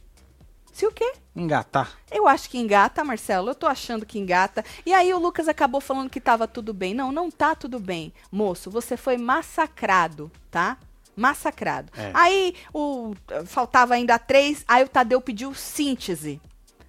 Se 0.72 0.85
o 0.85 0.90
quê? 0.90 1.12
Engatar. 1.37 1.96
Eu 2.11 2.26
acho 2.26 2.50
que 2.50 2.59
engata, 2.59 3.05
Marcelo. 3.05 3.48
Eu 3.50 3.55
tô 3.55 3.68
achando 3.68 4.05
que 4.05 4.18
engata. 4.18 4.64
E 4.85 4.92
aí 4.92 5.14
o 5.14 5.18
Lucas 5.20 5.46
acabou 5.46 5.81
falando 5.81 6.11
que 6.11 6.20
tava 6.20 6.48
tudo 6.48 6.74
bem. 6.74 6.92
Não, 6.92 7.12
não 7.12 7.31
tá 7.31 7.55
tudo 7.55 7.79
bem. 7.79 8.12
Moço, 8.33 8.68
você 8.68 8.96
foi 8.96 9.16
massacrado, 9.16 10.29
tá? 10.50 10.76
Massacrado. 11.16 11.90
É. 11.96 12.11
Aí 12.14 12.55
o 12.72 13.14
faltava 13.46 13.94
ainda 13.94 14.18
três, 14.18 14.64
aí 14.68 14.85
o 14.85 14.88
Tadeu 14.88 15.20
pediu 15.20 15.55
síntese. 15.55 16.40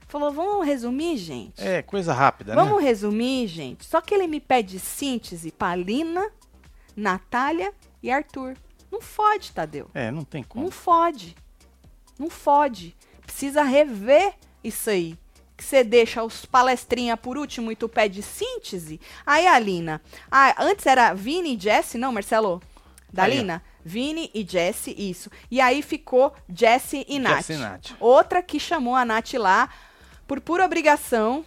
Falou, 0.07 0.31
vamos 0.31 0.65
resumir, 0.65 1.17
gente? 1.17 1.61
É, 1.61 1.81
coisa 1.81 2.13
rápida, 2.13 2.55
Vamos 2.55 2.81
né? 2.81 2.87
resumir, 2.87 3.45
gente. 3.47 3.85
Só 3.85 3.99
que 3.99 4.13
ele 4.13 4.25
me 4.25 4.39
pede 4.39 4.79
síntese 4.79 5.51
pra 5.51 5.75
Lina, 5.75 6.31
Natália 6.95 7.73
e 8.01 8.09
Arthur. 8.09 8.55
Não 8.89 9.01
fode, 9.01 9.51
Tadeu. 9.51 9.89
É, 9.93 10.09
não 10.09 10.23
tem 10.23 10.43
como. 10.43 10.63
Não 10.63 10.71
fode. 10.71 11.35
Não 12.17 12.29
fode. 12.29 12.95
Precisa 13.21 13.63
rever 13.63 14.33
isso 14.63 14.89
aí. 14.89 15.17
Que 15.57 15.63
você 15.63 15.83
deixa 15.83 16.23
os 16.23 16.45
palestrinha 16.45 17.17
por 17.17 17.37
último 17.37 17.71
e 17.71 17.75
tu 17.75 17.89
pede 17.89 18.21
síntese. 18.23 19.01
Aí 19.25 19.45
a 19.45 19.59
Lina. 19.59 20.01
Ah, 20.31 20.55
antes 20.59 20.85
era 20.85 21.13
Vini 21.13 21.55
e 21.55 21.59
Jesse, 21.59 21.97
não, 21.97 22.13
Marcelo? 22.13 22.61
Da 23.11 23.23
Aí. 23.23 23.37
Lina? 23.37 23.61
Vini 23.87 24.29
e 24.33 24.45
Jesse, 24.45 24.93
isso. 24.97 25.31
E 25.49 25.61
aí 25.61 25.81
ficou 25.81 26.35
Jesse 26.53 27.05
e 27.07 27.17
Nath. 27.19 27.37
Jesse 27.37 27.53
e 27.53 27.57
Nath. 27.57 27.91
Outra 28.01 28.43
que 28.43 28.59
chamou 28.59 28.93
a 28.95 29.05
Nath 29.05 29.33
lá 29.35 29.69
por 30.27 30.41
pura 30.41 30.65
obrigação. 30.65 31.45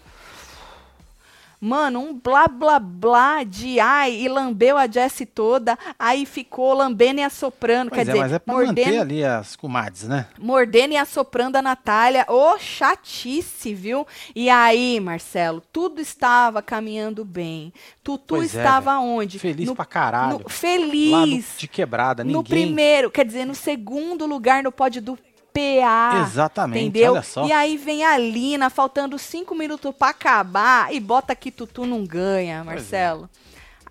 Mano, 1.61 2.01
um 2.01 2.15
blá 2.15 2.49
blá 2.49 2.79
blá 2.79 3.43
de 3.45 3.79
ai 3.79 4.13
e 4.15 4.29
lambeu 4.29 4.79
a 4.79 4.87
Jessie 4.87 5.27
toda, 5.27 5.79
aí 5.99 6.25
ficou 6.25 6.73
lambendo 6.73 7.21
e 7.21 7.23
assoprando, 7.23 7.91
Pois 7.91 7.99
quer 7.99 8.09
é, 8.11 8.13
dizer, 8.13 8.19
mas 8.25 8.33
é 8.33 8.39
pra 8.39 8.55
mordendo, 8.55 8.87
manter 8.87 8.99
ali 8.99 9.23
as 9.25 9.57
comadres, 9.57 10.05
né? 10.09 10.27
mordendo 10.39 10.93
e 10.93 10.97
assoprando 10.97 11.57
a 11.57 11.63
Natália. 11.63 12.25
Ô, 12.29 12.59
chatice, 12.59 13.75
viu? 13.75 14.07
E 14.35 14.49
aí, 14.49 14.99
Marcelo, 15.01 15.63
tudo 15.73 16.01
estava 16.01 16.63
caminhando 16.63 17.25
bem. 17.25 17.73
Tutu 18.03 18.37
Pois 18.37 18.55
é, 18.55 18.59
estava 18.59 18.99
onde? 18.99 19.39
Feliz 19.39 19.67
no, 19.69 19.77
pra 19.77 19.85
caralho. 19.85 20.31
no- 20.31 20.37
Lá 20.39 20.43
no, 20.45 20.49
feliz. 20.49 21.55
de 21.59 21.69
quebrada, 21.69 22.25
ninguém... 22.25 22.37
no 22.41 22.45
primeiro, 22.45 23.11
quer 23.11 23.25
dizer, 23.27 23.45
no 23.45 23.55
segundo 23.55 24.25
lugar 24.27 24.63
no 24.63 24.73
pódio 24.73 25.03
do 25.03 25.19
PA. 25.53 26.23
Exatamente, 26.27 26.87
Entendeu? 26.89 27.13
olha 27.13 27.23
só. 27.23 27.47
E 27.47 27.53
aí 27.53 27.77
vem 27.77 28.05
a 28.05 28.17
Lina, 28.19 28.71
faltando 28.71 29.19
cinco 29.19 29.55
minutos 29.55 29.95
pra 29.97 30.09
acabar, 30.09 30.93
e 30.93 31.01
bota 31.01 31.35
que 31.35 31.51
Tutu 31.51 31.85
não 31.87 32.05
ganha, 32.05 32.59
é. 32.59 32.63
Marcelo. 32.63 33.29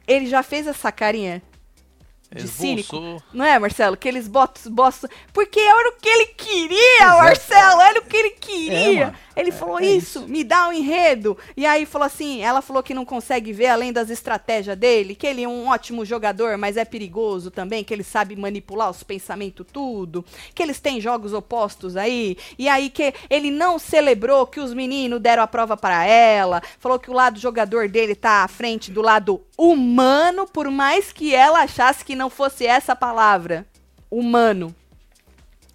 Ele 0.07 0.25
já 0.27 0.41
fez 0.41 0.65
essa 0.67 0.91
carinha 0.91 1.41
de 2.35 2.47
cínico. 2.47 3.23
Não 3.33 3.43
é, 3.45 3.57
Marcelo? 3.57 3.97
Que 3.97 4.07
eles 4.07 4.27
botam, 4.27 4.71
botam. 4.71 5.09
Porque 5.33 5.59
era 5.59 5.89
o 5.89 5.93
que 5.99 6.07
ele 6.09 6.25
queria, 6.27 6.97
Exato. 7.01 7.23
Marcelo. 7.23 7.81
Era 7.81 7.99
o 7.99 8.03
que 8.03 8.17
ele 8.17 8.27
É, 8.29 8.31
queria. 8.31 9.05
mano. 9.07 9.17
Ele 9.35 9.49
É- 9.49 9.53
falou 9.53 9.79
é 9.79 9.85
isso, 9.85 10.19
isso. 10.19 10.27
me 10.27 10.43
dá 10.43 10.67
um 10.67 10.73
enredo. 10.73 11.37
E 11.55 11.65
aí 11.65 11.85
falou 11.85 12.05
assim: 12.05 12.41
ela 12.41 12.61
falou 12.61 12.83
que 12.83 12.93
não 12.93 13.05
consegue 13.05 13.53
ver 13.53 13.67
além 13.67 13.91
das 13.93 14.09
estratégias 14.09 14.77
dele, 14.77 15.15
que 15.15 15.27
ele 15.27 15.43
é 15.43 15.47
um 15.47 15.67
ótimo 15.69 16.03
jogador, 16.05 16.57
mas 16.57 16.77
é 16.77 16.85
perigoso 16.85 17.51
também, 17.51 17.83
que 17.83 17.93
ele 17.93 18.03
sabe 18.03 18.35
manipular 18.35 18.89
os 18.89 19.03
pensamentos 19.03 19.65
tudo, 19.71 20.23
que 20.53 20.61
eles 20.63 20.79
têm 20.79 20.99
jogos 21.01 21.33
opostos 21.33 21.95
aí. 21.95 22.37
E 22.57 22.67
aí 22.67 22.89
que 22.89 23.13
ele 23.29 23.51
não 23.51 23.77
celebrou 23.79 24.45
que 24.47 24.59
os 24.59 24.73
meninos 24.73 25.19
deram 25.19 25.43
a 25.43 25.47
prova 25.47 25.75
para 25.77 26.05
ela. 26.05 26.61
Falou 26.79 26.99
que 26.99 27.09
o 27.09 27.13
lado 27.13 27.39
jogador 27.39 27.87
dele 27.87 28.15
tá 28.15 28.43
à 28.43 28.47
frente 28.47 28.91
do 28.91 29.01
lado 29.01 29.41
humano, 29.57 30.47
por 30.47 30.69
mais 30.71 31.11
que 31.11 31.33
ela 31.33 31.61
achasse 31.61 32.03
que 32.05 32.15
não 32.15 32.29
fosse 32.29 32.65
essa 32.65 32.95
palavra. 32.95 33.65
Humano. 34.09 34.75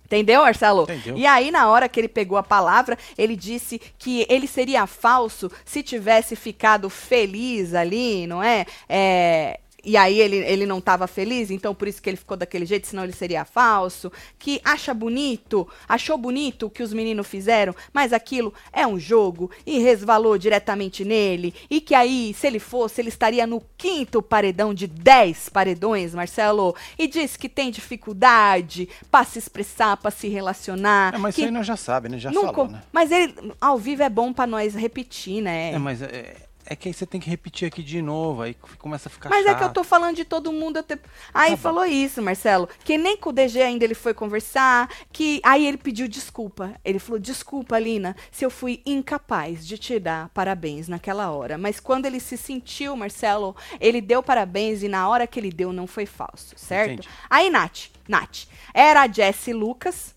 Entendeu, 0.05 0.43
Marcelo? 0.43 0.83
Entendeu. 0.83 1.17
E 1.17 1.27
aí, 1.27 1.51
na 1.51 1.69
hora 1.69 1.89
que 1.89 1.99
ele 1.99 2.09
pegou 2.09 2.37
a 2.37 2.43
palavra, 2.43 2.99
ele 3.17 3.35
disse 3.35 3.81
que 3.99 4.27
ele 4.29 4.47
seria 4.47 4.87
falso 4.87 5.51
se 5.65 5.83
tivesse 5.83 6.37
ficado 6.37 6.91
feliz 6.91 7.75
ali, 7.75 8.27
não 8.27 8.43
é? 8.43 8.67
É, 8.89 9.61
e 9.85 9.97
aí 9.97 10.19
ele, 10.19 10.37
ele 10.37 10.67
não 10.67 10.79
estava 10.79 11.07
feliz, 11.07 11.51
então 11.51 11.75
por 11.75 11.87
isso 11.89 12.01
que 12.03 12.09
ele 12.11 12.17
ficou 12.17 12.37
daquele 12.37 12.65
jeito, 12.67 12.87
senão 12.87 13.05
ele 13.05 13.13
seria 13.13 13.45
falso. 13.45 14.11
Que 14.39 14.61
acha 14.65 14.93
bonito, 14.95 15.69
achou 15.89 16.17
bonito 16.17 16.67
o 16.67 16.71
que 16.71 16.83
os 16.83 16.93
meninos 16.93 17.27
fizeram, 17.27 17.75
mas 17.93 18.13
aquilo 18.13 18.53
é 18.73 18.87
um 18.87 18.99
jogo 18.99 19.51
e 19.67 19.79
resvalou 19.81 20.37
diretamente 20.39 21.05
nele. 21.05 21.55
E 21.71 21.81
que 21.81 21.95
aí, 21.95 22.35
se 22.35 22.47
ele 22.47 22.59
fosse, 22.59 23.01
ele 23.01 23.09
estaria 23.09 23.47
no 23.47 23.63
quinto 23.77 24.23
paredão 24.23 24.73
de 24.73 24.87
10 24.87 25.49
paredões, 25.51 26.15
Marcelo. 26.15 26.75
E 26.99 27.07
diz 27.07 27.37
que 27.37 27.49
tem 27.49 27.71
dificuldade 27.71 28.89
para 29.11 29.25
se 29.25 29.39
expressar, 29.39 29.97
para 29.97 30.11
se 30.11 30.29
relacionar. 30.29 31.15
É, 31.15 31.19
mas 31.19 31.35
que 31.35 31.41
isso 31.43 31.49
aí 31.49 31.55
nós 31.55 31.67
já 31.67 31.77
sabe, 31.77 32.09
né? 32.09 32.19
Já 32.19 32.31
nunca- 32.31 32.53
falou, 32.53 32.69
né? 32.71 32.83
Mas 32.93 33.11
ele, 33.11 33.35
ao 33.61 33.79
vivo 33.79 34.03
é 34.03 34.09
bom 34.09 34.33
para 34.33 34.47
nós 34.47 34.75
repetir, 34.75 35.43
né? 35.43 35.73
É, 35.73 35.79
mas 35.79 36.03
é, 36.03 36.37
é 36.67 36.75
que 36.75 36.89
aí 36.89 36.95
você 36.95 37.05
tem 37.07 37.21
que 37.21 37.29
repetir 37.29 37.69
aqui 37.69 37.83
de 37.83 38.01
novo, 38.01 38.43
aí 38.43 38.55
começa 38.79 39.09
a 39.09 39.13
ficar 39.13 39.29
Mas 39.29 39.45
é 39.45 39.51
chato. 39.51 39.59
que 39.59 39.65
eu 39.65 39.73
tô 39.73 39.85
falando 39.85 40.17
de 40.17 40.25
todo 40.25 40.51
mundo. 40.53 40.79
até- 40.79 40.99
Aí 41.33 41.51
Tá 41.51 41.57
bom. 41.57 41.63
falou 41.63 41.85
isso, 41.85 42.23
Marcelo. 42.23 42.69
Que 42.85 42.97
nem 42.97 43.17
com 43.17 43.31
o 43.31 43.33
DG 43.33 43.61
ainda 43.63 43.85
ele 43.85 43.95
foi 43.95 44.15
conversar. 44.15 44.89
Que 45.13 45.41
aí 45.45 45.67
ele 45.67 45.77
pediu 45.77 46.09
desculpa. 46.09 46.75
Ele 46.85 46.99
falou: 46.99 47.19
desculpa, 47.19 47.79
Lina, 47.79 48.17
se 48.31 48.45
eu 48.45 48.51
fui 48.51 48.83
incapaz 48.87 49.67
de 49.67 49.77
te 49.77 49.99
dar 49.99 50.29
parabéns 50.31 50.89
naquela 50.89 51.31
hora. 51.31 51.59
Mas 51.59 51.79
quando 51.81 52.07
ele 52.07 52.19
se 52.21 52.37
sentiu, 52.37 52.97
Marcelo, 52.97 53.55
ele 53.81 54.01
deu 54.01 54.23
parabéns 54.23 54.83
e 54.83 54.89
na 54.89 55.09
hora 55.09 55.27
que 55.27 55.39
ele 55.39 55.51
deu 55.51 55.73
não 55.73 55.87
foi 55.87 56.07
falso, 56.07 56.55
certo? 56.57 56.93
Entendi. 56.93 57.09
Aí, 57.29 57.51
Nath, 57.51 57.89
Nath, 58.09 58.47
era 58.73 59.03
a 59.03 59.09
Jessie 59.13 59.53
Lucas. 59.53 60.15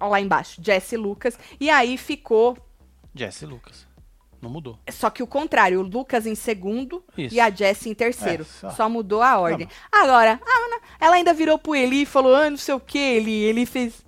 Ó 0.00 0.08
lá 0.08 0.20
embaixo, 0.20 0.60
Jessie 0.64 0.96
Lucas. 0.98 1.38
E 1.60 1.70
aí 1.70 1.96
ficou 1.96 2.56
Jesse 3.14 3.46
Lucas. 3.46 3.86
Não 4.42 4.50
mudou. 4.50 4.76
só 4.90 5.08
que 5.08 5.22
o 5.22 5.26
contrário, 5.26 5.78
o 5.78 5.82
Lucas 5.84 6.26
em 6.26 6.34
segundo 6.34 7.02
Isso. 7.16 7.32
e 7.34 7.38
a 7.40 7.48
Jessie 7.48 7.88
em 7.90 7.94
terceiro. 7.94 8.42
É, 8.42 8.46
só. 8.46 8.70
só. 8.70 8.88
mudou 8.88 9.22
a 9.22 9.38
ordem. 9.38 9.68
Agora, 9.90 10.40
a 10.44 10.64
Ana, 10.66 10.80
ela 11.00 11.14
ainda 11.14 11.32
virou 11.32 11.56
pro 11.58 11.76
Eli 11.76 12.02
e 12.02 12.06
falou: 12.06 12.34
ah, 12.34 12.50
não 12.50 12.56
sei 12.56 12.74
o 12.74 12.80
que, 12.80 12.98
Eli. 12.98 13.32
Ele 13.44 13.64
fez. 13.64 14.04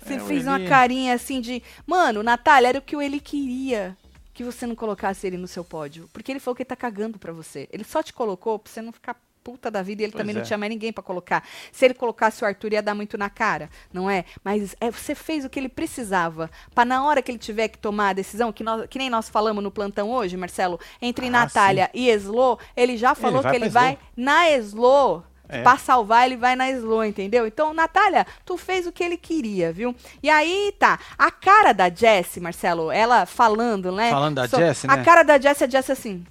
Você 0.00 0.14
É, 0.14 0.20
fez 0.20 0.46
uma 0.46 0.58
Eli- 0.60 0.68
carinha 0.68 1.14
assim 1.14 1.40
de. 1.40 1.60
Mano, 1.86 2.22
Natália, 2.22 2.68
era 2.68 2.78
o 2.78 2.82
que 2.82 2.94
o 2.96 3.02
Eli 3.02 3.20
queria. 3.20 3.96
Que 4.32 4.44
você 4.44 4.64
não 4.66 4.74
colocasse 4.76 5.26
ele 5.26 5.36
no 5.36 5.48
seu 5.48 5.64
pódio. 5.64 6.08
Porque 6.12 6.30
ele 6.32 6.40
falou 6.40 6.54
que 6.54 6.62
ele 6.62 6.68
tá 6.68 6.76
cagando 6.76 7.18
pra 7.18 7.32
você. 7.32 7.68
Ele 7.72 7.84
só 7.84 8.02
te 8.02 8.12
colocou 8.12 8.58
pra 8.60 8.72
você 8.72 8.80
não 8.80 8.92
ficar 8.92 9.16
puta 9.42 9.70
da 9.70 9.82
vida 9.82 10.02
e 10.02 10.04
ele 10.04 10.12
Pois 10.12 10.20
também 10.22 10.34
é. 10.34 10.38
não 10.38 10.44
tinha 10.44 10.58
mais 10.58 10.70
ninguém 10.70 10.92
pra 10.92 11.02
colocar. 11.02 11.42
Se 11.72 11.84
ele 11.84 11.94
colocasse 11.94 12.42
o 12.42 12.46
Arthur 12.46 12.72
ia 12.74 12.82
dar 12.82 12.94
muito 12.94 13.16
na 13.18 13.30
cara, 13.30 13.70
não 13.92 14.08
é? 14.10 14.24
Mas 14.44 14.76
é, 14.80 14.90
você 14.90 15.14
fez 15.14 15.44
o 15.44 15.50
que 15.50 15.58
ele 15.58 15.68
precisava 15.68 16.50
pra 16.74 16.84
na 16.84 17.04
hora 17.04 17.22
que 17.22 17.30
ele 17.30 17.38
tiver 17.38 17.68
que 17.68 17.78
tomar 17.78 18.10
a 18.10 18.12
decisão, 18.12 18.52
que, 18.52 18.62
nós- 18.62 18.86
que 18.88 18.98
nem 18.98 19.08
nós 19.10 19.28
falamos 19.28 19.62
no 19.64 19.70
plantão 19.70 20.10
hoje, 20.10 20.36
Marcelo, 20.36 20.78
entre 21.00 21.26
Ah, 21.28 21.30
Natália 21.30 21.90
e 21.94 22.08
Eslo, 22.08 22.58
ele 22.76 22.96
já 22.96 23.14
falou 23.14 23.42
vai 23.42 23.50
que 23.52 23.56
ele 23.58 23.68
vai 23.70 23.98
na 24.16 24.48
Eslo. 24.50 25.24
É. 25.52 25.62
Pra 25.64 25.76
salvar, 25.76 26.26
ele 26.26 26.36
vai 26.36 26.54
na 26.54 26.70
Slow, 26.70 27.04
entendeu? 27.04 27.44
Então, 27.44 27.74
Natália, 27.74 28.24
tu 28.44 28.56
fez 28.56 28.86
o 28.86 28.92
que 28.92 29.02
ele 29.02 29.16
queria, 29.16 29.72
viu? 29.72 29.92
E 30.22 30.30
aí, 30.30 30.72
tá. 30.78 30.96
A 31.18 31.28
cara 31.32 31.72
da 31.72 31.90
Jessie, 31.90 32.40
Marcelo, 32.40 32.88
ela 32.92 33.26
falando, 33.26 33.90
né? 33.90 34.10
Falando 34.10 34.36
da 34.36 34.46
So- 34.46 34.58
Jessie, 34.58 34.88
A 34.88 34.98
né? 34.98 35.02
cara 35.04 35.24
da 35.24 35.40
Jessie 35.40 35.64
é 35.66 35.68
Jessie 35.70 35.90
assim. 35.92 36.24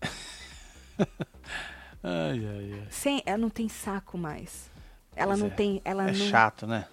Ai, 2.04 2.38
ai, 2.46 2.72
ai. 2.80 2.86
Sem, 2.90 3.22
ela 3.24 3.38
não 3.38 3.48
tem 3.50 3.68
saco 3.68 4.18
mais. 4.18 4.70
Ela 5.16 5.28
Pois 5.32 5.40
não 5.40 5.46
é. 5.46 5.50
tem. 5.50 5.80
Ela 5.84 6.02
É 6.04 6.12
não, 6.12 6.14
chato, 6.14 6.66
né? 6.66 6.86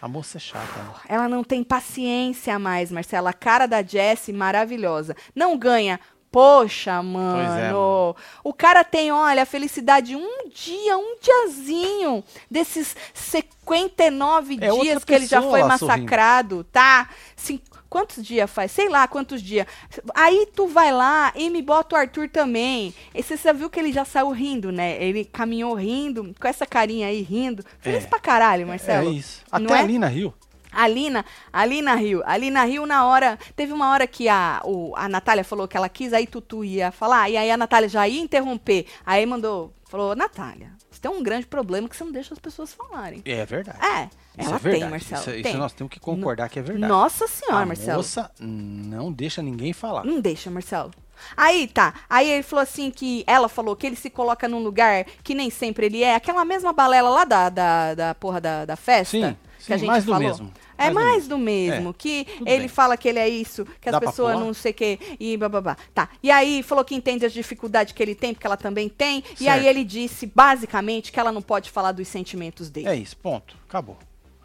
A 0.00 0.06
moça 0.06 0.36
é 0.36 0.40
chata, 0.40 0.82
né? 0.82 0.90
Ela 1.08 1.28
não 1.28 1.42
tem 1.42 1.64
paciência 1.64 2.58
mais, 2.58 2.92
Marcela. 2.92 3.30
A 3.30 3.32
cara 3.32 3.66
da 3.66 3.82
Jessie, 3.82 4.32
maravilhosa. 4.34 5.16
Não 5.34 5.56
ganha. 5.58 5.98
Poxa, 6.30 7.00
mano. 7.02 8.16
O 8.42 8.52
cara 8.52 8.82
tem, 8.84 9.12
olha, 9.12 9.44
a 9.44 9.46
felicidade 9.46 10.16
um 10.16 10.48
dia, 10.48 10.98
um 10.98 11.16
diazinho 11.20 12.24
desses 12.50 12.94
59 13.14 14.58
É 14.60 14.70
dias 14.70 15.04
que 15.04 15.14
ele 15.14 15.26
já 15.26 15.40
foi 15.40 15.62
lá 15.62 15.78
sorrindo. 15.78 16.02
massacrado, 16.02 16.64
tá? 16.64 17.08
Cin- 17.36 17.60
quantos 17.94 18.24
dias 18.24 18.50
faz? 18.50 18.72
Sei 18.72 18.88
lá 18.88 19.06
quantos 19.06 19.40
dias. 19.40 19.68
Aí 20.16 20.48
tu 20.52 20.66
vai 20.66 20.92
lá 20.92 21.32
e 21.36 21.48
me 21.48 21.62
bota 21.62 21.94
o 21.94 21.98
Arthur 21.98 22.28
também. 22.28 22.92
E 23.14 23.22
você 23.22 23.36
já 23.36 23.52
viu 23.52 23.70
que 23.70 23.78
ele 23.78 23.92
já 23.92 24.04
saiu 24.04 24.32
rindo, 24.32 24.72
né? 24.72 25.00
Ele 25.00 25.24
caminhou 25.24 25.74
rindo, 25.74 26.34
com 26.40 26.48
essa 26.48 26.66
carinha 26.66 27.06
aí 27.06 27.22
rindo. 27.22 27.64
Feliz 27.78 28.02
É. 28.02 28.06
pra 28.08 28.18
caralho, 28.18 28.66
Marcelo. 28.66 29.10
É 29.10 29.12
isso. 29.12 29.42
Não 29.52 29.66
Até 29.66 29.74
é? 29.74 29.78
a 29.78 29.86
Lina 29.86 30.08
riu. 30.08 30.34
A 30.72 30.88
Lina, 30.88 31.24
a 31.52 31.64
Lina 31.64 31.94
Rio. 31.94 32.20
A 32.26 32.36
Lina 32.36 32.64
Rio, 32.64 32.84
na 32.84 33.06
hora. 33.06 33.38
Teve 33.54 33.72
uma 33.72 33.92
hora 33.92 34.08
que 34.08 34.28
a, 34.28 34.60
o, 34.64 34.92
a 34.96 35.08
Natália 35.08 35.44
falou 35.44 35.68
que 35.68 35.76
ela 35.76 35.88
quis, 35.88 36.12
aí 36.12 36.26
Tutu 36.26 36.64
ia 36.64 36.90
falar, 36.90 37.30
e 37.30 37.36
aí 37.36 37.48
a 37.48 37.56
Natália 37.56 37.88
já 37.88 38.08
ia 38.08 38.20
interromper. 38.20 38.86
Aí 39.06 39.24
mandou, 39.24 39.72
falou: 39.88 40.16
Natália, 40.16 40.72
tem 41.04 41.10
um 41.10 41.22
grande 41.22 41.44
problema 41.46 41.86
que 41.86 41.94
você 41.94 42.02
não 42.02 42.12
deixa 42.12 42.32
as 42.32 42.38
pessoas 42.38 42.72
falarem. 42.72 43.20
É 43.26 43.44
verdade. 43.44 43.78
É, 43.84 44.04
Isso 44.40 44.48
ela 44.48 44.56
é 44.56 44.58
verdade. 44.58 44.80
tem, 44.80 44.90
Marcelo. 44.90 45.20
Isso, 45.20 45.30
isso 45.32 45.42
tem. 45.42 45.56
nós 45.56 45.72
temos 45.74 45.92
que 45.92 46.00
concordar 46.00 46.48
que 46.48 46.58
é 46.58 46.62
verdade. 46.62 46.90
Nossa 46.90 47.28
senhora, 47.28 47.62
a 47.62 47.66
Marcelo. 47.66 47.98
moça 47.98 48.30
não 48.40 49.12
deixa 49.12 49.42
ninguém 49.42 49.74
falar. 49.74 50.02
Não 50.02 50.18
deixa, 50.18 50.50
Marcelo. 50.50 50.92
Aí 51.36 51.68
tá. 51.68 51.92
Aí 52.08 52.30
ele 52.30 52.42
falou 52.42 52.62
assim 52.62 52.90
que 52.90 53.22
ela 53.26 53.50
falou 53.50 53.76
que 53.76 53.86
ele 53.86 53.96
se 53.96 54.08
coloca 54.08 54.48
num 54.48 54.62
lugar 54.62 55.04
que 55.22 55.34
nem 55.34 55.50
sempre 55.50 55.84
ele 55.86 56.02
é. 56.02 56.14
Aquela 56.14 56.42
mesma 56.42 56.72
balela 56.72 57.10
lá 57.10 57.24
da, 57.26 57.50
da, 57.50 57.94
da 57.94 58.14
porra 58.14 58.40
da, 58.40 58.64
da 58.64 58.74
festa. 58.74 59.10
Sim, 59.10 59.36
que 59.66 59.72
sim, 59.72 59.74
a 59.74 59.76
gente 59.78 59.86
mais 59.88 60.04
do 60.04 60.12
falou. 60.12 60.28
mesmo. 60.28 60.52
É 60.76 60.90
Mais 60.90 60.94
do 60.94 61.00
mais 61.00 61.28
do 61.28 61.38
mesmo. 61.38 61.94
Que 61.94 62.24
tudo 62.24 62.48
ele 62.48 62.58
bem. 62.60 62.68
fala 62.68 62.96
que 62.96 63.08
ele 63.08 63.18
é 63.18 63.28
isso, 63.28 63.64
que 63.80 63.88
as 63.88 63.92
Dá 63.92 64.00
pessoas 64.00 64.38
não 64.38 64.52
sei 64.52 64.72
o 64.72 64.74
que, 64.74 64.98
e 65.20 65.36
bababá. 65.36 65.76
Tá. 65.94 66.08
E 66.22 66.30
aí 66.30 66.62
falou 66.62 66.84
que 66.84 66.94
entende 66.94 67.24
as 67.24 67.32
dificuldades 67.32 67.92
que 67.92 68.02
ele 68.02 68.14
tem, 68.14 68.34
porque 68.34 68.46
ela 68.46 68.56
também 68.56 68.88
tem. 68.88 69.22
E 69.40 69.48
aí 69.48 69.62
Certo. 69.62 69.66
ele 69.66 69.84
disse, 69.84 70.26
basicamente, 70.26 71.12
que 71.12 71.20
ela 71.20 71.30
não 71.30 71.42
pode 71.42 71.70
falar 71.70 71.92
dos 71.92 72.08
sentimentos 72.08 72.70
dele. 72.70 72.88
É 72.88 72.96
isso, 72.96 73.16
ponto. 73.16 73.56
Acabou. 73.68 73.96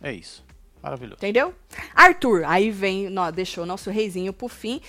É 0.01 0.13
isso. 0.13 0.45
Maravilhoso. 0.81 1.17
Entendeu? 1.17 1.53
Arthur, 1.93 2.43
aí 2.45 2.71
vem, 2.71 3.09
nó, 3.09 3.29
deixou 3.31 3.63
o 3.63 3.67
nosso 3.67 3.89
reizinho 3.89 4.31
pro 4.31 4.47
fim. 4.47 4.79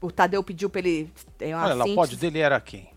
O 0.00 0.10
Tadeu 0.10 0.42
pediu 0.42 0.70
pra 0.70 0.78
ele. 0.78 1.10
É 1.40 1.54
uma 1.54 1.64
Olha 1.64 1.74
lá, 1.74 1.84
o 1.84 1.94
pódio 1.94 2.16
dele 2.16 2.38
era 2.38 2.58
quem? 2.60 2.88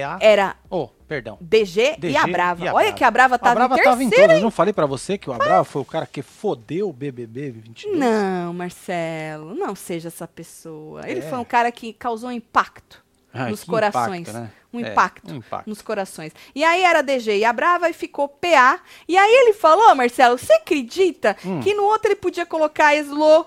PA. 0.00 0.18
Era 0.20 0.56
Oh, 0.70 0.88
perdão. 1.08 1.38
DG, 1.40 1.96
DG 1.98 2.12
e 2.14 2.16
a 2.16 2.26
Brava. 2.26 2.64
e 2.64 2.68
a 2.68 2.72
Olha 2.74 2.84
Brava. 2.86 2.96
que 2.98 3.04
a 3.04 3.10
Brava 3.10 3.34
A 3.34 3.38
tava 3.38 3.54
Brava 3.54 3.74
em 3.78 3.82
tava 3.82 4.04
em 4.04 4.10
todas. 4.10 4.30
Eu 4.36 4.40
não 4.40 4.50
falei 4.50 4.72
pra 4.72 4.86
você 4.86 5.16
que 5.18 5.28
o 5.28 5.32
Abrava 5.32 5.64
foi 5.64 5.82
o 5.82 5.84
cara 5.84 6.06
que 6.06 6.22
fodeu 6.22 6.88
o 6.88 6.92
BBB 6.92 7.50
22? 7.50 7.98
Não, 7.98 8.52
Marcelo, 8.54 9.54
não 9.54 9.74
seja 9.74 10.08
essa 10.08 10.26
pessoa. 10.28 11.08
Ele 11.08 11.20
É. 11.20 11.22
foi 11.22 11.38
um 11.38 11.44
cara 11.44 11.70
que 11.72 11.92
causou 11.92 12.30
impacto 12.30 13.02
Ai, 13.32 13.50
nos 13.50 13.64
corações. 13.64 14.28
impacto, 14.28 14.40
né? 14.40 14.50
Um 14.72 14.78
É, 14.84 14.92
impacto, 14.92 15.32
um 15.32 15.36
impacto. 15.36 15.68
nos 15.68 15.82
corações. 15.82 16.32
E 16.54 16.62
aí 16.62 16.82
era 16.84 17.02
DG 17.02 17.38
e 17.38 17.44
a 17.44 17.52
Brava 17.52 17.90
e 17.90 17.92
ficou 17.92 18.28
PA. 18.28 18.78
E 19.08 19.18
aí 19.18 19.32
ele 19.32 19.52
falou, 19.52 19.92
Marcelo, 19.96 20.38
você 20.38 20.52
acredita 20.52 21.36
Hum. 21.44 21.58
que 21.60 21.74
no 21.74 21.82
outro 21.84 22.06
ele 22.08 22.14
podia 22.16 22.46
colocar 22.46 22.88
a 22.88 22.94
Slo? 22.96 23.46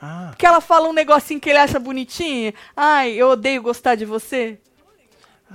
Ah, 0.00 0.34
Que 0.38 0.44
ela 0.46 0.60
fala 0.60 0.88
um 0.88 0.92
negocinho 0.92 1.40
que 1.40 1.48
ele 1.48 1.58
acha 1.58 1.78
bonitinho? 1.78 2.52
Ai, 2.76 3.12
eu 3.12 3.28
odeio 3.30 3.62
gostar 3.62 3.94
de 3.94 4.04
você. 4.04 4.58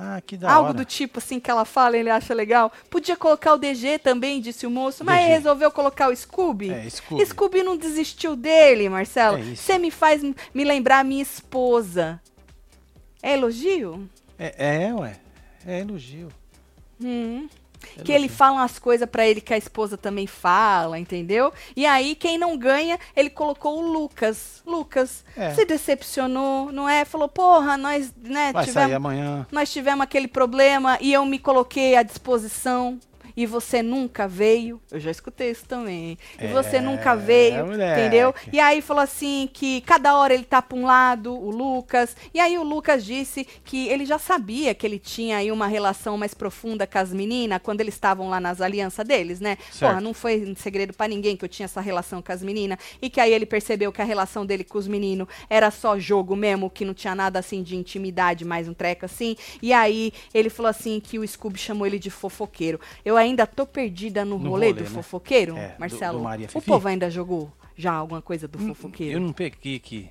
Ah, 0.01 0.21
que 0.25 0.37
da 0.37 0.49
Algo 0.49 0.69
hora. 0.69 0.77
do 0.77 0.85
tipo 0.85 1.19
assim 1.19 1.41
que 1.41 1.51
ela 1.51 1.65
fala, 1.65 1.97
ele 1.97 2.09
acha 2.09 2.33
legal. 2.33 2.71
Podia 2.89 3.17
colocar 3.17 3.53
o 3.53 3.57
DG 3.57 3.99
também, 3.99 4.39
disse 4.39 4.65
o 4.65 4.71
moço, 4.71 5.03
mas 5.03 5.19
DG. 5.19 5.27
resolveu 5.27 5.69
colocar 5.71 6.09
o 6.09 6.15
Scooby. 6.15 6.71
É, 6.71 6.89
Scooby. 6.89 7.25
Scooby 7.25 7.63
não 7.63 7.75
desistiu 7.75 8.33
dele, 8.33 8.87
Marcelo. 8.87 9.37
É. 9.37 9.55
Você 9.55 9.77
me 9.77 9.91
faz 9.91 10.23
me 10.23 10.63
lembrar 10.63 11.03
minha 11.03 11.21
esposa. 11.21 12.21
É 13.21 13.33
elogio? 13.33 14.09
É, 14.37 14.85
é, 14.85 14.93
ué. 14.93 15.17
É 15.67 15.79
elogio. 15.81 16.29
Hum. 17.03 17.49
É 17.97 18.03
Que 18.03 18.11
ele 18.11 18.25
elogio. 18.25 18.37
fala 18.37 18.53
umas 18.57 18.77
coisas 18.79 19.09
pra 19.09 19.27
ele 19.27 19.41
que 19.41 19.53
a 19.53 19.57
esposa 19.57 19.97
também 19.97 20.27
fala, 20.27 20.97
entendeu? 20.99 21.51
E 21.75 21.85
aí, 21.85 22.15
quem 22.15 22.37
não 22.37 22.57
ganha, 22.57 22.97
ele 23.15 23.29
colocou 23.29 23.79
o 23.79 23.91
Lucas. 23.91 24.61
Lucas 24.65 25.23
É. 25.35 25.51
se 25.53 25.65
decepcionou, 25.65 26.71
não 26.71 26.87
é? 26.87 27.05
Falou, 27.05 27.27
porra, 27.27 27.77
nós, 27.77 28.13
né, 28.21 28.51
Vai 28.53 28.65
tivemos 28.65 28.73
sair 28.89 28.93
amanhã. 28.95 29.47
nós 29.51 29.71
tivemos 29.71 30.01
aquele 30.03 30.27
problema 30.27 30.97
e 31.01 31.11
eu 31.13 31.25
me 31.25 31.39
coloquei 31.39 31.95
à 31.95 32.03
disposição 32.03 32.99
e 33.41 33.45
você 33.45 33.81
nunca 33.81 34.27
veio. 34.27 34.81
Eu 34.91 34.99
já 34.99 35.09
escutei 35.09 35.51
isso 35.51 35.63
também. 35.65 36.17
E 36.37 36.47
você 36.47 36.75
É, 36.75 36.81
nunca 36.81 37.15
veio, 37.15 37.65
moleque. 37.67 38.01
entendeu? 38.01 38.35
E 38.51 38.59
aí 38.59 38.81
falou 38.81 39.01
assim 39.01 39.49
que 39.53 39.79
cada 39.81 40.17
hora 40.17 40.33
ele 40.33 40.43
tá 40.43 40.61
pra 40.61 40.77
um 40.77 40.85
lado, 40.85 41.33
o 41.33 41.49
Lucas. 41.49 42.17
E 42.33 42.39
aí 42.41 42.57
o 42.57 42.63
Lucas 42.63 43.05
disse 43.05 43.47
que 43.63 43.87
ele 43.87 44.05
já 44.05 44.19
sabia 44.19 44.75
que 44.75 44.85
ele 44.85 44.99
tinha 44.99 45.37
aí 45.37 45.53
uma 45.53 45.67
relação 45.67 46.17
mais 46.17 46.33
profunda 46.33 46.85
com 46.85 46.97
as 46.97 47.13
meninas 47.13 47.61
quando 47.63 47.79
eles 47.79 47.93
estavam 47.93 48.27
lá 48.29 48.41
nas 48.41 48.59
alianças 48.59 49.07
deles, 49.07 49.39
né? 49.39 49.57
Certo. 49.71 49.79
Porra, 49.91 50.01
não 50.01 50.13
foi 50.13 50.43
um 50.45 50.55
segredo 50.55 50.91
pra 50.93 51.07
ninguém 51.07 51.37
que 51.37 51.45
eu 51.45 51.49
tinha 51.49 51.63
essa 51.63 51.79
relação 51.79 52.21
com 52.21 52.31
as 52.33 52.43
meninas. 52.43 52.77
E 53.01 53.09
que 53.09 53.21
aí 53.21 53.31
ele 53.31 53.45
percebeu 53.45 53.89
que 53.93 54.01
a 54.01 54.05
relação 54.05 54.45
dele 54.45 54.65
com 54.65 54.77
os 54.77 54.87
meninos 54.87 55.29
era 55.49 55.71
só 55.71 55.97
jogo 55.97 56.35
mesmo, 56.35 56.69
que 56.69 56.83
não 56.83 56.93
tinha 56.93 57.15
nada 57.15 57.39
assim 57.39 57.63
de 57.63 57.77
intimidade, 57.77 58.43
mais 58.43 58.67
um 58.67 58.73
treco 58.73 59.05
assim. 59.05 59.37
E 59.61 59.71
aí 59.71 60.11
ele 60.33 60.49
falou 60.49 60.69
assim 60.69 60.99
que 60.99 61.17
o 61.17 61.25
Scooby 61.25 61.57
chamou 61.57 61.87
ele 61.87 61.97
de 61.97 62.09
fofoqueiro. 62.09 62.81
Eu 63.05 63.15
ainda 63.15 63.28
tô 63.47 63.65
perdida 63.65 64.23
no, 64.25 64.37
No 64.39 64.49
rolê, 64.51 64.67
rolê, 64.67 64.73
do 64.73 64.83
né? 64.83 64.89
fofoqueiro, 64.89 65.55
É, 65.57 65.69
do- 65.69 65.79
Marcelo. 65.79 66.17
do 66.17 66.23
Maria 66.23 66.47
o 66.53 66.61
povo 66.61 66.87
ainda 66.87 67.09
jogou 67.09 67.51
já 67.75 67.93
alguma 67.93 68.21
coisa 68.21 68.47
do 68.47 68.57
fofoqueiro? 68.59 69.13
Eu 69.17 69.19
não 69.21 69.33
peguei 69.33 69.75
aqui. 69.75 70.09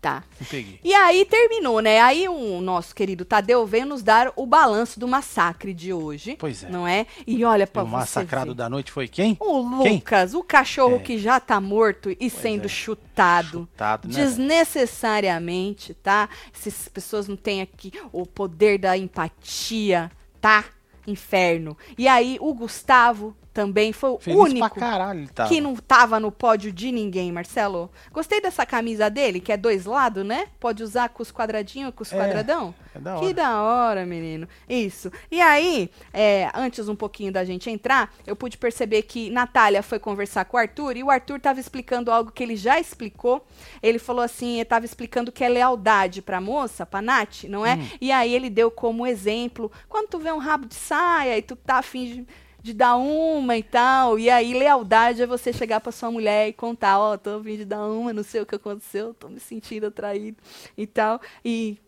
Tá. 0.00 0.24
Não 0.40 0.46
peguei. 0.46 0.80
E 0.82 0.94
aí 0.94 1.26
terminou, 1.26 1.80
né? 1.82 2.00
Aí 2.00 2.26
o 2.26 2.58
nosso 2.62 2.94
querido 2.94 3.22
Tadeu 3.22 3.66
veio 3.66 3.84
nos 3.84 4.02
dar 4.02 4.32
o 4.34 4.46
balanço 4.46 4.98
do 4.98 5.06
massacre 5.06 5.74
de 5.74 5.92
hoje. 5.92 6.36
Pois 6.38 6.64
é. 6.64 6.70
Não 6.70 6.88
é? 6.88 7.04
E 7.26 7.44
olha 7.44 7.66
pra 7.66 7.82
o 7.82 7.84
você 7.84 7.90
massacrado 7.96 8.52
ver. 8.52 8.56
da 8.56 8.66
noite 8.70 8.90
foi 8.90 9.06
quem? 9.06 9.36
O 9.38 9.82
Quem? 9.82 9.96
Lucas, 9.96 10.32
o 10.32 10.42
cachorro 10.42 10.96
É. 10.96 10.98
que 11.00 11.18
já 11.18 11.38
tá 11.38 11.60
morto 11.60 12.16
e 12.18 12.30
sendo 12.30 12.64
é. 12.64 12.68
chutado. 12.68 13.68
Chutado, 13.70 14.08
né? 14.08 14.14
Desnecessariamente, 14.14 15.92
tá? 15.94 16.30
Essas 16.54 16.88
pessoas 16.88 17.28
não 17.28 17.36
têm 17.36 17.60
aqui 17.60 17.92
o 18.10 18.24
poder 18.24 18.78
da 18.78 18.96
empatia, 18.96 20.10
tá? 20.40 20.64
Inferno. 21.06 21.76
E 21.96 22.06
aí, 22.08 22.36
o 22.40 22.54
Gustavo 22.54 23.36
também 23.52 23.92
foi 23.92 24.10
o 24.10 24.18
Feliz 24.18 24.38
único 24.38 24.70
caralho 24.78 25.28
que 25.48 25.60
não 25.60 25.74
tava 25.74 26.20
no 26.20 26.30
pódio 26.30 26.70
de 26.72 26.92
ninguém, 26.92 27.32
Marcelo. 27.32 27.90
Gostei 28.12 28.40
dessa 28.40 28.64
camisa 28.64 29.10
dele, 29.10 29.40
que 29.40 29.52
é 29.52 29.56
dois 29.56 29.84
lados, 29.86 30.24
né? 30.24 30.46
Pode 30.60 30.82
usar 30.82 31.08
com 31.08 31.22
os 31.22 31.32
quadradinhos, 31.32 31.92
com 31.94 32.02
os 32.02 32.12
É, 32.12 32.16
quadradão. 32.16 32.74
é 32.94 32.98
da 33.00 33.16
Que 33.18 33.24
hora. 33.24 33.34
da 33.34 33.62
hora, 33.62 34.06
menino. 34.06 34.48
Isso. 34.68 35.10
E 35.30 35.40
aí, 35.40 35.90
é, 36.12 36.48
antes 36.54 36.88
um 36.88 36.94
pouquinho 36.94 37.32
da 37.32 37.44
gente 37.44 37.68
entrar, 37.68 38.12
eu 38.26 38.36
pude 38.36 38.56
perceber 38.56 39.02
que 39.02 39.30
Natália 39.30 39.82
foi 39.82 39.98
conversar 39.98 40.44
com 40.44 40.56
o 40.56 40.60
Arthur 40.60 40.96
e 40.96 41.02
o 41.02 41.10
Arthur 41.10 41.40
tava 41.40 41.58
explicando 41.58 42.12
algo 42.12 42.30
que 42.30 42.42
ele 42.42 42.56
já 42.56 42.78
explicou. 42.78 43.44
Ele 43.82 43.98
falou 43.98 44.22
assim, 44.22 44.56
ele 44.56 44.64
tava 44.64 44.84
explicando 44.84 45.32
que 45.32 45.42
é 45.42 45.48
lealdade 45.48 46.22
pra 46.22 46.40
moça, 46.40 46.86
pra 46.86 47.02
Nath, 47.02 47.44
não 47.44 47.66
é? 47.66 47.74
Hum. 47.74 47.88
E 48.00 48.12
aí 48.12 48.32
ele 48.34 48.48
deu 48.48 48.70
como 48.70 49.06
exemplo, 49.06 49.70
quando 49.88 50.08
tu 50.08 50.18
vê 50.18 50.30
um 50.30 50.38
rabo 50.38 50.66
de 50.66 50.74
saia 50.74 51.36
e 51.36 51.42
tu 51.42 51.56
tá 51.56 51.76
afim 51.78 52.04
de, 52.06 52.26
de 52.62 52.74
dar 52.74 52.96
uma 52.96 53.56
e 53.56 53.62
tal, 53.62 54.18
e 54.18 54.28
aí 54.28 54.52
lealdade 54.52 55.22
é 55.22 55.26
você 55.26 55.52
chegar 55.52 55.80
pra 55.80 55.92
sua 55.92 56.10
mulher 56.10 56.48
e 56.48 56.52
contar, 56.52 56.98
ó, 56.98 57.16
tô 57.16 57.38
afim 57.38 57.56
de 57.56 57.64
dar 57.64 57.86
uma, 57.86 58.12
não 58.12 58.22
sei 58.22 58.40
o 58.40 58.46
que 58.46 58.54
aconteceu, 58.54 59.14
tô 59.14 59.28
me 59.28 59.40
sentindo 59.40 59.86
atraído 59.86 60.36
e 60.76 60.86
tal. 60.86 61.20
E 61.44 61.78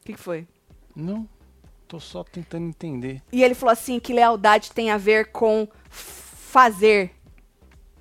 o 0.00 0.06
que, 0.06 0.12
que 0.14 0.18
foi? 0.18 0.46
Não, 0.94 1.28
tô 1.86 2.00
só 2.00 2.24
tentando 2.24 2.66
entender. 2.66 3.22
E 3.32 3.42
ele 3.42 3.54
falou 3.54 3.72
assim 3.72 4.00
que 4.00 4.12
lealdade 4.12 4.72
tem 4.72 4.90
a 4.90 4.98
ver 4.98 5.30
com 5.30 5.68
fazer. 5.88 7.12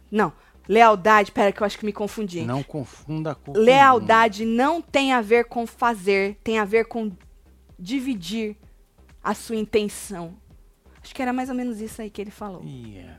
Não, 0.09 0.33
lealdade, 0.67 1.31
pera 1.31 1.51
que 1.51 1.61
eu 1.61 1.65
acho 1.65 1.77
que 1.77 1.85
me 1.85 1.93
confundi. 1.93 2.41
Não 2.41 2.63
confunda 2.63 3.35
com... 3.35 3.53
Lealdade 3.53 4.45
não 4.45 4.81
tem 4.81 5.13
a 5.13 5.21
ver 5.21 5.45
com 5.45 5.67
fazer, 5.67 6.39
tem 6.43 6.57
a 6.57 6.65
ver 6.65 6.85
com 6.85 7.11
dividir 7.77 8.57
a 9.23 9.33
sua 9.33 9.55
intenção. 9.55 10.35
Acho 11.05 11.13
que 11.13 11.21
era 11.21 11.31
mais 11.31 11.49
ou 11.49 11.55
menos 11.55 11.79
isso 11.79 12.01
aí 12.01 12.09
que 12.09 12.19
ele 12.19 12.31
falou. 12.31 12.63
É. 12.65 13.13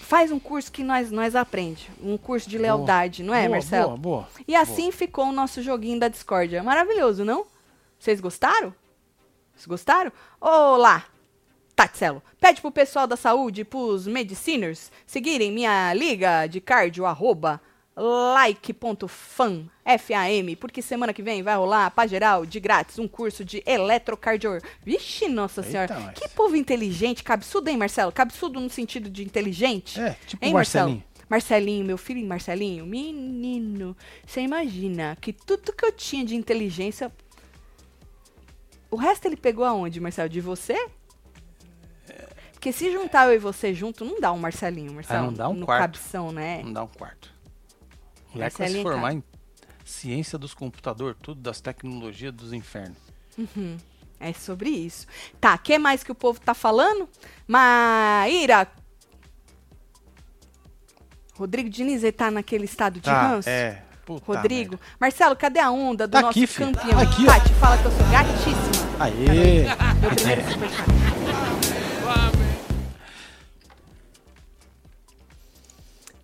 Faz 0.00 0.30
um 0.30 0.38
curso 0.38 0.70
que 0.70 0.84
nós 0.84 1.10
nós 1.10 1.34
aprende, 1.34 1.90
um 2.02 2.18
curso 2.18 2.46
de 2.46 2.58
lealdade, 2.58 3.22
não 3.22 3.34
é, 3.34 3.44
boa, 3.44 3.52
Marcelo? 3.52 3.96
Boa, 3.96 4.20
boa. 4.20 4.28
E 4.46 4.54
assim 4.54 4.92
ficou 4.92 5.24
o 5.24 5.32
nosso 5.32 5.62
joguinho 5.62 5.98
da 5.98 6.08
discórdia. 6.08 6.62
Maravilhoso, 6.62 7.24
não? 7.24 7.46
Vocês 7.98 8.20
gostaram? 8.20 8.74
Vocês 9.54 9.64
gostaram? 9.64 10.12
Olá! 10.38 11.06
Tatselo, 11.74 12.22
pede 12.38 12.60
pro 12.60 12.70
pessoal 12.70 13.06
da 13.06 13.16
saúde, 13.16 13.64
pros 13.64 14.06
mediciners, 14.06 14.92
seguirem 15.06 15.50
minha 15.50 15.94
liga 15.94 16.46
de 16.46 16.60
cardio, 16.60 17.06
arroba 17.06 17.62
like.fam, 17.96 19.66
F-A-M, 19.84 20.56
porque 20.56 20.82
semana 20.82 21.12
que 21.12 21.22
vem 21.22 21.42
vai 21.42 21.56
rolar, 21.56 21.90
pra 21.90 22.06
geral, 22.06 22.44
de 22.44 22.58
grátis, 22.58 22.98
um 22.98 23.06
curso 23.06 23.44
de 23.44 23.62
eletrocardio. 23.64 24.58
Vixe, 24.84 25.28
nossa 25.28 25.60
Eita, 25.60 25.70
senhora, 25.70 26.00
nós. 26.00 26.14
que 26.18 26.28
povo 26.28 26.56
inteligente, 26.56 27.22
cabeçudo, 27.22 27.70
hein, 27.70 27.76
Marcelo? 27.76 28.10
Cabeçudo 28.12 28.60
no 28.60 28.68
sentido 28.68 29.08
de 29.08 29.22
inteligente? 29.24 30.00
É, 30.00 30.16
tipo 30.26 30.44
Hein, 30.44 30.52
Marcelinho. 30.52 30.96
Marcelo? 30.98 31.14
Marcelinho, 31.30 31.84
meu 31.84 31.96
filho 31.98 32.24
Marcelinho, 32.26 32.84
menino, 32.86 33.96
você 34.26 34.40
imagina 34.42 35.16
que 35.20 35.32
tudo 35.32 35.72
que 35.72 35.84
eu 35.84 35.90
tinha 35.92 36.24
de 36.24 36.34
inteligência. 36.36 37.10
O 38.90 38.96
resto 38.96 39.26
ele 39.26 39.36
pegou 39.36 39.64
aonde, 39.64 40.00
Marcelo? 40.00 40.28
De 40.28 40.40
você? 40.40 40.88
Porque 42.52 42.72
se 42.72 42.90
juntar 42.92 43.26
eu 43.28 43.34
e 43.34 43.38
você 43.38 43.74
junto, 43.74 44.04
não 44.04 44.18
dá 44.20 44.32
um 44.32 44.38
Marcelinho, 44.38 44.92
Marcelo. 44.92 45.26
não 45.26 45.32
dá 45.34 45.48
um 45.48 45.54
no 45.54 45.66
quarto. 45.66 45.80
cabeção, 45.80 46.32
né? 46.32 46.62
Não 46.64 46.72
dá 46.72 46.82
um 46.84 46.88
quarto. 46.88 47.33
O 48.34 48.38
moleque 48.38 48.38
vai 48.38 48.50
se 48.50 48.58
Marcelinho, 48.74 48.82
formar 48.82 49.12
em 49.14 49.22
ciência 49.84 50.38
dos 50.38 50.54
computadores, 50.54 51.16
tudo 51.22 51.40
das 51.40 51.60
tecnologias 51.60 52.32
dos 52.32 52.52
infernos. 52.52 52.98
É 54.20 54.32
sobre 54.32 54.70
isso. 54.70 55.06
Tá, 55.40 55.56
que 55.58 55.78
mais 55.78 56.02
que 56.02 56.10
o 56.12 56.14
povo 56.14 56.40
tá 56.40 56.54
falando? 56.54 57.08
Maíra. 57.46 58.66
Rodrigo 61.36 61.68
Diniz, 61.68 62.02
ele 62.02 62.12
tá 62.12 62.30
naquele 62.30 62.64
estado 62.64 62.94
de 62.94 63.02
Tá, 63.02 63.28
ranço? 63.28 63.48
é. 63.48 63.82
Puta 64.06 64.26
Rodrigo. 64.26 64.72
merda. 64.72 64.86
Marcelo, 65.00 65.34
cadê 65.34 65.58
a 65.60 65.70
onda 65.70 66.06
do 66.06 66.10
Tá 66.12 66.20
nosso 66.20 66.38
aqui, 66.38 66.46
campeão? 66.46 66.98
Aqui, 67.00 67.22
ó. 67.22 67.26
Tati, 67.26 67.54
fala 67.54 67.78
que 67.78 67.84
eu 67.86 67.90
sou 67.90 68.06
gatíssima. 68.10 68.94
Aê! 69.00 69.64
Meu 70.00 70.10
primeiro 70.14 70.52
superchat. 70.52 71.03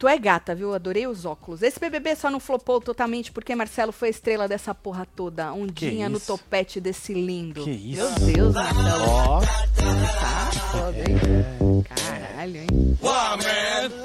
Tu 0.00 0.08
é 0.08 0.18
gata, 0.18 0.54
viu? 0.54 0.72
Adorei 0.72 1.06
os 1.06 1.26
óculos. 1.26 1.60
Esse 1.60 1.78
BBB 1.78 2.16
só 2.16 2.30
não 2.30 2.40
flopou 2.40 2.80
totalmente 2.80 3.30
porque 3.30 3.54
Marcelo 3.54 3.92
foi 3.92 4.08
a 4.08 4.10
estrela 4.10 4.48
dessa 4.48 4.74
porra 4.74 5.04
toda. 5.04 5.52
Ondinha 5.52 6.08
no 6.08 6.16
isso? 6.16 6.26
topete 6.26 6.80
desse 6.80 7.12
lindo. 7.12 7.62
Que 7.64 7.70
isso? 7.70 8.00
Meu 8.22 8.32
Deus, 8.32 8.54
Marcelo. 8.54 9.04
Ó, 9.10 9.40
Tá 9.40 10.50
foda, 10.72 10.98
hein? 10.98 11.84
Caralho, 11.84 12.56
hein? 12.56 12.98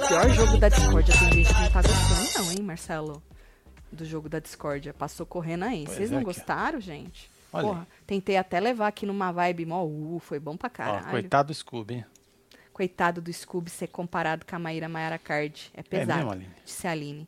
Pior 0.06 0.30
jogo 0.32 0.58
da 0.58 0.68
discórdia. 0.68 1.16
Tem 1.18 1.32
gente 1.32 1.54
que 1.54 1.62
não 1.62 1.72
tá 1.72 1.82
gostando, 1.82 2.46
não, 2.46 2.52
hein, 2.52 2.62
Marcelo? 2.62 3.24
Do 3.90 4.04
jogo 4.04 4.28
da 4.28 4.40
discórdia. 4.40 4.94
Passou 4.94 5.26
correndo 5.26 5.64
aí. 5.64 5.86
Pois 5.86 5.96
Vocês 5.96 6.12
é, 6.12 6.14
não 6.14 6.24
ó. 6.24 6.26
gostaram, 6.26 6.82
gente? 6.82 7.32
Olha 7.54 7.68
Porra, 7.68 7.88
tentei 8.06 8.36
até 8.36 8.60
levar 8.60 8.88
aqui 8.88 9.06
numa 9.06 9.32
vibe 9.32 9.66
mó, 9.66 9.86
uh, 9.86 10.20
foi 10.20 10.42
bom 10.42 10.58
pra 10.58 10.68
ó, 10.68 10.72
caralho. 10.72 11.10
coitado 11.10 11.48
do 11.48 11.54
Scooby, 11.54 11.94
hein? 11.94 12.06
Coitado 12.76 13.22
do 13.22 13.32
Scooby 13.32 13.70
ser 13.70 13.88
comparado 13.88 14.46
com 14.46 14.54
a 14.54 14.60
Maíra 14.60 14.90
Maiara 14.90 15.18
Card. 15.18 15.72
É 15.74 15.82
pesado. 15.82 16.18
mesmo, 16.18 16.32
Aline? 16.34 16.52
Disse 16.66 16.86
a 16.86 16.92
Aline. 16.92 17.26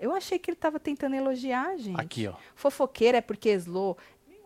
Eu 0.00 0.14
achei 0.14 0.38
que 0.38 0.50
ele 0.50 0.56
tava 0.56 0.80
tentando 0.80 1.14
elogiar, 1.14 1.76
gente. 1.76 2.00
Aqui, 2.00 2.26
ó. 2.26 2.32
Fofoqueira 2.54 3.18
é 3.18 3.20
porque 3.20 3.50
Slo 3.50 3.94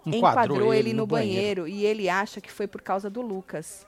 Enquadrou 0.04 0.56
enquadrou, 0.56 0.74
ele 0.74 0.88
ele, 0.88 0.92
no 0.92 1.02
no 1.02 1.06
banheiro. 1.06 1.68
e 1.68 1.86
ele 1.86 2.08
acha 2.08 2.40
que 2.40 2.50
foi 2.50 2.66
por 2.66 2.82
causa 2.82 3.08
do 3.08 3.22
Lucas. 3.22 3.86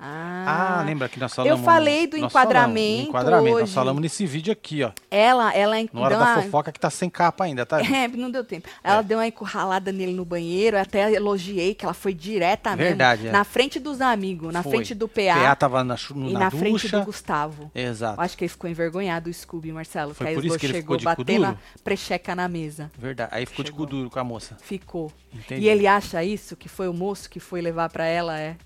Ah, 0.00 0.78
Ah, 0.78 0.82
lembra 0.84 1.08
que 1.08 1.18
nós 1.18 1.34
falamos... 1.34 1.64
falei 1.64 2.06
do 2.06 2.16
nós 2.18 2.30
enquadramento 2.30 2.78
falamos, 2.78 3.08
enquadramento. 3.08 3.54
Nós 3.58 3.62
hoje. 3.64 3.74
falamos 3.74 4.00
nesse 4.02 4.24
vídeo 4.26 4.52
aqui, 4.52 4.82
ó. 4.84 4.92
Ela, 5.10 5.52
ela 5.54 5.74
Na 5.92 6.00
hora 6.00 6.16
da 6.16 6.24
uma- 6.24 6.42
fofoca 6.42 6.70
que 6.70 6.78
tá 6.78 6.88
sem 6.88 7.10
capa 7.10 7.44
ainda, 7.44 7.66
tá? 7.66 7.78
É, 7.98 8.06
não 8.08 8.30
deu 8.30 8.44
tempo. 8.44 8.68
Ela 8.84 9.00
É. 9.00 9.02
deu 9.02 9.18
uma 9.18 9.26
encurralada 9.26 9.90
nele 9.90 10.12
no 10.12 10.24
banheiro, 10.24 10.76
eu 10.76 10.80
até 10.80 11.12
elogiei 11.12 11.74
que 11.74 11.84
ela 11.84 11.94
foi 11.94 12.14
direta 12.14 12.76
Verdade, 12.76 13.22
mesmo. 13.22 13.34
é. 13.34 13.38
Na 13.38 13.44
frente 13.44 13.80
dos 13.80 14.00
amigos, 14.00 14.52
na 14.52 14.62
Foi. 14.62 14.72
frente 14.72 14.94
do 14.94 15.08
PA 15.08 15.34
PA, 15.34 15.56
tava 15.56 15.82
na, 15.82 15.96
chu- 15.96 16.14
e 16.16 16.32
na, 16.32 16.38
na, 16.40 16.50
frente 16.50 16.70
ducha. 16.82 17.00
do 17.00 17.04
Gustavo. 17.06 17.70
Exato. 17.74 18.20
Eu 18.20 18.24
acho 18.24 18.36
que 18.36 18.44
ele 18.44 18.48
ficou 18.50 18.70
envergonhado, 18.70 19.28
o 19.28 19.34
Scooby, 19.34 19.72
Marcelo. 19.72 20.14
Foi 20.14 20.32
por 20.34 20.44
o 20.44 20.46
isso 20.46 20.58
que 20.58 20.66
ele 20.66 20.74
chegou 20.74 20.96
ficou 20.96 20.96
de 20.96 21.04
batendo 21.24 21.44
a 21.46 21.56
precheca 21.82 22.34
na 22.36 22.46
mesa. 22.48 22.90
Verdade. 22.96 23.30
Aí 23.34 23.44
ficou 23.46 23.64
de 23.64 23.72
cu 23.72 23.78
Chegou. 23.78 23.86
duro 23.86 24.10
com 24.10 24.18
a 24.20 24.24
moça. 24.24 24.56
Ficou. 24.62 25.12
Entendi. 25.34 25.62
E 25.62 25.68
ele 25.68 25.86
acha 25.86 26.22
isso, 26.22 26.54
que 26.56 26.68
foi 26.68 26.88
o 26.88 26.92
moço 26.94 27.28
que 27.28 27.40
foi 27.40 27.60
levar 27.60 27.88
pra 27.90 28.06
ela, 28.06 28.38
é? 28.38 28.56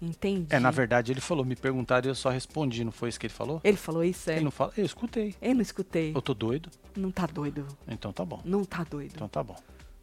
Entendi. 0.00 0.46
É, 0.54 0.58
na 0.58 0.70
verdade, 0.70 1.12
ele 1.12 1.20
falou, 1.20 1.44
me 1.44 1.54
perguntaram 1.54 2.06
e 2.06 2.10
eu 2.10 2.14
só 2.14 2.30
respondi, 2.30 2.82
não 2.84 2.92
foi 2.92 3.10
isso 3.10 3.20
que 3.20 3.26
ele 3.26 3.34
falou? 3.34 3.60
Ele 3.62 3.76
falou 3.76 4.02
isso, 4.02 4.30
é? 4.30 4.36
Ele 4.36 4.44
não 4.44 4.50
fala, 4.50 4.72
eu 4.76 4.84
escutei. 4.84 5.34
Eu 5.42 5.54
não 5.54 5.60
escutei. 5.60 6.12
Eu 6.14 6.22
tô 6.22 6.32
doido? 6.32 6.70
Não 6.96 7.10
tá 7.10 7.26
doido. 7.26 7.66
Então 7.86 8.12
tá 8.12 8.24
bom. 8.24 8.40
Não 8.44 8.64
tá 8.64 8.82
doido. 8.84 9.12
Então 9.14 9.28
tá 9.28 9.42
bom. 9.42 9.56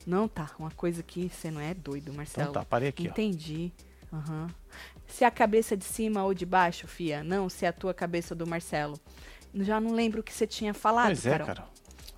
Não 0.05 0.27
tá. 0.27 0.51
Uma 0.59 0.71
coisa 0.71 1.01
que 1.01 1.29
você 1.29 1.49
não 1.49 1.59
é 1.59 1.73
doido, 1.73 2.13
Marcelo. 2.13 2.49
Então 2.51 2.61
tá, 2.61 2.65
parei 2.65 2.89
aqui, 2.89 3.07
ó. 3.07 3.11
Entendi. 3.11 3.71
Aham. 4.13 4.47
Se 5.07 5.25
a 5.25 5.31
cabeça 5.31 5.75
de 5.75 5.83
cima 5.83 6.23
ou 6.23 6.33
de 6.33 6.45
baixo, 6.45 6.87
fia? 6.87 7.23
Não, 7.23 7.49
se 7.49 7.65
é 7.65 7.69
a 7.69 7.73
tua 7.73 7.93
cabeça 7.93 8.35
do 8.35 8.45
Marcelo. 8.45 8.99
Já 9.55 9.81
não 9.81 9.93
lembro 9.93 10.21
o 10.21 10.23
que 10.23 10.33
você 10.33 10.45
tinha 10.45 10.73
falado, 10.73 11.07
Pois 11.07 11.25
é, 11.25 11.31
Carol. 11.31 11.47
cara. 11.47 11.67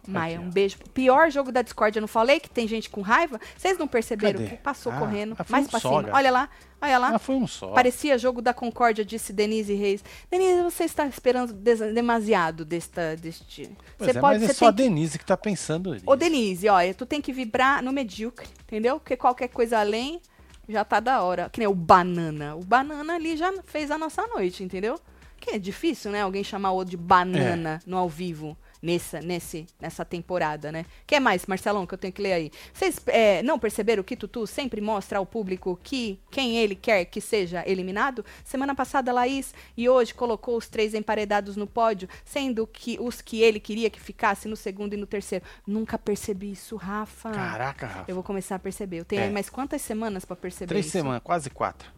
Maia, 0.07 0.39
um 0.41 0.49
beijo. 0.49 0.77
Pior 0.93 1.29
jogo 1.29 1.51
da 1.51 1.61
Discord, 1.61 1.97
eu 1.97 2.01
não 2.01 2.07
falei 2.07 2.39
que 2.39 2.49
tem 2.49 2.67
gente 2.67 2.89
com 2.89 3.01
raiva? 3.01 3.39
Vocês 3.57 3.77
não 3.77 3.87
perceberam 3.87 4.39
Cadê? 4.39 4.49
que 4.51 4.57
passou 4.57 4.91
Ah, 4.91 4.97
correndo 4.99 5.35
ah, 5.37 5.45
mais 5.49 5.65
um 5.65 5.69
pra 5.69 5.79
só, 5.79 6.01
cima? 6.01 6.15
Olha 6.15 6.31
lá, 6.31 6.49
olha 6.81 6.97
lá. 6.97 7.11
Ah, 7.15 7.19
foi 7.19 7.35
um 7.35 7.45
só. 7.45 7.73
Parecia 7.73 8.17
jogo 8.17 8.41
da 8.41 8.53
Concórdia, 8.53 9.05
disse 9.05 9.31
Denise 9.31 9.73
Reis. 9.73 10.03
Denise, 10.31 10.61
você 10.63 10.85
está 10.85 11.05
esperando 11.05 11.53
demasiado 11.53 12.65
desta, 12.65 13.15
deste. 13.15 13.69
Pois 13.97 14.11
você 14.11 14.17
é, 14.17 14.21
pode, 14.21 14.39
mas 14.39 14.49
é 14.49 14.53
só 14.53 14.67
a 14.67 14.71
que- 14.73 14.77
Denise 14.77 15.17
que 15.19 15.25
tá 15.25 15.37
pensando 15.37 15.93
nisso. 15.93 16.05
Ô, 16.07 16.15
Denise, 16.15 16.67
olha, 16.69 16.93
tu 16.93 17.05
tem 17.05 17.21
que 17.21 17.31
vibrar 17.33 17.83
no 17.83 17.91
medíocre, 17.91 18.47
entendeu? 18.63 18.99
Porque 18.99 19.15
qualquer 19.15 19.49
coisa 19.49 19.79
além 19.79 20.21
já 20.67 20.83
tá 20.85 20.99
da 20.99 21.21
hora. 21.21 21.49
Que 21.49 21.59
nem 21.59 21.67
o 21.67 21.73
banana. 21.75 22.55
O 22.55 22.63
banana 22.63 23.15
ali 23.15 23.35
já 23.37 23.51
fez 23.63 23.91
a 23.91 23.97
nossa 23.97 24.25
noite, 24.27 24.63
entendeu? 24.63 24.99
Que 25.39 25.51
é 25.51 25.59
difícil, 25.59 26.11
né? 26.11 26.21
Alguém 26.21 26.43
chamar 26.43 26.71
o 26.71 26.75
outro 26.75 26.91
de 26.91 26.97
banana 26.97 27.79
É. 27.85 27.89
no 27.89 27.97
ao 27.97 28.09
vivo. 28.09 28.57
Nessa, 28.81 29.19
nesse, 29.19 29.67
nessa 29.79 30.05
temporada, 30.05 30.71
né? 30.71 30.85
O 31.03 31.07
que 31.07 31.19
mais, 31.19 31.45
Marcelão, 31.45 31.85
que 31.85 31.93
eu 31.93 31.97
tenho 31.97 32.13
que 32.13 32.21
ler 32.21 32.33
aí? 32.33 32.51
Vocês 32.73 32.99
é, 33.07 33.43
não 33.43 33.59
perceberam 33.59 34.03
que 34.03 34.15
Tutu 34.15 34.47
sempre 34.47 34.79
mostra 34.81 35.19
ao 35.19 35.25
público 35.25 35.79
que 35.83 36.19
quem 36.31 36.57
ele 36.57 36.75
quer 36.75 37.05
que 37.05 37.19
seja 37.19 37.63
eliminado? 37.67 38.23
Semana 38.43 38.73
passada, 38.73 39.11
Laís 39.11 39.53
e 39.75 39.89
hoje 39.89 40.13
colocou 40.13 40.55
os 40.57 40.67
três 40.67 40.93
emparedados 40.93 41.55
no 41.55 41.67
pódio, 41.67 42.07
sendo 42.23 42.65
que 42.65 42.97
os 42.99 43.21
que 43.21 43.41
ele 43.41 43.59
queria 43.59 43.89
que 43.89 43.99
ficasse 43.99 44.47
no 44.47 44.55
segundo 44.55 44.93
e 44.93 44.97
no 44.97 45.05
terceiro. 45.05 45.43
Nunca 45.67 45.97
percebi 45.97 46.51
isso, 46.51 46.75
Rafa. 46.75 47.31
Caraca, 47.31 47.87
Rafa. 47.87 48.05
Eu 48.07 48.15
vou 48.15 48.23
começar 48.23 48.55
a 48.55 48.59
perceber. 48.59 48.99
Eu 48.99 49.05
tenho 49.05 49.21
É. 49.21 49.25
aí 49.25 49.31
mais 49.31 49.49
quantas 49.49 49.81
semanas 49.81 50.25
pra 50.25 50.35
perceber 50.35 50.67
Três 50.67 50.85
isso? 50.85 50.93
semanas, 50.93 51.21
quase 51.23 51.49
quatro. 51.49 51.91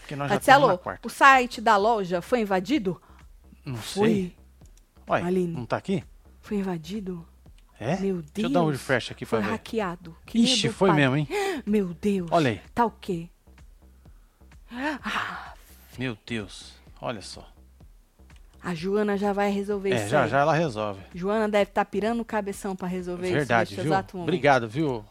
Porque 0.00 0.16
nós 0.16 0.28
Marcelo, 0.30 0.80
o 1.04 1.08
site 1.08 1.60
da 1.60 1.76
loja 1.76 2.20
foi 2.20 2.40
invadido? 2.40 3.00
Não 3.64 3.76
Foi. 3.76 4.08
sei. 4.08 4.36
Ué, 5.10 5.22
Aline. 5.22 5.52
não 5.54 5.66
tá 5.66 5.76
aqui? 5.76 6.04
Foi 6.40 6.56
invadido? 6.58 7.26
É? 7.78 7.96
Meu 7.96 8.16
Deus. 8.16 8.30
Deixa 8.34 8.48
eu 8.48 8.52
dar 8.52 8.62
um 8.62 8.70
refresh 8.70 9.10
aqui 9.10 9.24
Foi 9.24 9.38
pra 9.40 9.48
ver. 9.48 9.52
hackeado. 9.54 10.14
Que 10.26 10.38
Ixi, 10.38 10.68
foi 10.68 10.88
pai. 10.90 10.96
mesmo, 10.98 11.16
hein? 11.16 11.28
Meu 11.66 11.94
Deus. 11.94 12.28
Olha 12.30 12.50
aí. 12.50 12.60
Tá 12.74 12.84
o 12.84 12.90
quê? 12.90 13.28
Meu 15.98 16.16
Deus. 16.26 16.74
Olha 17.00 17.22
só. 17.22 17.46
A 18.62 18.74
Joana 18.74 19.16
já 19.16 19.32
vai 19.32 19.50
resolver 19.50 19.90
É, 19.90 19.96
isso 19.96 20.08
já 20.08 20.24
aí. 20.24 20.28
já 20.30 20.40
ela 20.40 20.52
resolve. 20.54 21.00
Joana 21.14 21.48
deve 21.48 21.70
estar 21.70 21.84
pirando 21.86 22.20
o 22.20 22.24
cabeção 22.24 22.76
pra 22.76 22.86
resolver 22.86 23.32
Verdade, 23.32 23.70
isso 23.72 23.76
neste 23.76 23.82
viu? 23.82 23.92
exato 23.92 24.16
momento. 24.16 24.28
Obrigado, 24.28 24.68
viu? 24.68 25.04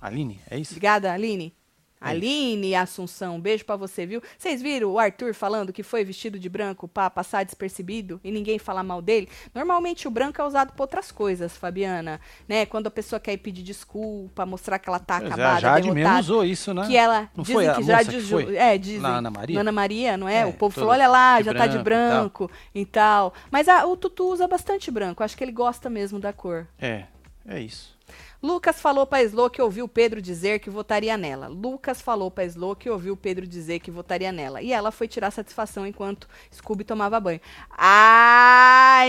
Aline, 0.00 0.40
é 0.50 0.58
isso? 0.58 0.72
Obrigada, 0.72 1.12
Aline. 1.12 1.54
É 1.98 2.08
Aline 2.10 2.74
Assunção, 2.74 3.36
um 3.36 3.40
beijo 3.40 3.64
pra 3.64 3.74
você, 3.74 4.04
viu? 4.04 4.22
Vocês 4.36 4.60
viram 4.60 4.90
o 4.92 4.98
Arthur 4.98 5.32
falando 5.34 5.72
que 5.72 5.82
foi 5.82 6.04
vestido 6.04 6.38
de 6.38 6.48
branco 6.48 6.86
pra 6.86 7.08
passar 7.08 7.42
despercebido 7.44 8.20
e 8.22 8.30
ninguém 8.30 8.58
falar 8.58 8.82
mal 8.82 9.00
dele? 9.00 9.28
Normalmente 9.54 10.06
o 10.06 10.10
branco 10.10 10.40
é 10.40 10.44
usado 10.44 10.72
pra 10.74 10.82
outras 10.82 11.10
coisas, 11.10 11.56
Fabiana, 11.56 12.20
né? 12.46 12.66
Quando 12.66 12.86
a 12.88 12.90
pessoa 12.90 13.18
quer 13.18 13.32
ir 13.32 13.38
pedir 13.38 13.62
desculpa, 13.62 14.44
mostrar 14.44 14.78
que 14.78 14.88
ela 14.88 14.98
tá 14.98 15.16
acabada, 15.16 15.60
Jade 15.60 15.82
mesmo 15.86 15.94
derrotada. 15.94 16.20
usou 16.20 16.44
isso, 16.44 16.74
né? 16.74 16.86
Que 16.86 16.96
ela 16.96 17.30
Não 17.34 17.42
dizem 17.42 17.74
que 17.74 17.82
já 17.82 18.04
que 18.04 18.20
foi? 18.20 18.56
é, 18.56 18.76
dizem, 18.76 19.00
Na 19.00 19.16
Ana 19.16 19.30
Maria? 19.30 19.54
na 19.54 19.60
Ana 19.62 19.72
Maria, 19.72 20.16
não 20.18 20.28
é? 20.28 20.40
É, 20.40 20.46
o 20.46 20.52
povo 20.52 20.74
falou, 20.74 20.90
olha 20.90 21.08
lá, 21.08 21.40
já 21.40 21.54
tá 21.54 21.66
de 21.66 21.78
branco 21.78 22.46
branco 22.46 22.50
e 22.74 22.84
tal. 22.84 23.32
Mas 23.50 23.68
a- 23.68 23.86
o 23.86 23.96
Tutu 23.96 24.30
usa 24.30 24.46
bastante 24.46 24.90
branco, 24.90 25.24
acho 25.24 25.34
que 25.36 25.42
ele 25.42 25.50
gosta 25.52 25.88
mesmo 25.88 26.18
da 26.20 26.32
cor. 26.32 26.66
É, 26.78 27.04
é 27.48 27.58
isso. 27.58 27.95
Lucas 28.42 28.80
falou 28.80 29.06
pra 29.06 29.22
Slo 29.22 29.48
que 29.50 29.60
ouviu 29.62 29.86
o 29.86 29.88
Pedro 29.88 30.20
dizer 30.22 30.58
que 30.60 30.70
votaria 30.70 31.16
nela. 31.16 31.48
Lucas 31.48 32.00
falou 32.00 32.30
pra 32.30 32.44
Slo 32.44 32.76
que 32.76 32.88
ouviu 32.90 33.14
o 33.14 33.16
Pedro 33.16 33.46
dizer 33.46 33.80
que 33.80 33.90
votaria 33.90 34.30
nela. 34.30 34.60
E 34.62 34.72
ela 34.72 34.90
foi 34.92 35.08
tirar 35.08 35.30
satisfação 35.30 35.86
enquanto 35.86 36.28
Scooby 36.54 36.84
tomava 36.84 37.18
banho. 37.18 37.40
Ah, 37.70 39.02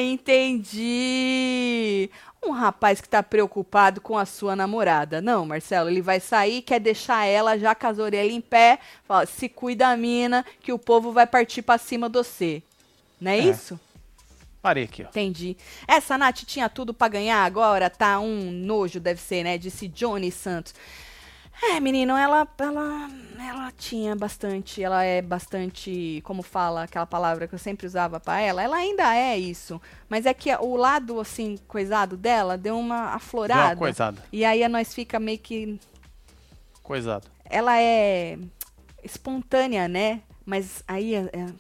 entendi! 0.98 2.10
Um 2.44 2.52
rapaz 2.52 3.02
que 3.02 3.10
tá 3.10 3.22
preocupado 3.22 4.00
com 4.00 4.18
a 4.18 4.26
sua 4.26 4.56
namorada. 4.56 5.22
Não, 5.22 5.46
Marcelo, 5.46 5.90
ele 5.90 6.02
vai 6.02 6.20
sair, 6.20 6.62
quer 6.62 6.80
deixar 6.80 7.26
ela 7.26 7.58
já 7.58 7.76
com 7.76 7.88
as 7.88 8.00
orelhas 8.00 8.34
em 8.34 8.42
pé. 8.42 8.80
Fala, 9.06 9.26
se 9.26 9.50
cuida, 9.50 9.96
mina, 9.98 10.46
que 10.62 10.72
o 10.72 10.80
povo 10.80 11.12
vai 11.12 11.28
partir 11.28 11.62
pra 11.62 11.78
cima 11.78 12.08
de 12.10 12.18
você. 12.18 12.64
Não 13.20 13.32
é, 13.32 13.40
É. 13.40 13.42
isso? 13.42 13.80
Parei 14.62 14.84
aqui, 14.86 15.04
ó. 15.04 15.08
Entendi. 15.10 15.56
Essa 15.88 16.18
Nath 16.18 16.40
tinha 16.46 16.68
tudo 16.70 16.94
pra 16.94 17.08
ganhar, 17.08 17.44
agora 17.44 17.90
tá 17.90 18.20
um 18.20 18.52
nojo, 18.52 19.00
deve 19.00 19.22
ser, 19.22 19.44
né? 19.44 19.58
Disse 19.58 19.88
Johnny 19.88 20.32
Santos. 20.32 20.74
É, 21.60 21.80
menino, 21.80 22.16
ela, 22.16 22.48
ela, 22.60 23.10
ela 23.40 23.72
tinha 23.76 24.16
bastante, 24.16 24.84
ela 24.84 25.04
é 25.04 25.24
bastante, 25.24 26.22
como 26.24 26.44
fala 26.44 26.84
aquela 26.84 27.08
palavra 27.08 27.48
que 27.48 27.56
eu 27.56 27.60
sempre 27.60 27.88
usava 27.88 28.20
pra 28.20 28.40
ela, 28.40 28.62
ela 28.62 28.78
ainda 28.78 29.16
é 29.16 29.36
isso, 29.40 29.82
mas 30.08 30.28
é 30.28 30.36
que 30.36 30.54
o 30.56 30.76
lado, 30.76 31.20
assim, 31.20 31.58
coisado 31.68 32.16
dela 32.16 32.56
deu 32.60 32.78
uma 32.78 32.96
Deu 32.98 33.06
uma 33.06 33.16
aflorada, 33.16 33.76
coisada. 33.76 34.24
e 34.32 34.46
aí 34.46 34.68
nós 34.68 34.94
fica 34.94 35.20
meio 35.20 35.40
que, 35.40 35.80
Coisado. 36.84 37.28
ela 37.50 37.76
é 37.82 38.38
espontânea, 39.04 39.88
né? 39.88 40.22
Mas 40.46 40.84
aí 40.88 41.16
é, 41.16 41.30
é- 41.34 41.54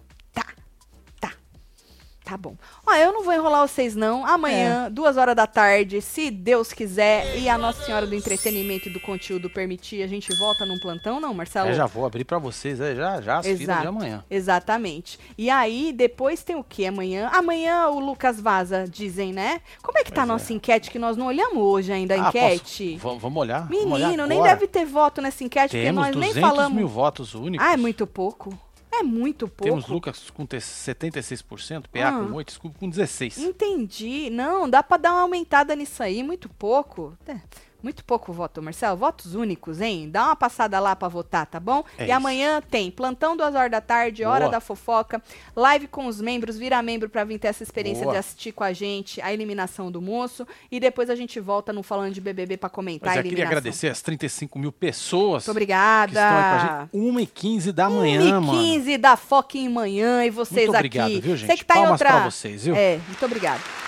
tá 2.27 2.35
bom. 2.37 2.55
Ó, 2.85 2.93
eu 2.95 3.13
não 3.13 3.23
vou 3.23 3.33
enrolar 3.33 3.65
vocês 3.67 3.95
não. 3.95 4.27
É. 4.27 4.31
Amanhã, 4.31 4.91
duas 4.91 5.15
horas 5.17 5.35
da 5.35 5.47
tarde, 5.47 6.01
se 6.01 6.29
Deus 6.29 6.73
quiser 6.73 7.37
e 7.39 7.47
a 7.47 7.57
Nossa 7.57 7.85
Senhora 7.85 8.05
do 8.05 8.13
Entretenimento 8.13 8.89
e 8.89 8.93
do 8.93 8.99
Conteúdo 8.99 9.49
permitir, 9.49 10.03
a 10.03 10.07
gente 10.07 10.33
volta 10.35 10.65
num 10.65 10.77
plantão, 10.79 11.19
não, 11.19 11.33
Marcelo? 11.33 11.69
Eu 11.69 11.73
já 11.75 11.85
vou 11.85 12.05
abrir 12.05 12.25
pra 12.25 12.37
vocês, 12.37 12.79
é, 12.81 12.93
já, 12.95 13.21
já 13.21 13.37
as 13.37 13.45
filas 13.47 13.81
de 13.81 13.87
amanhã. 13.87 14.25
Exatamente. 14.29 15.17
E 15.37 15.49
aí, 15.49 15.93
depois 15.93 16.43
tem 16.43 16.55
o 16.55 16.63
que 16.63 16.85
amanhã? 16.85 17.29
Amanhã 17.33 17.87
o 17.89 17.99
Lucas 17.99 18.41
Vaza, 18.41 18.85
dizem, 18.89 19.31
né? 19.31 19.61
Como 19.81 19.97
é 19.97 20.03
que 20.03 20.11
tá 20.11 20.23
a 20.23 20.25
Pois 20.25 20.29
é. 20.29 20.33
nossa 20.33 20.53
enquete 20.53 20.91
que 20.91 20.99
nós 20.99 21.15
não 21.15 21.27
olhamos 21.27 21.57
hoje 21.63 21.91
ainda, 21.93 22.15
a 22.15 22.25
Ah, 22.25 22.29
enquete? 22.29 22.97
Vamos, 22.97 23.21
vamos 23.21 23.39
olhar? 23.41 23.67
vamos 23.67 23.91
olhar 23.91 24.05
Menino, 24.07 24.25
nem 24.27 24.41
deve 24.43 24.67
ter 24.67 24.85
voto 24.85 25.21
nessa 25.21 25.43
enquete, 25.43 25.71
Temos 25.71 26.05
porque 26.05 26.15
nós 26.19 26.25
200 26.27 26.35
nem 26.35 26.43
falamos. 26.43 26.77
mil 26.77 26.87
votos 26.87 27.33
únicos. 27.35 27.65
Ah, 27.65 27.73
é 27.73 27.77
muito 27.77 28.05
pouco. 28.05 28.57
É 28.99 29.03
muito 29.03 29.47
pouco. 29.47 29.63
Temos 29.71 29.87
Lucas 29.87 30.29
com 30.31 30.45
te- 30.45 30.59
76%, 30.61 31.87
PA 31.89 32.09
Ah. 32.09 32.11
com 32.11 32.33
8%, 32.33 32.51
Scooby 32.51 32.75
com 32.79 32.89
16%. 32.89 33.37
Entendi. 33.47 34.29
Não, 34.29 34.69
dá 34.69 34.81
pra 34.81 34.97
dar 34.97 35.13
uma 35.13 35.21
aumentada 35.21 35.75
nisso 35.75 36.01
aí, 36.01 36.23
muito 36.23 36.49
pouco. 36.49 37.15
É, 37.27 37.39
muito 37.87 38.03
pouco 38.03 38.33
voto, 38.33 38.61
Marcelo. 38.61 38.97
Votos 38.97 39.33
únicos, 39.33 39.79
hein? 39.79 40.09
Dá 40.11 40.25
uma 40.25 40.35
passada 40.35 40.77
lá 40.77 40.93
pra 40.93 41.07
votar, 41.07 41.45
tá 41.45 41.57
bom? 41.57 41.85
É 41.97 42.03
e 42.03 42.05
isso. 42.07 42.13
amanhã 42.13 42.61
tem 42.61 42.91
plantão 42.91 43.37
duas 43.37 43.55
horas 43.55 43.71
da 43.71 43.79
tarde, 43.79 44.25
hora 44.25 44.41
Boa. 44.41 44.51
da 44.51 44.59
fofoca, 44.59 45.23
live 45.55 45.87
com 45.87 46.05
os 46.05 46.19
membros, 46.19 46.57
vira 46.57 46.81
membro 46.81 47.07
pra 47.07 47.23
vir 47.23 47.39
ter 47.39 47.47
essa 47.47 47.63
experiência 47.63 48.03
Boa. 48.03 48.15
de 48.15 48.19
assistir 48.19 48.51
com 48.51 48.61
a 48.65 48.73
gente 48.73 49.21
a 49.21 49.31
eliminação 49.31 49.89
do 49.89 50.01
moço 50.01 50.45
e 50.69 50.81
depois 50.81 51.09
a 51.09 51.15
gente 51.15 51.39
volta 51.39 51.71
no 51.71 51.81
falando 51.81 52.13
de 52.13 52.19
BBB 52.19 52.57
pra 52.57 52.69
comentar 52.69 53.07
Mas 53.07 53.17
a 53.17 53.19
eu 53.21 53.29
queria 53.29 53.45
agradecer 53.45 53.87
as 53.87 54.01
35 54.01 54.59
mil 54.59 54.73
pessoas 54.73 55.45
Muito 55.45 55.51
obrigada. 55.51 56.11
que 56.11 56.17
estão 56.17 56.37
aí 56.37 56.89
com 56.89 56.99
a 56.99 57.19
gente. 57.21 57.31
1h15 57.31 57.71
da 57.71 57.89
manhã, 57.89 58.37
1 58.37 58.41
mano. 58.41 58.59
15 58.59 58.97
da 58.97 59.15
fucking 59.15 59.69
manhã 59.69 60.25
e 60.25 60.29
vocês 60.29 60.65
Muito 60.65 60.75
obrigado, 60.75 61.05
aqui. 61.07 61.21
viu, 61.21 61.37
gente? 61.37 61.47
Você 61.51 61.55
que 61.55 61.63
tá 61.65 61.75
em 61.75 61.77
Palmas 61.77 61.91
outra... 62.01 62.09
pra 62.09 62.29
vocês, 62.29 62.65
viu? 62.65 62.75
É, 62.75 62.99
muito 63.07 63.25
obrigado. 63.25 63.86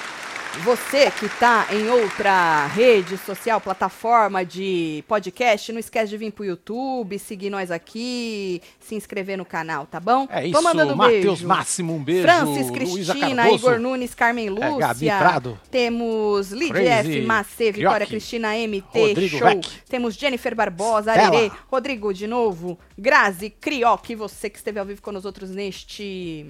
Você 0.63 1.09
que 1.11 1.29
tá 1.39 1.67
em 1.71 1.89
outra 1.89 2.67
rede 2.67 3.17
social, 3.17 3.61
plataforma 3.61 4.43
de 4.43 5.03
podcast, 5.07 5.71
não 5.71 5.79
esquece 5.79 6.09
de 6.09 6.17
vir 6.17 6.31
pro 6.31 6.43
YouTube, 6.43 7.17
seguir 7.17 7.49
nós 7.49 7.71
aqui, 7.71 8.61
se 8.79 8.95
inscrever 8.95 9.37
no 9.37 9.45
canal, 9.45 9.85
tá 9.85 9.99
bom? 9.99 10.27
É 10.29 10.47
isso, 10.47 10.61
mandando 10.61 10.95
Matheus 10.95 11.39
beijo. 11.39 11.47
Máximo, 11.47 11.95
um 11.95 12.03
beijo. 12.03 12.23
Francis 12.23 12.69
Cristina. 12.71 13.49
Igor 13.51 13.79
Nunes, 13.79 14.13
Carmen 14.13 14.49
Lúcia. 14.49 14.65
É, 14.65 14.77
Gabi 14.77 15.05
Prado. 15.05 15.59
Temos 15.71 16.51
Lidia 16.51 16.95
F, 16.95 17.21
Macê, 17.21 17.71
Vitória. 17.71 18.05
Cristina 18.05 18.49
MT, 18.55 18.99
Rodrigo 18.99 19.37
Show. 19.37 19.61
Temos 19.87 20.15
Jennifer 20.15 20.55
Barbosa. 20.55 21.11
Arerê, 21.11 21.51
Rodrigo 21.71 22.13
de 22.13 22.27
novo, 22.27 22.77
Grazi, 22.97 23.49
Crioque, 23.49 24.15
você 24.15 24.49
que 24.49 24.57
esteve 24.57 24.79
ao 24.79 24.85
vivo 24.85 25.01
com 25.01 25.11
nós 25.11 25.25
outros 25.25 25.49
neste 25.51 26.45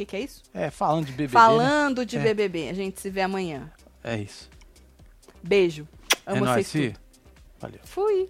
que, 0.00 0.06
que 0.06 0.16
é 0.16 0.20
isso? 0.20 0.42
É, 0.54 0.70
falando 0.70 1.06
de 1.06 1.12
BBB. 1.12 1.34
Né? 1.34 1.40
Falando 1.40 1.98
né? 1.98 2.04
de 2.04 2.16
é. 2.16 2.20
BBB. 2.20 2.68
A 2.68 2.72
gente 2.72 3.00
se 3.00 3.10
vê 3.10 3.22
amanhã. 3.22 3.70
É 4.02 4.16
isso. 4.16 4.48
Beijo. 5.42 5.86
Amo 6.26 6.46
é 6.46 6.62
vocês 6.62 6.74
nóis, 6.74 6.94
Valeu. 7.58 7.80
Fui. 7.84 8.28